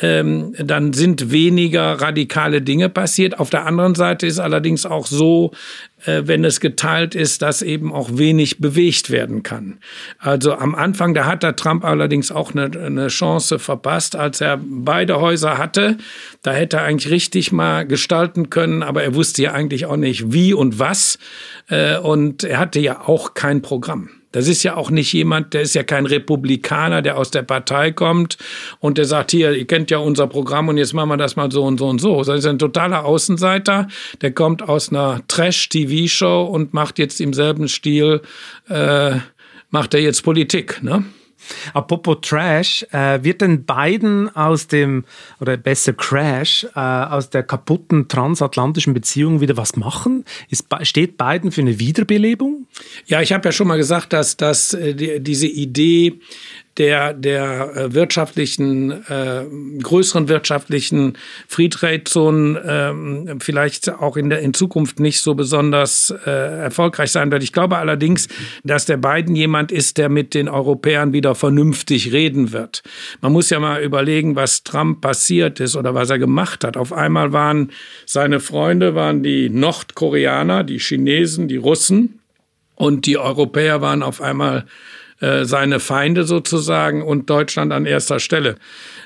ähm, 0.00 0.54
dann 0.58 0.92
sind 0.92 1.30
weniger 1.30 2.00
radikale 2.00 2.62
Dinge 2.62 2.88
passiert. 2.88 3.38
Auf 3.38 3.50
der 3.50 3.66
anderen 3.66 3.94
Seite 3.94 4.26
ist 4.26 4.38
allerdings 4.38 4.84
auch 4.84 5.06
so, 5.06 5.52
äh, 6.04 6.22
wenn 6.26 6.44
es 6.44 6.60
geteilt 6.60 7.14
ist, 7.14 7.42
dass 7.42 7.62
eben 7.62 7.92
auch 7.92 8.10
wenig 8.12 8.58
bewegt 8.58 9.10
werden 9.10 9.42
kann. 9.42 9.78
Also 10.18 10.54
am 10.54 10.74
Anfang, 10.74 11.14
da 11.14 11.24
hat 11.24 11.42
der 11.42 11.56
Trump 11.56 11.84
allerdings 11.84 12.30
auch 12.30 12.52
eine, 12.52 12.70
eine 12.78 13.08
Chance 13.08 13.58
verpasst, 13.58 14.16
als 14.16 14.40
er 14.40 14.60
beide 14.62 15.20
Häuser 15.20 15.56
hatte. 15.56 15.96
Da 16.42 16.52
hätte 16.52 16.78
er 16.78 16.84
eigentlich 16.84 17.10
richtig 17.10 17.52
mal 17.52 17.86
gestalten 17.86 18.50
können, 18.50 18.82
aber 18.82 19.02
er 19.02 19.14
wusste 19.14 19.42
ja 19.42 19.52
eigentlich 19.52 19.86
auch 19.86 19.96
nicht 19.96 20.32
wie 20.32 20.52
und 20.52 20.78
was. 20.78 21.18
Äh, 21.68 21.98
und 21.98 22.44
er 22.44 22.58
hatte 22.58 22.80
ja 22.80 23.00
auch 23.00 23.34
kein 23.34 23.62
Programm. 23.62 24.10
Das 24.36 24.48
ist 24.48 24.62
ja 24.64 24.76
auch 24.76 24.90
nicht 24.90 25.14
jemand, 25.14 25.54
der 25.54 25.62
ist 25.62 25.74
ja 25.74 25.82
kein 25.82 26.04
Republikaner, 26.04 27.00
der 27.00 27.16
aus 27.16 27.30
der 27.30 27.40
Partei 27.40 27.90
kommt 27.90 28.36
und 28.80 28.98
der 28.98 29.06
sagt, 29.06 29.30
hier, 29.30 29.52
ihr 29.52 29.66
kennt 29.66 29.90
ja 29.90 29.96
unser 29.96 30.26
Programm 30.26 30.68
und 30.68 30.76
jetzt 30.76 30.92
machen 30.92 31.08
wir 31.08 31.16
das 31.16 31.36
mal 31.36 31.50
so 31.50 31.64
und 31.64 31.78
so 31.78 31.88
und 31.88 32.02
so. 32.02 32.22
Das 32.22 32.40
ist 32.40 32.44
ein 32.44 32.58
totaler 32.58 33.06
Außenseiter, 33.06 33.88
der 34.20 34.32
kommt 34.32 34.62
aus 34.68 34.90
einer 34.90 35.22
Trash-TV-Show 35.26 36.42
und 36.42 36.74
macht 36.74 36.98
jetzt 36.98 37.18
im 37.18 37.32
selben 37.32 37.66
Stil, 37.66 38.20
äh, 38.68 39.12
macht 39.70 39.94
er 39.94 40.00
jetzt 40.00 40.22
Politik. 40.22 40.82
Ne? 40.82 41.06
Apropos 41.74 42.18
Trash, 42.22 42.86
äh, 42.92 43.22
wird 43.22 43.40
denn 43.40 43.64
Biden 43.64 44.34
aus 44.34 44.66
dem, 44.66 45.04
oder 45.40 45.56
besser 45.56 45.92
Crash, 45.92 46.66
äh, 46.74 46.78
aus 46.78 47.30
der 47.30 47.42
kaputten 47.42 48.08
transatlantischen 48.08 48.94
Beziehung 48.94 49.40
wieder 49.40 49.56
was 49.56 49.76
machen? 49.76 50.24
Ist, 50.48 50.66
steht 50.82 51.16
Biden 51.16 51.52
für 51.52 51.60
eine 51.60 51.78
Wiederbelebung? 51.78 52.66
Ja, 53.06 53.20
ich 53.20 53.32
habe 53.32 53.48
ja 53.48 53.52
schon 53.52 53.68
mal 53.68 53.76
gesagt, 53.76 54.12
dass, 54.12 54.36
dass 54.36 54.74
äh, 54.74 54.94
die, 54.94 55.20
diese 55.20 55.46
Idee 55.46 56.20
der, 56.78 57.14
der 57.14 57.74
äh, 57.74 57.94
wirtschaftlichen, 57.94 58.90
äh, 59.08 59.44
größeren 59.82 60.28
wirtschaftlichen 60.28 61.16
Free 61.48 61.68
Trade 61.68 62.04
Zonen 62.04 62.56
äh, 62.56 63.36
vielleicht 63.40 63.88
auch 63.88 64.16
in 64.16 64.30
der 64.30 64.40
in 64.40 64.54
Zukunft 64.54 65.00
nicht 65.00 65.20
so 65.20 65.34
besonders 65.34 66.14
äh, 66.26 66.30
erfolgreich 66.30 67.10
sein 67.10 67.30
wird. 67.30 67.42
Ich 67.42 67.52
glaube 67.52 67.78
allerdings, 67.78 68.28
dass 68.64 68.84
der 68.84 68.98
Biden 68.98 69.34
jemand 69.34 69.72
ist, 69.72 69.98
der 69.98 70.08
mit 70.08 70.34
den 70.34 70.48
Europäern 70.48 71.12
wieder 71.12 71.34
vernünftig 71.34 72.12
reden 72.12 72.52
wird. 72.52 72.82
Man 73.20 73.32
muss 73.32 73.50
ja 73.50 73.58
mal 73.58 73.82
überlegen, 73.82 74.36
was 74.36 74.62
Trump 74.62 75.00
passiert 75.00 75.60
ist 75.60 75.76
oder 75.76 75.94
was 75.94 76.10
er 76.10 76.18
gemacht 76.18 76.64
hat. 76.64 76.76
Auf 76.76 76.92
einmal 76.92 77.32
waren 77.32 77.72
seine 78.04 78.40
Freunde 78.40 78.94
waren 78.94 79.22
die 79.22 79.48
Nordkoreaner, 79.48 80.64
die 80.64 80.78
Chinesen, 80.78 81.48
die 81.48 81.56
Russen 81.56 82.20
und 82.74 83.06
die 83.06 83.18
Europäer 83.18 83.80
waren 83.80 84.02
auf 84.02 84.20
einmal 84.20 84.66
äh, 85.20 85.44
seine 85.44 85.80
Feinde 85.80 86.24
sozusagen 86.24 87.02
und 87.02 87.30
Deutschland 87.30 87.72
an 87.72 87.86
erster 87.86 88.20
Stelle. 88.20 88.56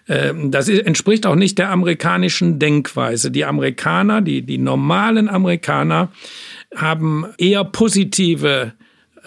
Ähm, 0.09 0.51
das 0.51 0.69
entspricht 0.69 1.27
auch 1.27 1.37
nicht 1.37 1.59
der 1.59 1.71
amerikanischen 1.71 2.59
Denkweise. 2.59 3.31
Die 3.31 3.45
Amerikaner, 3.45 4.21
die, 4.21 4.43
die 4.43 4.59
normalen 4.59 5.29
Amerikaner, 5.29 6.11
haben 6.75 7.27
eher 7.39 7.65
positive 7.65 8.73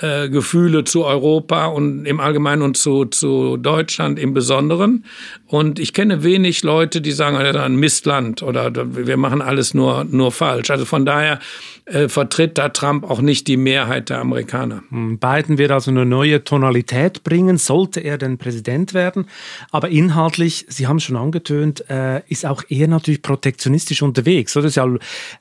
äh, 0.02 0.28
Gefühle 0.28 0.86
zu 0.86 1.06
Europa 1.06 1.68
und 1.68 2.06
im 2.06 2.20
Allgemeinen 2.20 2.64
und 2.64 2.78
zu, 2.78 3.06
zu 3.06 3.58
Deutschland 3.58 4.18
im 4.18 4.34
Besonderen. 4.34 5.06
Und 5.46 5.80
ich 5.80 5.94
kenne 5.94 6.24
wenig 6.24 6.64
Leute, 6.64 7.00
die 7.00 7.12
sagen, 7.12 7.40
ist 7.40 7.56
ein 7.56 7.76
Mistland 7.76 8.42
oder 8.42 8.72
wir 8.74 9.18
machen 9.18 9.42
alles 9.42 9.74
nur, 9.74 10.04
nur 10.06 10.32
falsch. 10.32 10.72
Also 10.72 10.86
von 10.86 11.06
daher 11.06 11.40
äh, 11.86 12.08
vertritt 12.08 12.58
da 12.58 12.70
Trump 12.70 13.10
auch 13.10 13.20
nicht 13.20 13.48
die 13.48 13.58
Mehrheit 13.58 14.10
der 14.10 14.20
Amerikaner. 14.20 14.84
Hm, 14.90 15.20
Biden 15.20 15.58
wird 15.58 15.72
also 15.72 15.92
eine 15.92 16.06
neue 16.06 16.44
Tonalität 16.44 17.24
bringen, 17.24 17.58
sollte 17.58 18.00
er 18.00 18.18
denn 18.18 18.38
Präsident 18.38 18.94
werden. 18.94 19.26
Aber 19.72 19.90
inhaltlich, 19.90 20.66
Sie 20.70 20.88
haben 20.88 20.98
es 20.98 21.04
schon 21.04 21.18
angetönt, 21.18 21.90
äh, 21.90 22.22
ist 22.30 22.46
auch 22.46 22.64
er 22.70 22.88
natürlich 22.88 23.22
protektionistisch 23.22 24.02
unterwegs. 24.02 24.54
Das 24.54 24.64
ist 24.64 24.76
ja 24.76 24.88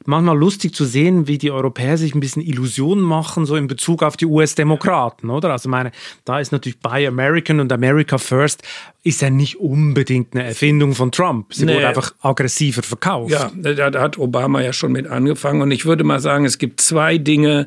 manchmal 0.05 0.37
lustig 0.37 0.75
zu 0.75 0.85
sehen, 0.85 1.29
wie 1.29 1.39
die 1.39 1.51
Europäer 1.51 1.97
sich 1.97 2.15
ein 2.15 2.21
bisschen 2.21 2.43
Illusionen 2.43 3.05
machen, 3.05 3.47
so 3.47 3.55
in 3.55 3.69
Bezug 3.69 4.03
auf 4.03 4.17
die 4.17 4.27
US-Demokraten, 4.27 5.31
oder? 5.31 5.51
Also 5.51 5.69
meine, 5.69 5.93
da 6.25 6.41
ist 6.41 6.51
natürlich 6.51 6.81
Buy 6.81 7.07
American 7.07 7.61
und 7.61 7.73
America 7.73 8.19
First 8.19 8.63
ist 9.05 9.21
ja 9.21 9.31
nicht 9.31 9.59
unbedingt 9.59 10.35
eine 10.35 10.45
Erfindung 10.45 10.95
von 10.95 11.11
Trump. 11.11 11.53
Sie 11.53 11.65
nee. 11.65 11.75
wurde 11.75 11.89
einfach 11.89 12.15
aggressiver 12.21 12.83
verkauft. 12.83 13.33
Ja, 13.33 13.51
da 13.51 14.01
hat 14.01 14.17
Obama 14.17 14.63
ja 14.63 14.73
schon 14.73 14.93
mit 14.93 15.09
angefangen. 15.09 15.61
Und 15.61 15.73
ich 15.73 15.87
würde 15.87 16.05
mal 16.05 16.21
sagen, 16.21 16.45
es 16.45 16.59
gibt 16.59 16.81
zwei 16.81 17.19
Dinge, 17.19 17.67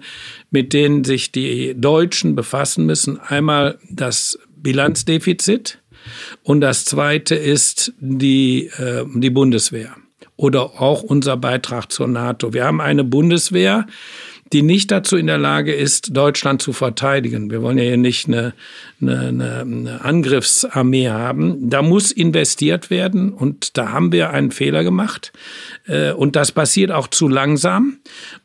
mit 0.50 0.72
denen 0.72 1.04
sich 1.04 1.32
die 1.34 1.74
Deutschen 1.76 2.36
befassen 2.36 2.86
müssen. 2.86 3.20
Einmal 3.20 3.80
das 3.90 4.40
Bilanzdefizit 4.56 5.80
und 6.44 6.62
das 6.62 6.86
zweite 6.86 7.36
ist 7.36 7.94
die, 8.00 8.68
äh, 8.78 9.04
die 9.16 9.30
Bundeswehr 9.30 9.96
oder 10.38 10.82
auch 10.82 11.04
unser 11.04 11.38
Beitrag 11.38 11.92
zur 11.92 12.08
NATO. 12.08 12.54
Wir 12.54 12.66
haben 12.66 12.82
eine 12.82 13.04
Bundeswehr, 13.04 13.88
die 14.56 14.62
nicht 14.62 14.89
dazu 14.89 15.18
in 15.18 15.28
der 15.28 15.38
Lage 15.38 15.74
ist, 15.74 16.16
Deutschland 16.16 16.62
zu 16.62 16.72
verteidigen. 16.72 17.51
Wir 17.51 17.62
wollen 17.62 17.78
ja 17.78 17.84
hier 17.84 17.97
nicht 17.97 18.30
eine, 18.30 18.53
eine, 19.01 19.60
eine 19.60 20.06
Angriffsarmee 20.06 21.10
haben. 21.10 21.70
Da 21.70 21.82
muss 21.82 22.14
investiert 22.14 22.89
werden 22.89 23.34
und 23.34 23.78
da 23.78 23.91
haben 23.91 24.14
wir 24.14 24.30
einen 24.30 24.51
Fehler 24.51 24.86
gemacht. 24.86 25.34
Äh, 25.88 26.14
und 26.14 26.38
das 26.38 26.53
passiert 26.53 26.91
auch 26.91 27.10
zu 27.10 27.28
langsam. 27.28 27.97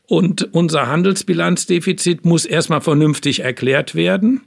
Und 0.09 0.53
unser 0.53 0.89
Handelsbilanzdefizit 0.89 2.25
muss 2.25 2.45
erstmal 2.45 2.81
vernünftig 2.81 3.45
erklärt 3.45 3.95
werden. 3.95 4.41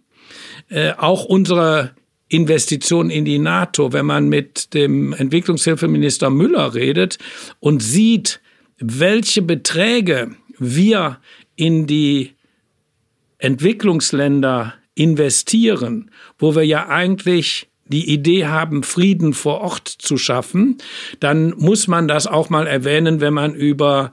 Äh, 0.68 0.92
auch 0.98 1.24
unsere 1.24 1.92
Investition 2.28 3.10
in 3.10 3.24
die 3.24 3.40
NATO, 3.40 3.94
wenn 3.94 4.06
man 4.06 4.28
mit 4.28 4.74
dem 4.74 5.14
Entwicklungshilfeminister 5.14 6.30
Müller 6.30 6.74
redet 6.74 7.20
und 7.62 7.82
sieht, 7.82 8.42
welche 8.80 9.42
Beträge 9.42 10.36
wir 10.60 11.20
in 11.56 11.88
die 11.88 12.34
Entwicklungsländer 13.38 14.74
investieren, 14.96 16.12
wo 16.38 16.56
wir 16.56 16.64
ja 16.64 16.88
eigentlich 16.88 17.68
die 17.86 18.10
Idee 18.12 18.46
haben, 18.46 18.84
Frieden 18.84 19.34
vor 19.34 19.62
Ort 19.62 19.88
zu 19.88 20.18
schaffen, 20.18 20.78
dann 21.20 21.54
muss 21.58 21.88
man 21.88 22.08
das 22.08 22.28
auch 22.28 22.50
mal 22.50 22.68
erwähnen, 22.68 23.20
wenn 23.20 23.34
man 23.34 23.54
über 23.54 24.12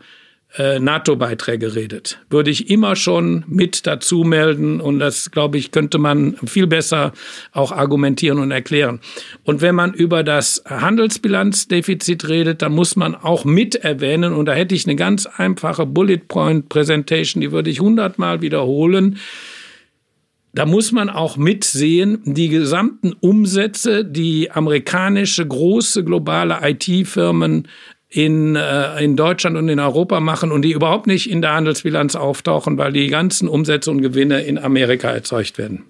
NATO-Beiträge 0.59 1.77
redet. 1.77 2.19
Würde 2.29 2.51
ich 2.51 2.71
immer 2.71 2.97
schon 2.97 3.45
mit 3.47 3.87
dazu 3.87 4.25
melden 4.25 4.81
und 4.81 4.99
das, 4.99 5.31
glaube 5.31 5.59
ich, 5.59 5.71
könnte 5.71 5.99
man 5.99 6.37
viel 6.45 6.67
besser 6.67 7.13
auch 7.53 7.71
argumentieren 7.71 8.41
und 8.41 8.51
erklären. 8.51 8.99
Und 9.45 9.63
wenn 9.63 9.77
man 9.77 9.95
über 9.95 10.25
das 10.25 10.65
Handelsbilanzdefizit 10.67 12.29
redet, 12.29 12.63
dann 12.63 12.73
muss 12.73 12.97
man 12.97 13.15
auch 13.15 13.45
mit 13.45 13.77
erwähnen 13.77 14.33
und 14.33 14.47
da 14.47 14.53
hätte 14.53 14.75
ich 14.75 14.87
eine 14.87 14.97
ganz 14.97 15.27
einfache 15.27 15.87
Bullet 15.87 16.27
Point 16.27 16.69
Präsentation, 16.69 17.41
die 17.41 17.53
würde 17.53 17.71
ich 17.71 17.79
hundertmal 17.79 18.41
wiederholen. 18.41 19.19
Da 20.53 20.67
muss 20.67 20.91
man 20.91 21.11
auch 21.11 21.37
mitsehen, 21.37 22.23
die 22.25 22.49
gesamten 22.49 23.13
Umsätze, 23.13 24.05
die 24.05 24.51
amerikanische 24.51 25.47
große 25.47 26.03
globale 26.03 26.59
IT-Firmen 26.63 27.69
in, 28.11 28.57
äh, 28.57 29.03
in 29.03 29.17
Deutschland 29.17 29.57
und 29.57 29.69
in 29.69 29.79
Europa 29.79 30.19
machen 30.19 30.51
und 30.51 30.63
die 30.63 30.73
überhaupt 30.73 31.07
nicht 31.07 31.31
in 31.31 31.41
der 31.41 31.55
Handelsbilanz 31.55 32.17
auftauchen, 32.17 32.77
weil 32.77 32.93
die 32.93 33.07
ganzen 33.07 33.49
Umsätze 33.49 33.91
und 33.91 34.03
Gewinne 34.03 34.43
in 34.43 34.59
Amerika 34.59 35.09
erzeugt 35.11 35.57
werden. 35.59 35.85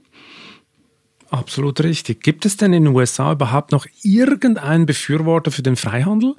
Absolut 1.31 1.83
richtig. 1.83 2.23
Gibt 2.23 2.45
es 2.45 2.57
denn 2.57 2.73
in 2.73 2.85
den 2.85 2.95
USA 2.95 3.33
überhaupt 3.33 3.73
noch 3.73 3.87
irgendeinen 4.03 4.85
Befürworter 4.85 5.51
für 5.51 5.63
den 5.63 5.77
Freihandel? 5.77 6.35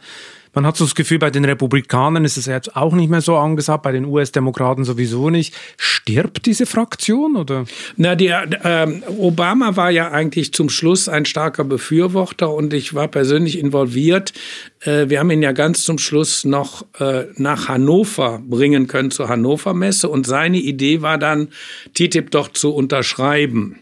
Man 0.54 0.66
hat 0.66 0.76
so 0.76 0.84
das 0.84 0.96
Gefühl, 0.96 1.20
bei 1.20 1.30
den 1.30 1.46
Republikanern 1.46 2.26
ist 2.26 2.38
es 2.38 2.46
jetzt 2.46 2.76
auch 2.76 2.94
nicht 2.94 3.10
mehr 3.10 3.22
so 3.22 3.38
angesagt, 3.38 3.84
bei 3.84 3.94
den 3.94 4.06
US-Demokraten 4.06 4.84
sowieso 4.84 5.30
nicht. 5.30 5.54
Stirbt 5.78 6.46
diese 6.46 6.66
Fraktion 6.66 7.38
oder? 7.38 7.66
Na, 7.96 8.16
die, 8.16 8.28
äh, 8.28 9.02
Obama 9.18 9.78
war 9.78 9.92
ja 9.92 10.12
eigentlich 10.12 10.54
zum 10.54 10.70
Schluss 10.70 11.08
ein 11.08 11.26
starker 11.26 11.64
Befürworter 11.64 12.54
und 12.54 12.74
ich 12.74 12.94
war 12.94 13.08
persönlich 13.08 13.60
involviert. 13.60 14.34
Äh, 14.82 15.08
wir 15.08 15.20
haben 15.20 15.32
ihn 15.32 15.42
ja 15.42 15.54
ganz 15.54 15.84
zum 15.84 15.98
Schluss 15.98 16.44
noch 16.44 16.86
äh, 17.00 17.26
nach 17.38 17.70
Hannover 17.70 18.42
bringen 18.46 18.88
können 18.88 19.12
zur 19.12 19.30
Hannover 19.30 19.74
Messe 19.74 20.10
und 20.10 20.28
seine 20.28 20.58
Idee 20.58 21.02
war 21.02 21.18
dann, 21.18 21.48
TTIP 21.94 22.30
doch 22.32 22.50
zu 22.50 22.74
unterschreiben. 22.74 23.80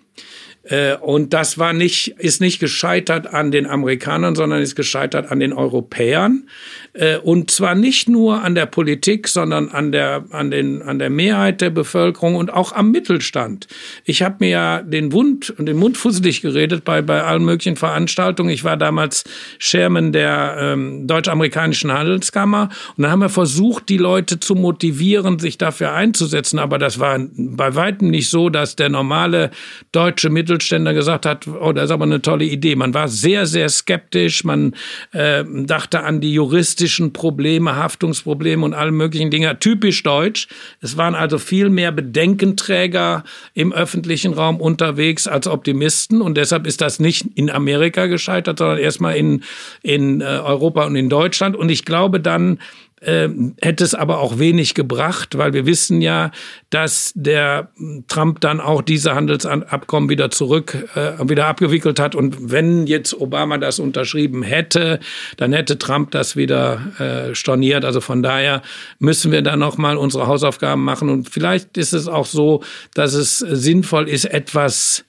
Äh, 0.69 0.95
und 0.95 1.33
das 1.33 1.57
war 1.57 1.73
nicht, 1.73 2.15
ist 2.19 2.41
nicht 2.41 2.59
gescheitert 2.59 3.27
an 3.27 3.51
den 3.51 3.65
Amerikanern, 3.65 4.35
sondern 4.35 4.61
ist 4.61 4.75
gescheitert 4.75 5.31
an 5.31 5.39
den 5.39 5.51
Europäern. 5.51 6.47
Äh, 6.93 7.17
und 7.17 7.51
zwar 7.51 7.75
nicht 7.75 8.07
nur 8.07 8.43
an 8.43 8.55
der 8.55 8.65
Politik, 8.65 9.27
sondern 9.27 9.69
an 9.69 9.91
der, 9.91 10.25
an 10.31 10.51
den, 10.51 10.81
an 10.81 10.99
der 10.99 11.09
Mehrheit 11.09 11.61
der 11.61 11.69
Bevölkerung 11.69 12.35
und 12.35 12.53
auch 12.53 12.71
am 12.71 12.91
Mittelstand. 12.91 13.67
Ich 14.05 14.21
habe 14.21 14.37
mir 14.39 14.49
ja 14.49 14.81
den 14.81 15.09
Mund, 15.09 15.53
den 15.57 15.77
Mund 15.77 15.97
fusselig 15.97 16.41
geredet 16.41 16.83
bei, 16.85 17.01
bei 17.01 17.23
allen 17.23 17.43
möglichen 17.43 17.75
Veranstaltungen. 17.75 18.49
Ich 18.49 18.63
war 18.63 18.77
damals 18.77 19.23
Chairman 19.59 20.11
der 20.11 20.55
ähm, 20.59 21.07
deutsch-amerikanischen 21.07 21.91
Handelskammer 21.91 22.69
und 22.95 23.03
dann 23.03 23.11
haben 23.11 23.21
wir 23.21 23.29
versucht, 23.29 23.89
die 23.89 23.97
Leute 23.97 24.39
zu 24.39 24.55
motivieren, 24.55 25.39
sich 25.39 25.57
dafür 25.57 25.93
einzusetzen. 25.93 26.59
Aber 26.59 26.77
das 26.77 26.99
war 26.99 27.19
bei 27.35 27.75
weitem 27.75 28.09
nicht 28.09 28.29
so, 28.29 28.49
dass 28.49 28.75
der 28.75 28.89
normale 28.89 29.51
deutsche 29.91 30.29
Mittelständler 30.59 30.93
gesagt 30.93 31.25
hat, 31.25 31.47
oh, 31.47 31.71
das 31.71 31.85
ist 31.85 31.91
aber 31.91 32.03
eine 32.03 32.21
tolle 32.21 32.43
Idee. 32.43 32.75
Man 32.75 32.93
war 32.93 33.07
sehr, 33.07 33.45
sehr 33.45 33.69
skeptisch. 33.69 34.43
Man 34.43 34.75
äh, 35.13 35.45
dachte 35.47 36.01
an 36.03 36.19
die 36.19 36.33
juristischen 36.33 37.13
Probleme, 37.13 37.77
Haftungsprobleme 37.77 38.65
und 38.65 38.73
alle 38.73 38.91
möglichen 38.91 39.31
Dinge. 39.31 39.57
Typisch 39.59 40.03
deutsch. 40.03 40.47
Es 40.81 40.97
waren 40.97 41.15
also 41.15 41.37
viel 41.37 41.69
mehr 41.69 41.93
Bedenkenträger 41.93 43.23
im 43.53 43.71
öffentlichen 43.71 44.33
Raum 44.33 44.59
unterwegs 44.59 45.27
als 45.27 45.47
Optimisten. 45.47 46.21
Und 46.21 46.35
deshalb 46.35 46.67
ist 46.67 46.81
das 46.81 46.99
nicht 46.99 47.25
in 47.35 47.49
Amerika 47.49 48.07
gescheitert, 48.07 48.59
sondern 48.59 48.79
erstmal 48.79 49.15
in, 49.15 49.43
in 49.81 50.19
äh, 50.19 50.25
Europa 50.25 50.85
und 50.85 50.95
in 50.97 51.09
Deutschland. 51.09 51.55
Und 51.55 51.69
ich 51.69 51.85
glaube 51.85 52.19
dann, 52.19 52.59
äh, 53.01 53.29
hätte 53.61 53.83
es 53.83 53.95
aber 53.95 54.19
auch 54.19 54.39
wenig 54.39 54.73
gebracht, 54.73 55.37
weil 55.37 55.53
wir 55.53 55.65
wissen 55.65 56.01
ja, 56.01 56.31
dass 56.69 57.11
der 57.15 57.69
Trump 58.07 58.41
dann 58.41 58.59
auch 58.59 58.81
diese 58.81 59.15
Handelsabkommen 59.15 60.09
wieder 60.09 60.31
zurück, 60.31 60.77
äh, 60.95 61.29
wieder 61.29 61.47
abgewickelt 61.47 61.99
hat. 61.99 62.15
Und 62.15 62.51
wenn 62.51 62.87
jetzt 62.87 63.19
Obama 63.19 63.57
das 63.57 63.79
unterschrieben 63.79 64.43
hätte, 64.43 64.99
dann 65.37 65.53
hätte 65.53 65.77
Trump 65.77 66.11
das 66.11 66.35
wieder 66.35 66.81
äh, 66.99 67.35
storniert. 67.35 67.85
Also 67.85 68.01
von 68.01 68.23
daher 68.23 68.61
müssen 68.99 69.31
wir 69.31 69.41
da 69.41 69.55
nochmal 69.55 69.97
unsere 69.97 70.27
Hausaufgaben 70.27 70.83
machen. 70.83 71.09
Und 71.09 71.29
vielleicht 71.29 71.77
ist 71.77 71.93
es 71.93 72.07
auch 72.07 72.25
so, 72.25 72.63
dass 72.93 73.13
es 73.13 73.39
sinnvoll 73.39 74.09
ist, 74.09 74.25
etwas 74.25 75.05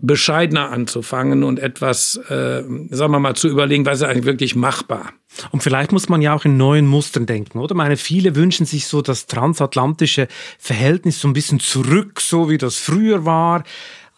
bescheidener 0.00 0.70
anzufangen 0.70 1.42
und 1.42 1.58
etwas, 1.58 2.16
äh, 2.28 2.62
sagen 2.90 3.12
wir 3.12 3.20
mal, 3.20 3.34
zu 3.34 3.48
überlegen, 3.48 3.86
was 3.86 3.98
ist 3.98 4.08
eigentlich 4.08 4.26
wirklich 4.26 4.54
machbar. 4.54 5.12
Und 5.52 5.62
vielleicht 5.62 5.92
muss 5.92 6.08
man 6.08 6.22
ja 6.22 6.34
auch 6.34 6.44
in 6.44 6.56
neuen 6.56 6.86
Mustern 6.86 7.26
denken, 7.26 7.58
oder? 7.58 7.72
Ich 7.72 7.76
meine, 7.76 7.96
viele 7.96 8.36
wünschen 8.36 8.66
sich 8.66 8.86
so 8.86 9.02
das 9.02 9.26
transatlantische 9.26 10.28
Verhältnis 10.58 11.20
so 11.20 11.28
ein 11.28 11.34
bisschen 11.34 11.60
zurück, 11.60 12.20
so 12.20 12.48
wie 12.48 12.58
das 12.58 12.76
früher 12.76 13.24
war. 13.24 13.64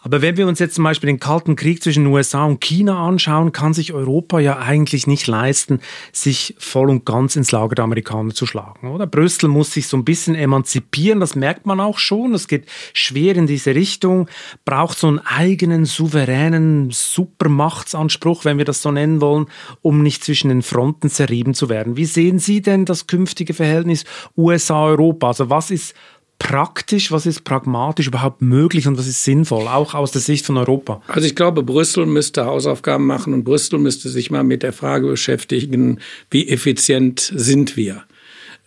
Aber 0.00 0.22
wenn 0.22 0.36
wir 0.36 0.46
uns 0.46 0.60
jetzt 0.60 0.76
zum 0.76 0.84
Beispiel 0.84 1.08
den 1.08 1.18
Kalten 1.18 1.56
Krieg 1.56 1.82
zwischen 1.82 2.04
den 2.04 2.12
USA 2.12 2.44
und 2.44 2.60
China 2.60 3.04
anschauen, 3.04 3.50
kann 3.50 3.74
sich 3.74 3.92
Europa 3.92 4.38
ja 4.38 4.58
eigentlich 4.58 5.08
nicht 5.08 5.26
leisten, 5.26 5.80
sich 6.12 6.54
voll 6.58 6.88
und 6.88 7.04
ganz 7.04 7.34
ins 7.34 7.50
Lager 7.50 7.74
der 7.74 7.84
Amerikaner 7.84 8.32
zu 8.32 8.46
schlagen. 8.46 8.88
Oder? 8.88 9.08
Brüssel 9.08 9.48
muss 9.48 9.72
sich 9.72 9.88
so 9.88 9.96
ein 9.96 10.04
bisschen 10.04 10.36
emanzipieren, 10.36 11.18
das 11.18 11.34
merkt 11.34 11.66
man 11.66 11.80
auch 11.80 11.98
schon. 11.98 12.32
Es 12.32 12.46
geht 12.46 12.66
schwer 12.92 13.34
in 13.34 13.48
diese 13.48 13.74
Richtung, 13.74 14.28
braucht 14.64 14.98
so 14.98 15.08
einen 15.08 15.18
eigenen, 15.18 15.84
souveränen 15.84 16.90
Supermachtsanspruch, 16.92 18.44
wenn 18.44 18.58
wir 18.58 18.64
das 18.64 18.82
so 18.82 18.92
nennen 18.92 19.20
wollen, 19.20 19.46
um 19.82 20.02
nicht 20.04 20.22
zwischen 20.22 20.48
den 20.48 20.62
Fronten 20.62 21.10
zerrieben 21.10 21.54
zu 21.54 21.68
werden. 21.68 21.96
Wie 21.96 22.04
sehen 22.04 22.38
Sie 22.38 22.62
denn 22.62 22.84
das 22.84 23.08
künftige 23.08 23.52
Verhältnis 23.52 24.04
USA-Europa? 24.36 25.26
Also 25.26 25.50
was 25.50 25.72
ist 25.72 25.94
praktisch, 26.38 27.10
was 27.10 27.26
ist 27.26 27.44
pragmatisch 27.44 28.06
überhaupt 28.06 28.42
möglich 28.42 28.86
und 28.86 28.98
was 28.98 29.06
ist 29.06 29.24
sinnvoll, 29.24 29.66
auch 29.68 29.94
aus 29.94 30.12
der 30.12 30.20
Sicht 30.20 30.46
von 30.46 30.56
Europa? 30.56 31.02
Also 31.08 31.26
ich 31.26 31.34
glaube, 31.34 31.62
Brüssel 31.62 32.06
müsste 32.06 32.46
Hausaufgaben 32.46 33.06
machen 33.06 33.34
und 33.34 33.44
Brüssel 33.44 33.78
müsste 33.78 34.08
sich 34.08 34.30
mal 34.30 34.44
mit 34.44 34.62
der 34.62 34.72
Frage 34.72 35.08
beschäftigen, 35.08 36.00
wie 36.30 36.48
effizient 36.48 37.20
sind 37.20 37.76
wir? 37.76 38.04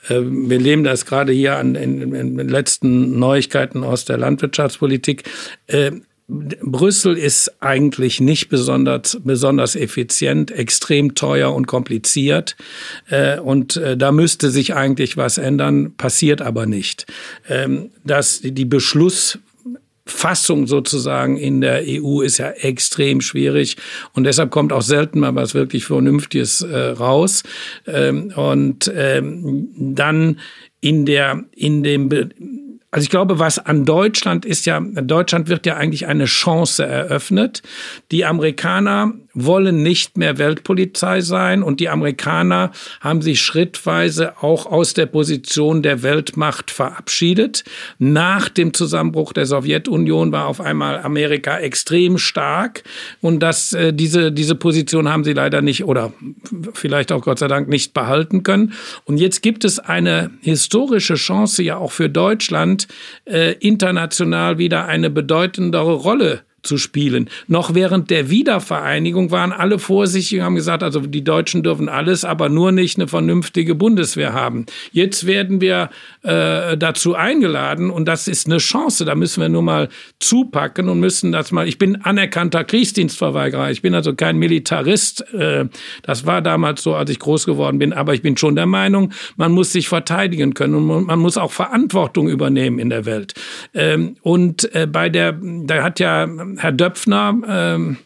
Ähm, 0.10 0.50
wir 0.50 0.60
leben 0.60 0.84
das 0.84 1.06
gerade 1.06 1.32
hier 1.32 1.58
an 1.58 1.76
in 1.76 2.38
letzten 2.50 3.20
Neuigkeiten 3.20 3.84
aus 3.84 4.06
der 4.06 4.18
Landwirtschaftspolitik. 4.18 5.24
Brüssel 6.32 7.18
ist 7.18 7.62
eigentlich 7.62 8.22
nicht 8.22 8.48
besonders, 8.48 9.20
besonders 9.22 9.76
effizient, 9.76 10.50
extrem 10.50 11.14
teuer 11.14 11.54
und 11.54 11.68
kompliziert. 11.68 12.56
Äh, 13.10 13.38
und 13.40 13.76
äh, 13.76 13.98
da 13.98 14.14
müsste 14.14 14.50
sich 14.50 14.74
eigentlich 14.74 15.18
was 15.18 15.38
ändern, 15.38 15.94
passiert 15.98 16.42
aber 16.42 16.66
nicht. 16.66 17.06
Ähm, 17.50 17.90
dass 18.06 18.40
die 18.42 18.64
Beschlussfassung 18.64 20.68
sozusagen 20.68 21.36
in 21.36 21.60
der 21.60 21.84
EU 21.86 22.22
ist 22.22 22.38
ja 22.38 22.52
extrem 22.52 23.20
schwierig 23.20 23.76
und 24.14 24.24
deshalb 24.24 24.52
kommt 24.52 24.72
auch 24.72 24.84
selten 24.84 25.20
mal 25.20 25.36
was 25.36 25.54
wirklich 25.54 25.84
Vernünftiges 25.84 26.62
äh, 26.62 26.78
raus. 26.78 27.44
Ähm, 27.86 28.32
und 28.38 28.90
ähm, 28.96 29.68
dann 29.76 30.40
in 30.80 31.06
der, 31.06 31.44
in 31.54 31.84
dem, 31.84 32.10
also 32.92 33.06
ich 33.06 33.10
glaube, 33.10 33.40
was 33.40 33.58
an 33.58 33.86
Deutschland 33.86 34.46
ist 34.46 34.66
ja, 34.66 34.80
Deutschland 34.82 35.48
wird 35.48 35.66
ja 35.66 35.78
eigentlich 35.78 36.08
eine 36.08 36.26
Chance 36.26 36.86
eröffnet. 36.86 37.64
Die 38.12 38.26
Amerikaner 38.26 39.14
wollen 39.34 39.84
nicht 39.84 40.18
mehr 40.18 40.38
Weltpolizei 40.38 41.22
sein 41.22 41.64
und 41.64 41.80
die 41.80 41.90
Amerikaner 41.90 42.72
haben 43.00 43.22
sich 43.22 43.42
schrittweise 43.42 44.42
auch 44.42 44.66
aus 44.66 44.94
der 44.94 45.06
Position 45.06 45.82
der 45.82 46.04
Weltmacht 46.04 46.72
verabschiedet. 46.72 47.64
Nach 48.00 48.50
dem 48.50 48.74
Zusammenbruch 48.74 49.34
der 49.34 49.46
Sowjetunion 49.46 50.32
war 50.32 50.48
auf 50.48 50.62
einmal 50.62 51.00
Amerika 51.00 51.58
extrem 51.58 52.18
stark 52.18 52.84
und 53.22 53.42
das, 53.42 53.74
äh, 53.74 53.94
diese, 53.94 54.32
diese 54.32 54.56
Position 54.56 55.10
haben 55.10 55.24
sie 55.24 55.34
leider 55.34 55.62
nicht 55.62 55.86
oder 55.86 56.14
vielleicht 56.74 57.12
auch 57.12 57.22
Gott 57.22 57.40
sei 57.40 57.48
Dank 57.48 57.68
nicht 57.68 57.94
behalten 57.94 58.44
können. 58.44 58.74
Und 59.06 59.18
jetzt 59.18 59.42
gibt 59.42 59.64
es 59.66 59.80
eine 59.80 60.32
historische 60.42 61.16
Chance 61.16 61.64
ja 61.64 61.78
auch 61.78 61.92
für 61.92 62.10
Deutschland, 62.10 62.88
äh, 63.26 63.54
international 63.60 64.58
wieder 64.58 64.86
eine 64.86 65.10
bedeutendere 65.10 65.94
Rolle 65.94 66.42
zu 66.64 66.78
spielen. 66.78 67.30
Noch 67.48 67.74
während 67.74 68.10
der 68.10 68.30
Wiedervereinigung 68.30 69.32
waren 69.32 69.52
alle 69.52 69.80
vorsichtig 69.80 70.40
und 70.40 70.46
haben 70.46 70.56
gesagt, 70.56 70.84
also 70.84 71.02
die 71.02 71.24
Deutschen 71.24 71.64
dürfen 71.64 71.90
alles, 71.90 72.24
aber 72.24 72.50
nur 72.50 72.72
nicht 72.72 72.98
eine 72.98 73.08
vernünftige 73.08 73.76
Bundeswehr 73.76 74.34
haben. 74.34 74.66
Jetzt 74.92 75.26
werden 75.26 75.62
wir 75.62 75.90
äh, 76.24 76.78
dazu 76.78 77.16
eingeladen 77.16 77.90
und 77.90 78.06
das 78.08 78.28
ist 78.28 78.48
eine 78.48 78.58
Chance. 78.58 79.06
Da 79.06 79.16
müssen 79.16 79.42
wir 79.42 79.50
nur 79.50 79.64
mal 79.64 79.90
zupacken 80.20 80.90
und 80.90 81.00
müssen 81.00 81.32
das 81.32 81.52
mal. 81.52 81.68
Ich 81.68 81.78
bin 81.78 82.02
anerkannter 82.04 82.64
Kriegsdienstverweigerer. 82.64 83.72
Ich 83.72 83.82
bin 83.82 83.96
also 83.96 84.14
kein 84.14 84.38
Militarist. 84.38 85.22
Äh, 85.34 85.66
das 86.04 86.26
war 86.26 86.42
damals 86.42 86.84
so, 86.84 86.96
als 86.96 87.10
ich 87.10 87.20
groß 87.20 87.46
geworden 87.46 87.80
bin. 87.80 87.94
Aber 87.94 88.14
ich 88.14 88.22
bin 88.22 88.38
schon 88.38 88.56
der 88.56 88.66
Meinung, 88.68 89.14
man 89.36 89.52
muss 89.52 89.72
sich 89.72 89.88
verteidigen 89.90 90.54
können 90.54 90.76
und 90.76 91.08
man 91.08 91.20
muss 91.20 91.38
auch 91.38 91.52
Verantwortung 91.52 92.30
übernehmen 92.30 92.80
in 92.80 92.90
der 92.90 93.06
Welt. 93.06 93.34
Ähm, 93.74 94.16
und 94.22 94.74
äh, 94.76 94.88
bei 94.88 95.10
der, 95.10 95.38
da 95.42 95.84
hat 95.84 96.00
ja 96.00 96.28
Herr 96.58 96.72
Döpfner 96.72 97.36
ähm, 97.48 97.98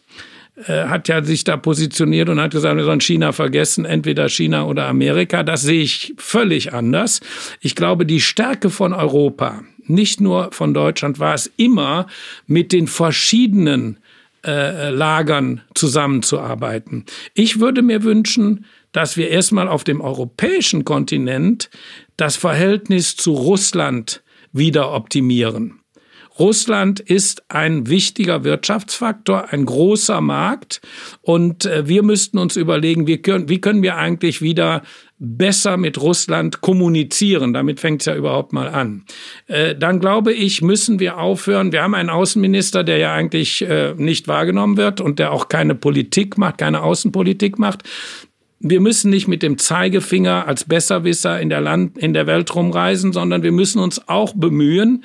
äh, 0.56 0.86
hat 0.86 1.08
ja 1.08 1.22
sich 1.22 1.44
da 1.44 1.56
positioniert 1.56 2.28
und 2.28 2.40
hat 2.40 2.52
gesagt, 2.52 2.76
wir 2.76 2.84
sollen 2.84 3.00
China 3.00 3.32
vergessen, 3.32 3.84
entweder 3.84 4.28
China 4.28 4.64
oder 4.64 4.86
Amerika. 4.86 5.42
Das 5.42 5.62
sehe 5.62 5.82
ich 5.82 6.14
völlig 6.16 6.72
anders. 6.72 7.20
Ich 7.60 7.74
glaube, 7.74 8.06
die 8.06 8.20
Stärke 8.20 8.70
von 8.70 8.94
Europa, 8.94 9.62
nicht 9.84 10.20
nur 10.20 10.52
von 10.52 10.72
Deutschland, 10.72 11.18
war 11.18 11.34
es 11.34 11.52
immer 11.56 12.06
mit 12.46 12.72
den 12.72 12.86
verschiedenen 12.86 13.98
äh, 14.46 14.90
Lagern 14.90 15.60
zusammenzuarbeiten. 15.74 17.04
Ich 17.34 17.60
würde 17.60 17.82
mir 17.82 18.02
wünschen, 18.02 18.64
dass 18.92 19.18
wir 19.18 19.28
erstmal 19.28 19.68
auf 19.68 19.84
dem 19.84 20.00
europäischen 20.00 20.84
Kontinent 20.86 21.68
das 22.16 22.36
Verhältnis 22.36 23.14
zu 23.16 23.32
Russland 23.32 24.22
wieder 24.52 24.92
optimieren. 24.92 25.80
Russland 26.38 27.00
ist 27.00 27.44
ein 27.48 27.88
wichtiger 27.88 28.44
Wirtschaftsfaktor, 28.44 29.52
ein 29.52 29.64
großer 29.64 30.20
Markt. 30.20 30.80
Und 31.22 31.64
äh, 31.64 31.88
wir 31.88 32.02
müssten 32.02 32.38
uns 32.38 32.56
überlegen, 32.56 33.06
wie 33.06 33.18
können, 33.18 33.48
wie 33.48 33.60
können 33.60 33.82
wir 33.82 33.96
eigentlich 33.96 34.42
wieder 34.42 34.82
besser 35.18 35.78
mit 35.78 36.00
Russland 36.00 36.60
kommunizieren. 36.60 37.54
Damit 37.54 37.80
fängt 37.80 38.02
es 38.02 38.06
ja 38.06 38.14
überhaupt 38.14 38.52
mal 38.52 38.68
an. 38.68 39.04
Äh, 39.46 39.74
dann 39.74 39.98
glaube 39.98 40.32
ich, 40.32 40.60
müssen 40.60 41.00
wir 41.00 41.18
aufhören. 41.18 41.72
Wir 41.72 41.82
haben 41.82 41.94
einen 41.94 42.10
Außenminister, 42.10 42.84
der 42.84 42.98
ja 42.98 43.14
eigentlich 43.14 43.62
äh, 43.62 43.94
nicht 43.96 44.28
wahrgenommen 44.28 44.76
wird 44.76 45.00
und 45.00 45.18
der 45.18 45.32
auch 45.32 45.48
keine 45.48 45.74
Politik 45.74 46.36
macht, 46.36 46.58
keine 46.58 46.82
Außenpolitik 46.82 47.58
macht. 47.58 47.82
Wir 48.58 48.80
müssen 48.80 49.10
nicht 49.10 49.28
mit 49.28 49.42
dem 49.42 49.58
Zeigefinger 49.58 50.46
als 50.46 50.64
Besserwisser 50.64 51.40
in 51.40 51.48
der 51.48 51.60
Land, 51.60 51.96
in 51.98 52.12
der 52.12 52.26
Welt 52.26 52.54
rumreisen, 52.54 53.12
sondern 53.12 53.42
wir 53.42 53.52
müssen 53.52 53.78
uns 53.78 54.08
auch 54.08 54.34
bemühen, 54.34 55.04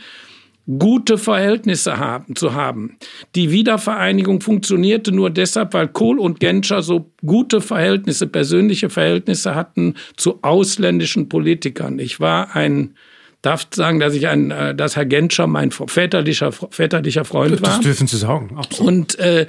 gute 0.79 1.17
Verhältnisse 1.17 1.97
haben, 1.97 2.35
zu 2.35 2.53
haben. 2.53 2.97
Die 3.35 3.51
Wiedervereinigung 3.51 4.41
funktionierte 4.41 5.11
nur 5.11 5.29
deshalb, 5.29 5.73
weil 5.73 5.87
Kohl 5.87 6.19
und 6.19 6.39
Genscher 6.39 6.81
so 6.81 7.11
gute 7.25 7.61
Verhältnisse, 7.61 8.27
persönliche 8.27 8.89
Verhältnisse 8.89 9.55
hatten 9.55 9.95
zu 10.17 10.39
ausländischen 10.43 11.29
Politikern. 11.29 11.99
Ich 11.99 12.19
war 12.19 12.55
ein 12.55 12.95
darf 13.41 13.67
sagen, 13.73 13.99
dass 13.99 14.13
ich 14.13 14.27
ein, 14.27 14.51
äh, 14.51 14.75
dass 14.75 14.95
Herr 14.95 15.05
Genscher 15.05 15.47
mein 15.47 15.71
väterlicher, 15.71 16.51
väterlicher 16.51 17.25
Freund 17.25 17.61
war. 17.61 17.71
Das 17.71 17.79
dürfen 17.79 18.05
Sie 18.07 18.17
sagen, 18.17 18.55
absolut. 18.55 18.87
Und 18.87 19.19
äh, 19.19 19.47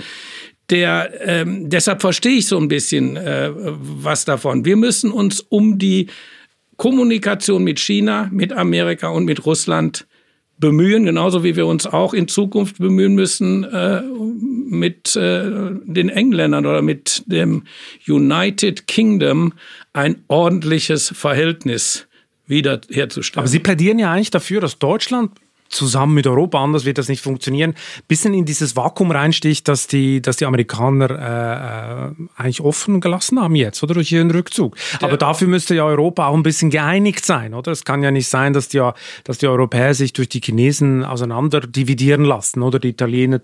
der, 0.70 1.10
ähm, 1.20 1.68
deshalb 1.68 2.00
verstehe 2.00 2.38
ich 2.38 2.46
so 2.46 2.56
ein 2.56 2.68
bisschen 2.68 3.16
äh, 3.16 3.50
was 3.54 4.24
davon. 4.24 4.64
Wir 4.64 4.76
müssen 4.76 5.10
uns 5.10 5.40
um 5.40 5.78
die 5.78 6.06
Kommunikation 6.76 7.62
mit 7.62 7.78
China, 7.78 8.28
mit 8.32 8.52
Amerika 8.52 9.08
und 9.08 9.26
mit 9.26 9.44
Russland 9.44 10.06
bemühen, 10.62 11.04
genauso 11.04 11.42
wie 11.44 11.56
wir 11.56 11.66
uns 11.66 11.86
auch 11.86 12.14
in 12.14 12.28
Zukunft 12.28 12.78
bemühen 12.78 13.14
müssen, 13.14 13.64
äh, 13.64 14.00
mit 14.00 15.14
äh, 15.16 15.42
den 15.84 16.08
Engländern 16.08 16.64
oder 16.64 16.80
mit 16.80 17.24
dem 17.26 17.64
United 18.08 18.86
Kingdom 18.86 19.52
ein 19.92 20.22
ordentliches 20.28 21.12
Verhältnis 21.14 22.06
wiederherzustellen. 22.46 23.40
Aber 23.40 23.48
Sie 23.48 23.58
plädieren 23.58 23.98
ja 23.98 24.12
eigentlich 24.12 24.30
dafür, 24.30 24.60
dass 24.60 24.78
Deutschland 24.78 25.32
zusammen 25.72 26.14
mit 26.14 26.26
Europa, 26.26 26.62
anders 26.62 26.84
wird 26.84 26.98
das 26.98 27.08
nicht 27.08 27.22
funktionieren, 27.22 27.74
bisschen 28.06 28.34
in 28.34 28.44
dieses 28.44 28.76
Vakuum 28.76 29.10
reinsticht, 29.10 29.66
dass 29.68 29.86
die, 29.86 30.22
dass 30.22 30.36
die 30.36 30.44
Amerikaner 30.46 31.10
äh, 31.10 32.10
äh 32.10 32.28
eigentlich 32.36 32.60
offen 32.60 33.00
gelassen 33.00 33.40
haben 33.40 33.54
jetzt, 33.54 33.82
oder 33.82 33.94
durch 33.94 34.12
ihren 34.12 34.30
Rückzug. 34.30 34.76
Der 35.00 35.08
Aber 35.08 35.16
dafür 35.16 35.48
müsste 35.48 35.74
ja 35.74 35.84
Europa 35.84 36.26
auch 36.26 36.34
ein 36.34 36.42
bisschen 36.42 36.70
geeinigt 36.70 37.24
sein, 37.24 37.54
oder? 37.54 37.72
Es 37.72 37.84
kann 37.84 38.02
ja 38.02 38.10
nicht 38.10 38.28
sein, 38.28 38.52
dass 38.52 38.68
die, 38.68 38.82
dass 39.24 39.38
die 39.38 39.46
Europäer 39.46 39.94
sich 39.94 40.12
durch 40.12 40.28
die 40.28 40.40
Chinesen 40.40 41.04
auseinander 41.04 41.60
dividieren 41.60 42.24
lassen, 42.24 42.62
oder? 42.62 42.78
Die 42.78 42.90
Italiener 42.90 43.40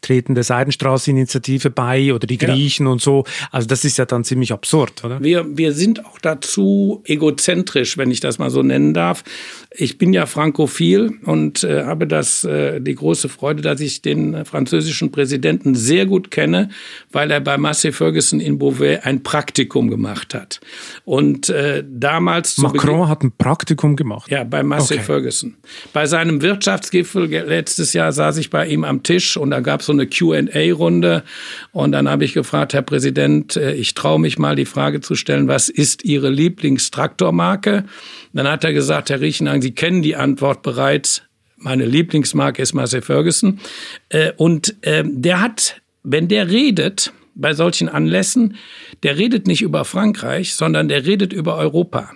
treten 0.00 0.34
der 0.34 0.44
Seidenstraße-Initiative 0.44 1.70
bei 1.70 2.12
oder 2.12 2.26
die 2.26 2.38
Griechen 2.38 2.86
ja. 2.86 2.92
und 2.92 3.00
so. 3.00 3.24
Also 3.50 3.66
das 3.66 3.84
ist 3.84 3.98
ja 3.98 4.04
dann 4.04 4.24
ziemlich 4.24 4.52
absurd, 4.52 5.04
oder? 5.04 5.22
Wir, 5.22 5.46
wir 5.56 5.72
sind 5.72 6.04
auch 6.04 6.18
dazu 6.18 7.02
egozentrisch, 7.04 7.96
wenn 7.96 8.10
ich 8.10 8.20
das 8.20 8.38
mal 8.38 8.50
so 8.50 8.62
nennen 8.62 8.94
darf. 8.94 9.24
Ich 9.70 9.98
bin 9.98 10.12
ja 10.12 10.26
frankophil 10.26 11.18
und 11.24 11.62
äh, 11.70 11.84
habe 11.84 12.06
das 12.06 12.44
äh, 12.44 12.80
die 12.80 12.94
große 12.94 13.28
Freude, 13.28 13.62
dass 13.62 13.80
ich 13.80 14.02
den 14.02 14.44
französischen 14.44 15.10
Präsidenten 15.12 15.74
sehr 15.74 16.06
gut 16.06 16.30
kenne, 16.30 16.68
weil 17.12 17.30
er 17.30 17.40
bei 17.40 17.56
Massey 17.56 17.92
Ferguson 17.92 18.40
in 18.40 18.58
Beauvais 18.58 19.00
ein 19.02 19.22
Praktikum 19.22 19.88
gemacht 19.88 20.34
hat. 20.34 20.60
Und 21.04 21.48
äh, 21.48 21.84
damals 21.88 22.58
Macron 22.58 23.08
hat 23.08 23.22
ein 23.22 23.32
Praktikum 23.36 23.96
gemacht. 23.96 24.30
Ja, 24.30 24.44
bei 24.44 24.62
Massey 24.62 24.96
okay. 24.96 25.04
Ferguson. 25.04 25.56
Bei 25.92 26.06
seinem 26.06 26.42
Wirtschaftsgipfel 26.42 27.26
letztes 27.26 27.92
Jahr 27.92 28.12
saß 28.12 28.36
ich 28.38 28.50
bei 28.50 28.66
ihm 28.66 28.84
am 28.84 29.02
Tisch 29.02 29.36
und 29.36 29.50
da 29.50 29.60
gab 29.60 29.80
es 29.80 29.86
so 29.86 29.92
eine 29.92 30.06
Q&A-Runde 30.06 31.22
und 31.72 31.92
dann 31.92 32.08
habe 32.08 32.24
ich 32.24 32.34
gefragt, 32.34 32.74
Herr 32.74 32.82
Präsident, 32.82 33.56
äh, 33.56 33.74
ich 33.74 33.94
traue 33.94 34.18
mich 34.18 34.38
mal 34.38 34.56
die 34.56 34.66
Frage 34.66 35.00
zu 35.00 35.14
stellen, 35.14 35.48
was 35.48 35.68
ist 35.68 36.04
Ihre 36.04 36.30
Lieblingstraktormarke? 36.30 37.84
Dann 38.32 38.48
hat 38.48 38.64
er 38.64 38.72
gesagt, 38.72 39.10
Herr 39.10 39.20
Riechenhagen, 39.20 39.62
Sie 39.62 39.72
kennen 39.72 40.02
die 40.02 40.16
Antwort 40.16 40.62
bereits. 40.62 41.22
Meine 41.60 41.84
Lieblingsmarke 41.84 42.62
ist 42.62 42.72
Massey 42.74 43.02
Ferguson. 43.02 43.60
Äh, 44.08 44.32
und 44.36 44.74
ähm, 44.82 45.22
der 45.22 45.40
hat, 45.40 45.80
wenn 46.02 46.28
der 46.28 46.48
redet, 46.48 47.12
bei 47.34 47.54
solchen 47.54 47.88
Anlässen, 47.88 48.56
der 49.02 49.16
redet 49.16 49.46
nicht 49.46 49.62
über 49.62 49.84
Frankreich, 49.84 50.54
sondern 50.54 50.88
der 50.88 51.06
redet 51.06 51.32
über 51.32 51.56
Europa. 51.56 52.10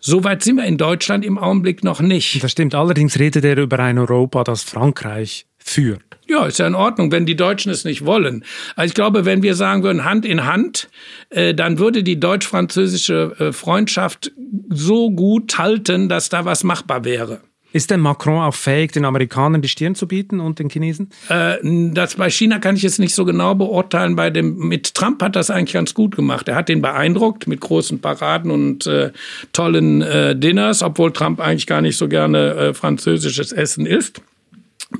Soweit 0.00 0.42
sind 0.42 0.56
wir 0.56 0.64
in 0.64 0.78
Deutschland 0.78 1.24
im 1.24 1.38
Augenblick 1.38 1.84
noch 1.84 2.00
nicht. 2.00 2.42
Das 2.42 2.52
stimmt. 2.52 2.74
Allerdings 2.74 3.18
redet 3.18 3.44
er 3.44 3.58
über 3.58 3.78
ein 3.78 3.98
Europa, 3.98 4.44
das 4.44 4.62
Frankreich 4.62 5.46
führt. 5.58 6.02
Ja, 6.28 6.46
ist 6.46 6.58
ja 6.58 6.66
in 6.66 6.74
Ordnung, 6.74 7.12
wenn 7.12 7.26
die 7.26 7.36
Deutschen 7.36 7.70
es 7.70 7.84
nicht 7.84 8.04
wollen. 8.04 8.44
Also 8.74 8.90
ich 8.90 8.94
glaube, 8.94 9.24
wenn 9.24 9.42
wir 9.42 9.54
sagen 9.54 9.82
würden 9.82 10.04
Hand 10.04 10.24
in 10.24 10.44
Hand, 10.44 10.88
äh, 11.30 11.54
dann 11.54 11.78
würde 11.78 12.02
die 12.02 12.18
deutsch-französische 12.18 13.36
äh, 13.38 13.52
Freundschaft 13.52 14.32
so 14.68 15.10
gut 15.10 15.58
halten, 15.58 16.08
dass 16.08 16.28
da 16.28 16.44
was 16.44 16.64
machbar 16.64 17.04
wäre. 17.04 17.40
Ist 17.76 17.90
denn 17.90 18.00
Macron 18.00 18.40
auch 18.40 18.54
fähig, 18.54 18.92
den 18.92 19.04
Amerikanern 19.04 19.60
die 19.60 19.68
Stirn 19.68 19.94
zu 19.94 20.08
bieten 20.08 20.40
und 20.40 20.58
den 20.60 20.70
Chinesen? 20.70 21.10
Äh, 21.28 21.56
das 21.92 22.14
bei 22.14 22.30
China 22.30 22.58
kann 22.58 22.74
ich 22.74 22.82
jetzt 22.82 22.98
nicht 22.98 23.14
so 23.14 23.26
genau 23.26 23.54
beurteilen. 23.54 24.16
Bei 24.16 24.30
dem 24.30 24.56
mit 24.56 24.94
Trump 24.94 25.22
hat 25.22 25.36
das 25.36 25.50
eigentlich 25.50 25.74
ganz 25.74 25.92
gut 25.92 26.16
gemacht. 26.16 26.48
Er 26.48 26.54
hat 26.54 26.70
den 26.70 26.80
beeindruckt 26.80 27.46
mit 27.46 27.60
großen 27.60 28.00
Paraden 28.00 28.50
und 28.50 28.86
äh, 28.86 29.12
tollen 29.52 30.00
äh, 30.00 30.34
Dinners, 30.34 30.82
obwohl 30.82 31.12
Trump 31.12 31.38
eigentlich 31.38 31.66
gar 31.66 31.82
nicht 31.82 31.98
so 31.98 32.08
gerne 32.08 32.54
äh, 32.54 32.72
französisches 32.72 33.52
Essen 33.52 33.84
isst 33.84 34.22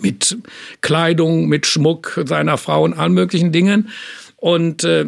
mit 0.03 0.37
Kleidung, 0.83 1.49
mit 1.49 1.65
Schmuck 1.67 2.21
seiner 2.27 2.59
Frau 2.59 2.85
und 2.85 2.93
allen 2.93 3.15
möglichen 3.15 3.53
Dingen. 3.53 3.89
Und 4.37 4.85
äh, 4.85 5.07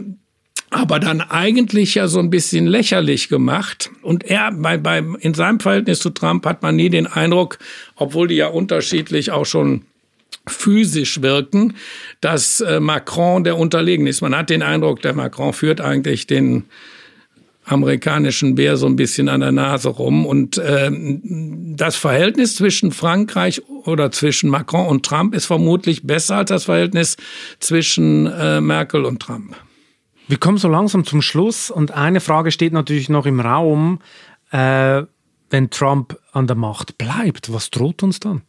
aber 0.71 0.99
dann 0.99 1.21
eigentlich 1.21 1.95
ja 1.95 2.09
so 2.09 2.19
ein 2.19 2.31
bisschen 2.31 2.67
lächerlich 2.67 3.29
gemacht. 3.29 3.91
Und 4.03 4.25
er, 4.25 4.53
bei, 4.53 4.77
bei, 4.77 5.03
in 5.21 5.35
seinem 5.35 5.61
Verhältnis 5.61 6.01
zu 6.01 6.11
Trump 6.11 6.45
hat 6.47 6.63
man 6.63 6.77
nie 6.77 6.91
den 6.91 7.07
Eindruck, 7.07 7.59
obwohl 7.97 8.29
die 8.29 8.37
ja 8.37 8.49
unterschiedlich 8.49 9.31
auch 9.31 9.47
schon 9.47 9.83
physisch 10.47 11.23
wirken, 11.23 11.75
dass 12.21 12.61
äh, 12.61 12.81
Macron 12.81 13.45
der 13.45 13.59
unterlegen 13.59 14.07
ist. 14.07 14.21
Man 14.21 14.37
hat 14.37 14.51
den 14.51 14.63
Eindruck, 14.63 15.03
der 15.03 15.15
Macron 15.15 15.53
führt 15.53 15.81
eigentlich 15.81 16.27
den 16.27 16.65
amerikanischen 17.65 18.55
Bär 18.55 18.79
so 18.79 18.87
ein 18.87 18.97
bisschen 18.97 19.29
an 19.29 19.41
der 19.41 19.53
Nase 19.53 19.91
rum. 19.91 20.27
Und 20.27 20.59
äh, 20.59 20.91
das 21.77 21.97
Verhältnis 21.97 22.57
zwischen 22.57 22.93
Frankreich 22.93 23.63
oder 23.85 24.11
zwischen 24.11 24.51
Macron 24.51 24.87
und 24.87 25.05
Trump 25.05 25.35
ist 25.35 25.47
vermutlich 25.47 26.05
besser 26.05 26.37
als 26.37 26.49
das 26.49 26.65
Verhältnis 26.65 27.17
zwischen 27.61 28.27
äh, 28.27 28.61
Merkel 28.61 29.05
und 29.05 29.21
Trump. 29.21 29.55
Wir 30.29 30.39
kommen 30.39 30.59
so 30.59 30.69
langsam 30.69 31.05
zum 31.05 31.23
Schluss 31.23 31.71
und 31.71 31.91
eine 31.91 32.21
Frage 32.21 32.51
steht 32.53 32.75
natürlich 32.75 33.09
noch 33.09 33.25
im 33.25 33.41
Raum. 33.41 34.01
Äh, 34.51 35.05
wenn 35.51 35.71
Trump 35.71 36.19
an 36.33 36.47
der 36.47 36.57
Macht 36.57 36.99
bleibt, 36.99 37.51
was 37.51 37.71
droht 37.71 38.03
uns 38.03 38.21
dann? 38.21 38.43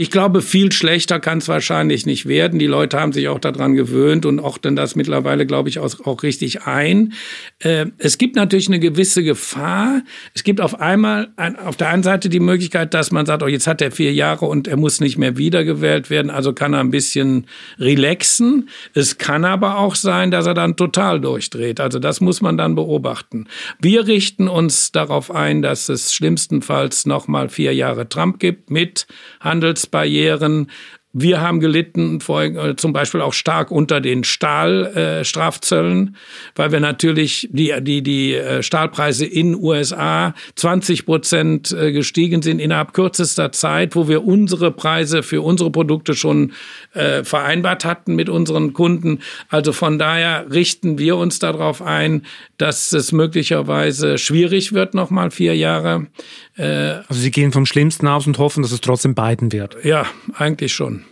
Ich 0.00 0.10
glaube, 0.10 0.40
viel 0.40 0.72
schlechter 0.72 1.20
kann 1.20 1.36
es 1.38 1.48
wahrscheinlich 1.48 2.06
nicht 2.06 2.24
werden. 2.24 2.58
Die 2.58 2.66
Leute 2.66 2.98
haben 2.98 3.12
sich 3.12 3.28
auch 3.28 3.38
daran 3.38 3.74
gewöhnt 3.74 4.24
und 4.24 4.40
ordnen 4.40 4.74
das 4.74 4.96
mittlerweile, 4.96 5.44
glaube 5.44 5.68
ich, 5.68 5.78
auch, 5.78 5.94
auch 6.06 6.22
richtig 6.22 6.62
ein. 6.62 7.12
Äh, 7.58 7.84
es 7.98 8.16
gibt 8.16 8.34
natürlich 8.34 8.68
eine 8.68 8.80
gewisse 8.80 9.22
Gefahr. 9.22 10.00
Es 10.32 10.42
gibt 10.42 10.62
auf 10.62 10.80
einmal 10.80 11.28
ein, 11.36 11.54
auf 11.56 11.76
der 11.76 11.90
einen 11.90 12.02
Seite 12.02 12.30
die 12.30 12.40
Möglichkeit, 12.40 12.94
dass 12.94 13.10
man 13.10 13.26
sagt, 13.26 13.42
oh, 13.42 13.46
jetzt 13.46 13.66
hat 13.66 13.82
er 13.82 13.90
vier 13.90 14.14
Jahre 14.14 14.46
und 14.46 14.68
er 14.68 14.78
muss 14.78 15.00
nicht 15.00 15.18
mehr 15.18 15.36
wiedergewählt 15.36 16.08
werden, 16.08 16.30
also 16.30 16.54
kann 16.54 16.72
er 16.72 16.80
ein 16.80 16.90
bisschen 16.90 17.46
relaxen. 17.78 18.70
Es 18.94 19.18
kann 19.18 19.44
aber 19.44 19.76
auch 19.76 19.96
sein, 19.96 20.30
dass 20.30 20.46
er 20.46 20.54
dann 20.54 20.76
total 20.76 21.20
durchdreht. 21.20 21.78
Also 21.78 21.98
das 21.98 22.22
muss 22.22 22.40
man 22.40 22.56
dann 22.56 22.74
beobachten. 22.74 23.48
Wir 23.78 24.06
richten 24.06 24.48
uns 24.48 24.92
darauf 24.92 25.30
ein, 25.30 25.60
dass 25.60 25.90
es 25.90 26.14
schlimmstenfalls 26.14 27.04
noch 27.04 27.28
mal 27.28 27.50
vier 27.50 27.74
Jahre 27.74 28.08
Trump 28.08 28.40
gibt 28.40 28.70
mit 28.70 29.06
Handels 29.40 29.89
Barrieren 29.90 30.68
wir 31.12 31.40
haben 31.40 31.58
gelitten, 31.58 32.20
äh, 32.28 32.76
zum 32.76 32.92
Beispiel 32.92 33.20
auch 33.20 33.32
stark 33.32 33.72
unter 33.72 34.00
den 34.00 34.22
Stahlstrafzöllen, 34.22 36.08
äh, 36.08 36.12
weil 36.54 36.70
wir 36.70 36.78
natürlich 36.78 37.48
die, 37.50 37.74
die, 37.80 38.02
die 38.02 38.34
äh, 38.34 38.62
Stahlpreise 38.62 39.26
in 39.26 39.56
USA 39.56 40.34
20 40.54 41.06
Prozent 41.06 41.72
äh, 41.72 41.90
gestiegen 41.90 42.42
sind 42.42 42.60
innerhalb 42.60 42.92
kürzester 42.92 43.50
Zeit, 43.50 43.96
wo 43.96 44.06
wir 44.06 44.24
unsere 44.24 44.70
Preise 44.70 45.24
für 45.24 45.42
unsere 45.42 45.72
Produkte 45.72 46.14
schon 46.14 46.52
äh, 46.94 47.24
vereinbart 47.24 47.84
hatten 47.84 48.14
mit 48.14 48.28
unseren 48.28 48.72
Kunden. 48.72 49.18
Also 49.48 49.72
von 49.72 49.98
daher 49.98 50.46
richten 50.52 50.98
wir 50.98 51.16
uns 51.16 51.40
darauf 51.40 51.82
ein, 51.82 52.22
dass 52.60 52.92
es 52.92 53.12
möglicherweise 53.12 54.18
schwierig 54.18 54.74
wird, 54.74 54.92
nochmal 54.92 55.30
vier 55.30 55.56
Jahre. 55.56 56.08
Äh, 56.56 56.98
also 57.08 57.14
Sie 57.14 57.30
gehen 57.30 57.52
vom 57.52 57.64
Schlimmsten 57.64 58.06
aus 58.06 58.26
und 58.26 58.38
hoffen, 58.38 58.62
dass 58.62 58.72
es 58.72 58.82
trotzdem 58.82 59.14
beiden 59.14 59.50
wird. 59.50 59.82
Ja, 59.82 60.04
eigentlich 60.34 60.74
schon. 60.74 61.04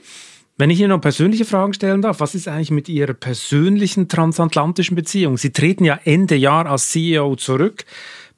Wenn 0.59 0.71
ich 0.71 0.81
Ihnen 0.81 0.91
noch 0.91 1.01
persönliche 1.01 1.47
Fragen 1.47 1.73
stellen 1.73 2.03
darf, 2.03 2.21
was 2.21 2.35
ist 2.35 2.49
eigentlich 2.49 2.71
mit 2.71 2.89
Ihrer 2.89 3.15
persönlichen 3.15 4.09
transatlantischen 4.09 4.95
Beziehung? 4.95 5.39
Sie 5.39 5.53
treten 5.53 5.85
ja 5.85 5.99
Ende 6.05 6.35
Jahr 6.35 6.67
als 6.67 6.91
CEO 6.91 7.37
zurück. 7.37 7.85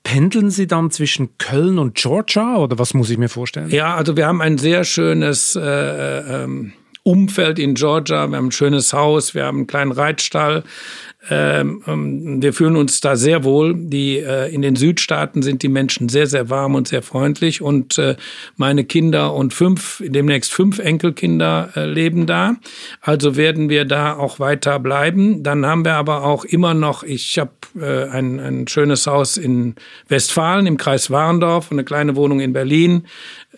Pendeln 0.03 0.51
Sie 0.51 0.67
dann 0.67 0.91
zwischen 0.91 1.37
Köln 1.39 1.79
und 1.79 1.97
Georgia 1.97 2.57
oder 2.59 2.79
was 2.79 2.95
muss 2.95 3.11
ich 3.11 3.19
mir 3.19 3.29
vorstellen? 3.29 3.71
Ja, 3.71 3.97
also 3.97 4.17
wir 4.17 4.27
haben 4.27 4.41
ein 4.41 4.57
sehr 4.57 4.85
schönes 4.85 5.57
äh, 5.57 5.61
äh 5.61 6.45
ähm, 6.45 6.73
Umfeld 7.03 7.59
in 7.59 7.75
Georgia. 7.75 8.27
Wir 8.29 8.37
haben 8.37 8.49
ein 8.49 8.53
schönes 8.53 8.93
Haus, 8.93 9.35
wir 9.35 9.47
haben 9.47 9.59
einen 9.59 9.67
kleinen 9.67 9.93
Reitstall. 9.93 10.65
Ähm, 11.29 11.83
ähm, 11.87 12.43
wir 12.43 12.55
fühlen 12.55 12.77
uns 12.77 13.01
da 13.01 13.15
sehr 13.17 13.45
wohl. 13.45 13.75
Die, 13.77 14.19
äh, 14.19 14.53
in 14.53 14.63
den 14.63 14.77
Südstaaten 14.77 15.43
sind 15.43 15.63
die 15.63 15.69
Menschen 15.69 16.09
sehr, 16.09 16.27
sehr 16.27 16.49
warm 16.49 16.75
und 16.75 16.89
sehr 16.89 17.03
freundlich. 17.03 17.61
Und 17.61 17.99
äh, 17.99 18.17
meine 18.57 18.85
Kinder 18.85 19.35
und 19.35 19.53
fünf, 19.53 20.03
demnächst 20.05 20.53
fünf 20.53 20.79
Enkelkinder 20.79 21.71
äh, 21.77 21.85
leben 21.85 22.27
da. 22.27 22.57
Also 23.03 23.37
werden 23.37 23.69
wir 23.69 23.85
da 23.85 24.17
auch 24.17 24.41
weiter 24.41 24.79
bleiben. 24.79 25.43
Dann 25.43 25.67
haben 25.67 25.85
wir 25.85 25.95
aber 25.95 26.25
auch 26.25 26.45
immer 26.45 26.73
noch, 26.73 27.03
ich 27.03 27.39
habe 27.39 27.53
äh, 27.79 28.09
ein, 28.09 28.41
ein 28.41 28.69
schönes 28.69 29.07
Haus 29.07 29.37
in 29.37 29.75
Westfalen 30.09 30.67
im 30.67 30.79
Kreis 30.79 31.11
Warendorf 31.11 31.71
und 31.71 31.77
eine 31.77 31.85
kleine 31.85 32.17
Wohnung 32.17 32.41
in 32.41 32.55
Berlin. 32.55 33.07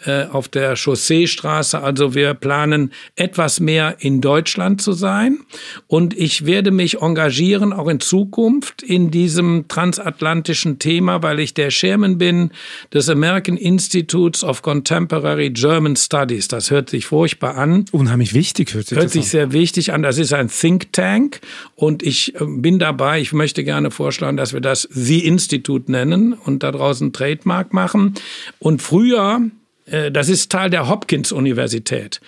Äh, 0.05 0.25
auf 0.25 0.49
der 0.49 0.77
Chausseestraße. 0.77 1.81
Also 1.81 2.15
wir 2.15 2.35
planen 2.35 2.93
etwas 3.17 3.61
mehr 3.61 3.97
in 4.01 4.21
Deutschland 4.21 4.81
zu 4.81 4.93
sein. 4.93 5.39
Und 5.87 6.17
ich 6.19 6.47
werde 6.47 6.71
mich 6.71 7.01
engagieren, 7.03 7.73
auch 7.73 7.89
in 7.89 8.01
Zukunft, 8.01 8.83
in 8.83 9.11
diesem 9.11 9.67
transatlantischen 9.69 10.79
Thema, 10.79 11.23
weil 11.23 11.41
ich 11.41 11.55
der 11.55 11.69
Chairman 11.69 12.19
bin 12.19 12.51
des 12.93 13.09
American 13.09 13.57
Institutes 13.57 14.45
of 14.45 14.63
Contemporary 14.63 15.51
German 15.51 15.97
Studies. 15.97 16.49
Das 16.49 16.71
hört 16.71 16.91
sich 16.91 17.07
furchtbar 17.07 17.57
an. 17.57 17.85
Unheimlich 17.93 18.35
wichtig 18.35 18.75
hört 18.75 18.87
sich 18.87 18.99
Hört 18.99 19.11
sich 19.11 19.23
an. 19.23 19.29
sehr 19.29 19.53
wichtig 19.53 19.93
an. 19.93 20.03
Das 20.03 20.19
ist 20.19 20.33
ein 20.33 20.49
Think 20.49 20.93
Tank. 20.93 21.41
Und 21.75 22.03
ich 22.03 22.35
äh, 22.35 22.45
bin 22.45 22.79
dabei, 22.79 23.21
ich 23.21 23.33
möchte 23.33 23.65
gerne 23.65 23.91
vorschlagen, 23.91 24.37
dass 24.37 24.53
wir 24.53 24.61
das 24.61 24.89
The 24.91 25.27
Institute 25.27 25.91
nennen 25.91 26.33
und 26.33 26.63
da 26.63 26.73
draußen 26.73 27.13
Trademark 27.13 27.73
machen. 27.73 28.15
Und 28.59 28.83
früher, 28.83 29.41
das 29.87 30.29
ist 30.29 30.51
Teil 30.53 30.71
der 30.71 30.89
Hopkins-Universität. 30.89 32.21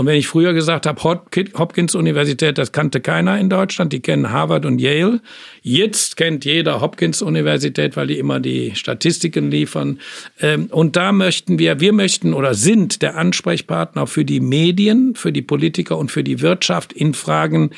Und 0.00 0.06
wenn 0.06 0.16
ich 0.16 0.28
früher 0.28 0.54
gesagt 0.54 0.86
habe, 0.86 0.98
Hopkins-Universität, 1.02 2.56
das 2.56 2.72
kannte 2.72 3.02
keiner 3.02 3.38
in 3.38 3.50
Deutschland, 3.50 3.92
die 3.92 4.00
kennen 4.00 4.30
Harvard 4.30 4.64
und 4.64 4.78
Yale. 4.78 5.20
Jetzt 5.60 6.16
kennt 6.16 6.46
jeder 6.46 6.80
Hopkins-Universität, 6.80 7.98
weil 7.98 8.06
die 8.06 8.18
immer 8.18 8.40
die 8.40 8.74
Statistiken 8.76 9.50
liefern. 9.50 10.00
Ähm, 10.40 10.68
und 10.70 10.96
da 10.96 11.12
möchten 11.12 11.58
wir, 11.58 11.80
wir 11.80 11.92
möchten 11.92 12.32
oder 12.32 12.54
sind 12.54 13.02
der 13.02 13.18
Ansprechpartner 13.18 14.06
für 14.06 14.24
die 14.24 14.40
Medien, 14.40 15.16
für 15.16 15.32
die 15.32 15.42
Politiker 15.42 15.98
und 15.98 16.10
für 16.10 16.24
die 16.24 16.40
Wirtschaft 16.40 16.94
in 16.94 17.12
Fragen 17.12 17.68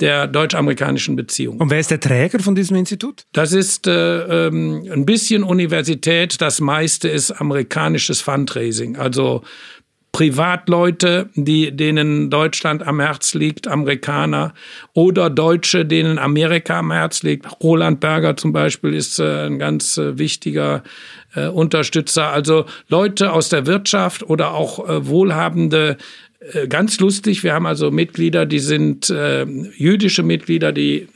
der 0.00 0.26
deutsch-amerikanischen 0.26 1.16
Beziehungen. 1.16 1.60
Und 1.60 1.70
wer 1.70 1.80
ist 1.80 1.90
der 1.90 2.00
Träger 2.00 2.40
von 2.40 2.54
diesem 2.54 2.76
Institut? 2.76 3.24
Das 3.32 3.54
ist 3.54 3.86
äh, 3.86 4.48
ähm, 4.48 4.86
ein 4.92 5.06
bisschen 5.06 5.44
Universität, 5.44 6.42
das 6.42 6.60
meiste 6.60 7.08
ist 7.08 7.30
amerikanisches 7.30 8.20
Fundraising. 8.20 8.96
Also 8.96 9.42
Privatleute, 10.12 11.30
die, 11.34 11.74
denen 11.74 12.30
Deutschland 12.30 12.86
am 12.86 13.00
Herz 13.00 13.34
liegt, 13.34 13.68
Amerikaner 13.68 14.54
oder 14.92 15.30
Deutsche, 15.30 15.86
denen 15.86 16.18
Amerika 16.18 16.80
am 16.80 16.90
Herz 16.90 17.22
liegt. 17.22 17.46
Roland 17.62 18.00
Berger 18.00 18.36
zum 18.36 18.52
Beispiel 18.52 18.94
ist 18.94 19.18
äh, 19.20 19.46
ein 19.46 19.58
ganz 19.58 19.98
äh, 19.98 20.18
wichtiger 20.18 20.82
äh, 21.34 21.46
Unterstützer. 21.46 22.30
Also 22.30 22.66
Leute 22.88 23.32
aus 23.32 23.48
der 23.50 23.66
Wirtschaft 23.66 24.22
oder 24.24 24.52
auch 24.52 24.88
äh, 24.88 25.06
wohlhabende 25.06 25.96
Ganz 26.70 26.98
lustig, 27.00 27.44
wir 27.44 27.52
haben 27.52 27.66
also 27.66 27.90
Mitglieder, 27.90 28.46
die 28.46 28.60
sind 28.60 29.10
äh, 29.10 29.44
jüdische 29.44 30.22
Mitglieder, 30.22 30.72
die 30.72 31.06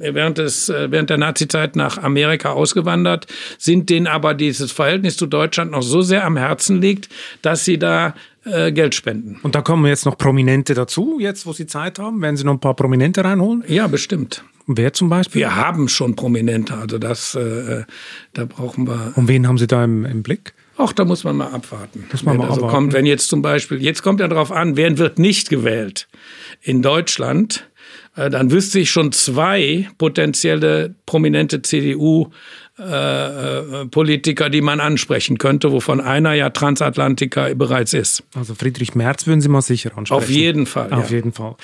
äh, 0.00 0.12
während, 0.12 0.38
des, 0.38 0.68
äh, 0.68 0.90
während 0.90 1.08
der 1.08 1.18
Nazizeit 1.18 1.76
nach 1.76 1.98
Amerika 1.98 2.50
ausgewandert 2.50 3.28
sind, 3.58 3.90
denen 3.90 4.08
aber 4.08 4.34
dieses 4.34 4.72
Verhältnis 4.72 5.16
zu 5.16 5.26
Deutschland 5.26 5.70
noch 5.70 5.82
so 5.82 6.02
sehr 6.02 6.24
am 6.24 6.36
Herzen 6.36 6.80
liegt, 6.80 7.08
dass 7.42 7.64
sie 7.64 7.78
da 7.78 8.16
äh, 8.44 8.72
Geld 8.72 8.96
spenden. 8.96 9.38
Und 9.44 9.54
da 9.54 9.62
kommen 9.62 9.86
jetzt 9.86 10.04
noch 10.04 10.18
Prominente 10.18 10.74
dazu, 10.74 11.18
jetzt 11.20 11.46
wo 11.46 11.52
Sie 11.52 11.66
Zeit 11.66 12.00
haben? 12.00 12.20
Werden 12.20 12.36
Sie 12.36 12.44
noch 12.44 12.54
ein 12.54 12.60
paar 12.60 12.74
Prominente 12.74 13.22
reinholen? 13.22 13.62
Ja, 13.68 13.86
bestimmt. 13.86 14.42
Wer 14.66 14.92
zum 14.92 15.08
Beispiel? 15.08 15.42
Wir 15.42 15.54
haben 15.54 15.86
schon 15.88 16.16
Prominente, 16.16 16.74
also 16.74 16.98
das, 16.98 17.36
äh, 17.36 17.84
da 18.32 18.44
brauchen 18.46 18.88
wir. 18.88 19.12
Und 19.14 19.28
wen 19.28 19.46
haben 19.46 19.58
Sie 19.58 19.68
da 19.68 19.84
im, 19.84 20.04
im 20.04 20.24
Blick? 20.24 20.54
Ach, 20.78 20.92
da 20.92 21.04
muss 21.04 21.24
man 21.24 21.36
mal 21.36 21.48
abwarten. 21.48 22.04
Muss 22.10 22.22
man 22.22 22.36
mal 22.36 22.44
also 22.44 22.56
abwarten. 22.56 22.74
kommt, 22.74 22.92
wenn 22.92 23.06
jetzt 23.06 23.28
zum 23.28 23.42
Beispiel, 23.42 23.82
jetzt 23.82 24.02
kommt 24.02 24.20
ja 24.20 24.28
darauf 24.28 24.52
an, 24.52 24.76
wer 24.76 24.98
wird 24.98 25.18
nicht 25.18 25.48
gewählt 25.48 26.08
in 26.60 26.82
Deutschland, 26.82 27.68
äh, 28.16 28.30
dann 28.30 28.50
wüsste 28.50 28.80
ich 28.80 28.90
schon 28.90 29.12
zwei 29.12 29.88
potenzielle 29.98 30.94
prominente 31.06 31.62
CDU 31.62 32.30
äh, 32.78 33.86
Politiker, 33.86 34.50
die 34.50 34.60
man 34.60 34.80
ansprechen 34.80 35.38
könnte, 35.38 35.72
wovon 35.72 36.00
einer 36.00 36.34
ja 36.34 36.50
Transatlantiker 36.50 37.54
bereits 37.54 37.94
ist. 37.94 38.22
Also 38.34 38.54
Friedrich 38.54 38.94
Merz 38.94 39.26
würden 39.26 39.40
Sie 39.40 39.48
mal 39.48 39.62
sicher 39.62 39.96
ansprechen. 39.96 40.22
Auf 40.22 40.28
jeden 40.28 40.66
Fall. 40.66 40.92
Auf 40.92 41.10
ja. 41.10 41.16
jeden 41.16 41.32
Fall. 41.32 41.56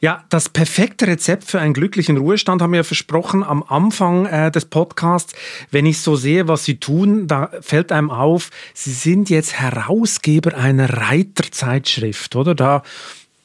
Ja, 0.00 0.24
das 0.30 0.48
perfekte 0.48 1.06
Rezept 1.06 1.44
für 1.44 1.60
einen 1.60 1.74
glücklichen 1.74 2.16
Ruhestand 2.16 2.62
haben 2.62 2.72
wir 2.72 2.78
ja 2.78 2.84
versprochen 2.84 3.44
am 3.44 3.62
Anfang 3.62 4.26
äh, 4.26 4.50
des 4.50 4.64
Podcasts. 4.64 5.34
Wenn 5.70 5.84
ich 5.84 6.00
so 6.00 6.16
sehe, 6.16 6.48
was 6.48 6.64
Sie 6.64 6.76
tun, 6.76 7.26
da 7.26 7.50
fällt 7.60 7.92
einem 7.92 8.10
auf, 8.10 8.50
Sie 8.72 8.92
sind 8.92 9.28
jetzt 9.28 9.60
Herausgeber 9.60 10.56
einer 10.56 10.88
Reiterzeitschrift, 10.88 12.36
oder? 12.36 12.54
Da 12.54 12.82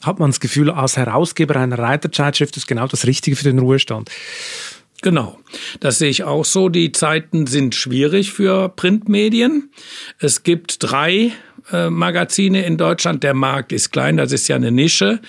hat 0.02 0.20
man 0.20 0.30
das 0.30 0.40
Gefühl, 0.40 0.70
als 0.72 0.96
Herausgeber 0.96 1.58
einer 1.58 1.78
Reiterzeitschrift 1.78 2.56
ist 2.56 2.68
genau 2.68 2.88
das 2.88 3.06
Richtige 3.06 3.36
für 3.36 3.44
den 3.44 3.60
Ruhestand. 3.60 4.10
Genau, 5.02 5.39
das 5.80 6.00
sehe 6.00 6.10
ich 6.10 6.24
auch 6.24 6.43
so. 6.43 6.68
Die 6.70 6.91
Zeiten 6.91 7.47
sind 7.47 7.74
schwierig 7.76 8.32
für 8.34 8.70
Printmedien. 8.70 9.72
Es 10.20 10.43
gibt 10.43 10.78
drei 10.80 11.32
äh, 11.72 11.89
Magazine 11.89 12.66
in 12.66 12.78
Deutschland. 12.78 13.24
Der 13.24 13.34
Markt 13.34 13.72
ist 13.72 13.91
klein, 13.91 14.18
das 14.18 14.32
ist 14.32 14.47
ja 14.47 14.58
eine 14.58 14.72
Nische. 14.72 15.22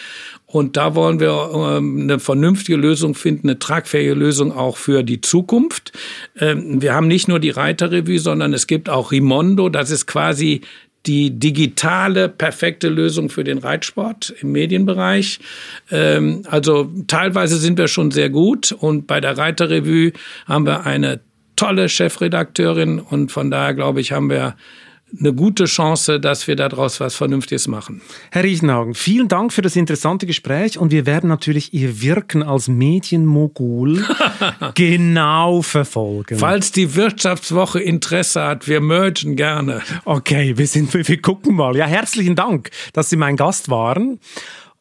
Und 0.46 0.76
da 0.76 0.96
wollen 0.96 1.20
wir 1.20 1.50
ähm, 1.54 2.00
eine 2.02 2.18
vernünftige 2.18 2.76
Lösung 2.76 3.14
finden, 3.14 3.48
eine 3.48 3.60
tragfähige 3.60 4.14
Lösung 4.14 4.50
auch 4.50 4.76
für 4.76 5.04
die 5.04 5.20
Zukunft. 5.20 5.92
Ähm, 6.36 6.82
wir 6.82 6.94
haben 6.94 7.06
nicht 7.06 7.28
nur 7.28 7.38
die 7.38 7.50
Reiterrevue, 7.50 8.18
sondern 8.18 8.52
es 8.52 8.66
gibt 8.66 8.88
auch 8.88 9.12
Rimondo. 9.12 9.68
Das 9.68 9.92
ist 9.92 10.06
quasi 10.06 10.62
die 11.06 11.38
digitale 11.38 12.28
perfekte 12.28 12.88
Lösung 12.88 13.30
für 13.30 13.44
den 13.44 13.58
Reitsport 13.58 14.34
im 14.40 14.52
Medienbereich. 14.52 15.40
Ähm, 15.90 16.42
also 16.46 16.90
teilweise 17.06 17.56
sind 17.56 17.78
wir 17.78 17.88
schon 17.88 18.10
sehr 18.10 18.28
gut 18.28 18.72
und 18.72 19.06
bei 19.06 19.20
der 19.20 19.38
Reiterrevue 19.38 20.12
haben 20.46 20.66
wir 20.66 20.84
eine 20.84 21.20
tolle 21.56 21.88
Chefredakteurin 21.88 22.98
und 22.98 23.32
von 23.32 23.50
daher 23.50 23.74
glaube 23.74 24.00
ich, 24.00 24.12
haben 24.12 24.30
wir 24.30 24.56
eine 25.18 25.32
gute 25.32 25.64
Chance, 25.64 26.20
dass 26.20 26.46
wir 26.46 26.56
daraus 26.56 27.00
was 27.00 27.14
Vernünftiges 27.14 27.68
machen. 27.68 28.00
Herr 28.30 28.44
Riechenhagen, 28.44 28.94
vielen 28.94 29.28
Dank 29.28 29.52
für 29.52 29.62
das 29.62 29.76
interessante 29.76 30.26
Gespräch 30.26 30.78
und 30.78 30.92
wir 30.92 31.06
werden 31.06 31.28
natürlich 31.28 31.74
Ihr 31.74 32.02
Wirken 32.02 32.42
als 32.42 32.68
Medienmogul 32.68 34.04
genau 34.74 35.62
verfolgen. 35.62 36.38
Falls 36.38 36.72
die 36.72 36.94
Wirtschaftswoche 36.94 37.80
Interesse 37.80 38.42
hat, 38.42 38.68
wir 38.68 38.80
mergen 38.80 39.36
gerne. 39.36 39.82
Okay, 40.04 40.56
wir, 40.56 40.66
sind, 40.66 40.92
wir 40.92 41.22
gucken 41.22 41.56
mal. 41.56 41.76
Ja, 41.76 41.86
herzlichen 41.86 42.36
Dank, 42.36 42.70
dass 42.92 43.10
Sie 43.10 43.16
mein 43.16 43.36
Gast 43.36 43.68
waren. 43.70 44.20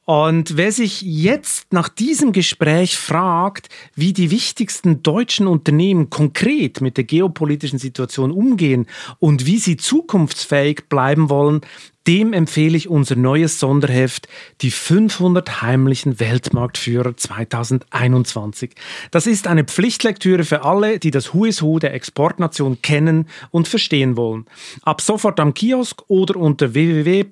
Und 0.10 0.57
wer 0.57 0.72
sich 0.72 1.03
jetzt 1.03 1.72
nach 1.72 1.88
diesem 1.88 2.32
Gespräch 2.32 2.97
fragt, 2.97 3.70
wie 3.93 4.12
die 4.12 4.32
wichtigsten 4.32 5.03
deutschen 5.03 5.45
Unternehmen 5.45 6.10
konkret 6.10 6.82
mit 6.82 6.97
der 6.97 7.03
geopolitischen 7.03 7.78
Situation 7.78 8.32
umgehen 8.32 8.88
und 9.20 9.45
wie 9.45 9.60
sie 9.60 9.78
zukunftsfähig 9.78 10.89
bleiben 10.89 11.30
wollen, 11.30 11.62
dem 12.10 12.34
empfehle 12.34 12.76
ich 12.76 12.89
unser 12.89 13.16
neues 13.16 13.60
Sonderheft, 13.60 14.28
die 14.62 14.72
500 14.72 15.62
heimlichen 15.62 16.20
Weltmarktführer 16.20 17.16
2021. 17.16 18.72
Das 19.12 19.28
ist 19.28 19.45
eine 19.45 19.64
Pflichtlektüre 19.64 20.43
für 20.43 20.66
alle, 20.66 20.97
die 20.97 21.12
das 21.12 21.36
Who 21.36 21.45
is 21.45 21.62
Who 21.62 21.78
der 21.78 21.93
Exportnation 21.93 22.82
kennen 22.82 23.28
und 23.51 23.68
verstehen 23.68 24.18
wollen. 24.18 24.47
Ab 24.82 25.01
sofort 25.01 25.39
am 25.39 25.53
Kiosk 25.53 26.01
oder 26.07 26.36
unter 26.36 26.74
www.vivo.de 26.74 27.30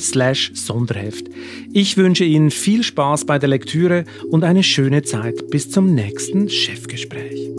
slash 0.00 0.50
Sonderheft. 0.54 1.26
Ich 1.72 1.96
wünsche 1.96 2.24
Ihnen 2.24 2.50
viel 2.50 2.82
Spaß 2.82 3.26
bei 3.26 3.38
der 3.38 3.48
Lektüre 3.48 4.06
und 4.28 4.42
eine 4.42 4.64
schöne 4.64 5.04
Zeit 5.04 5.50
bis 5.50 5.70
zum 5.70 5.94
nächsten 5.94 6.48
Chefgespräch. 6.48 7.50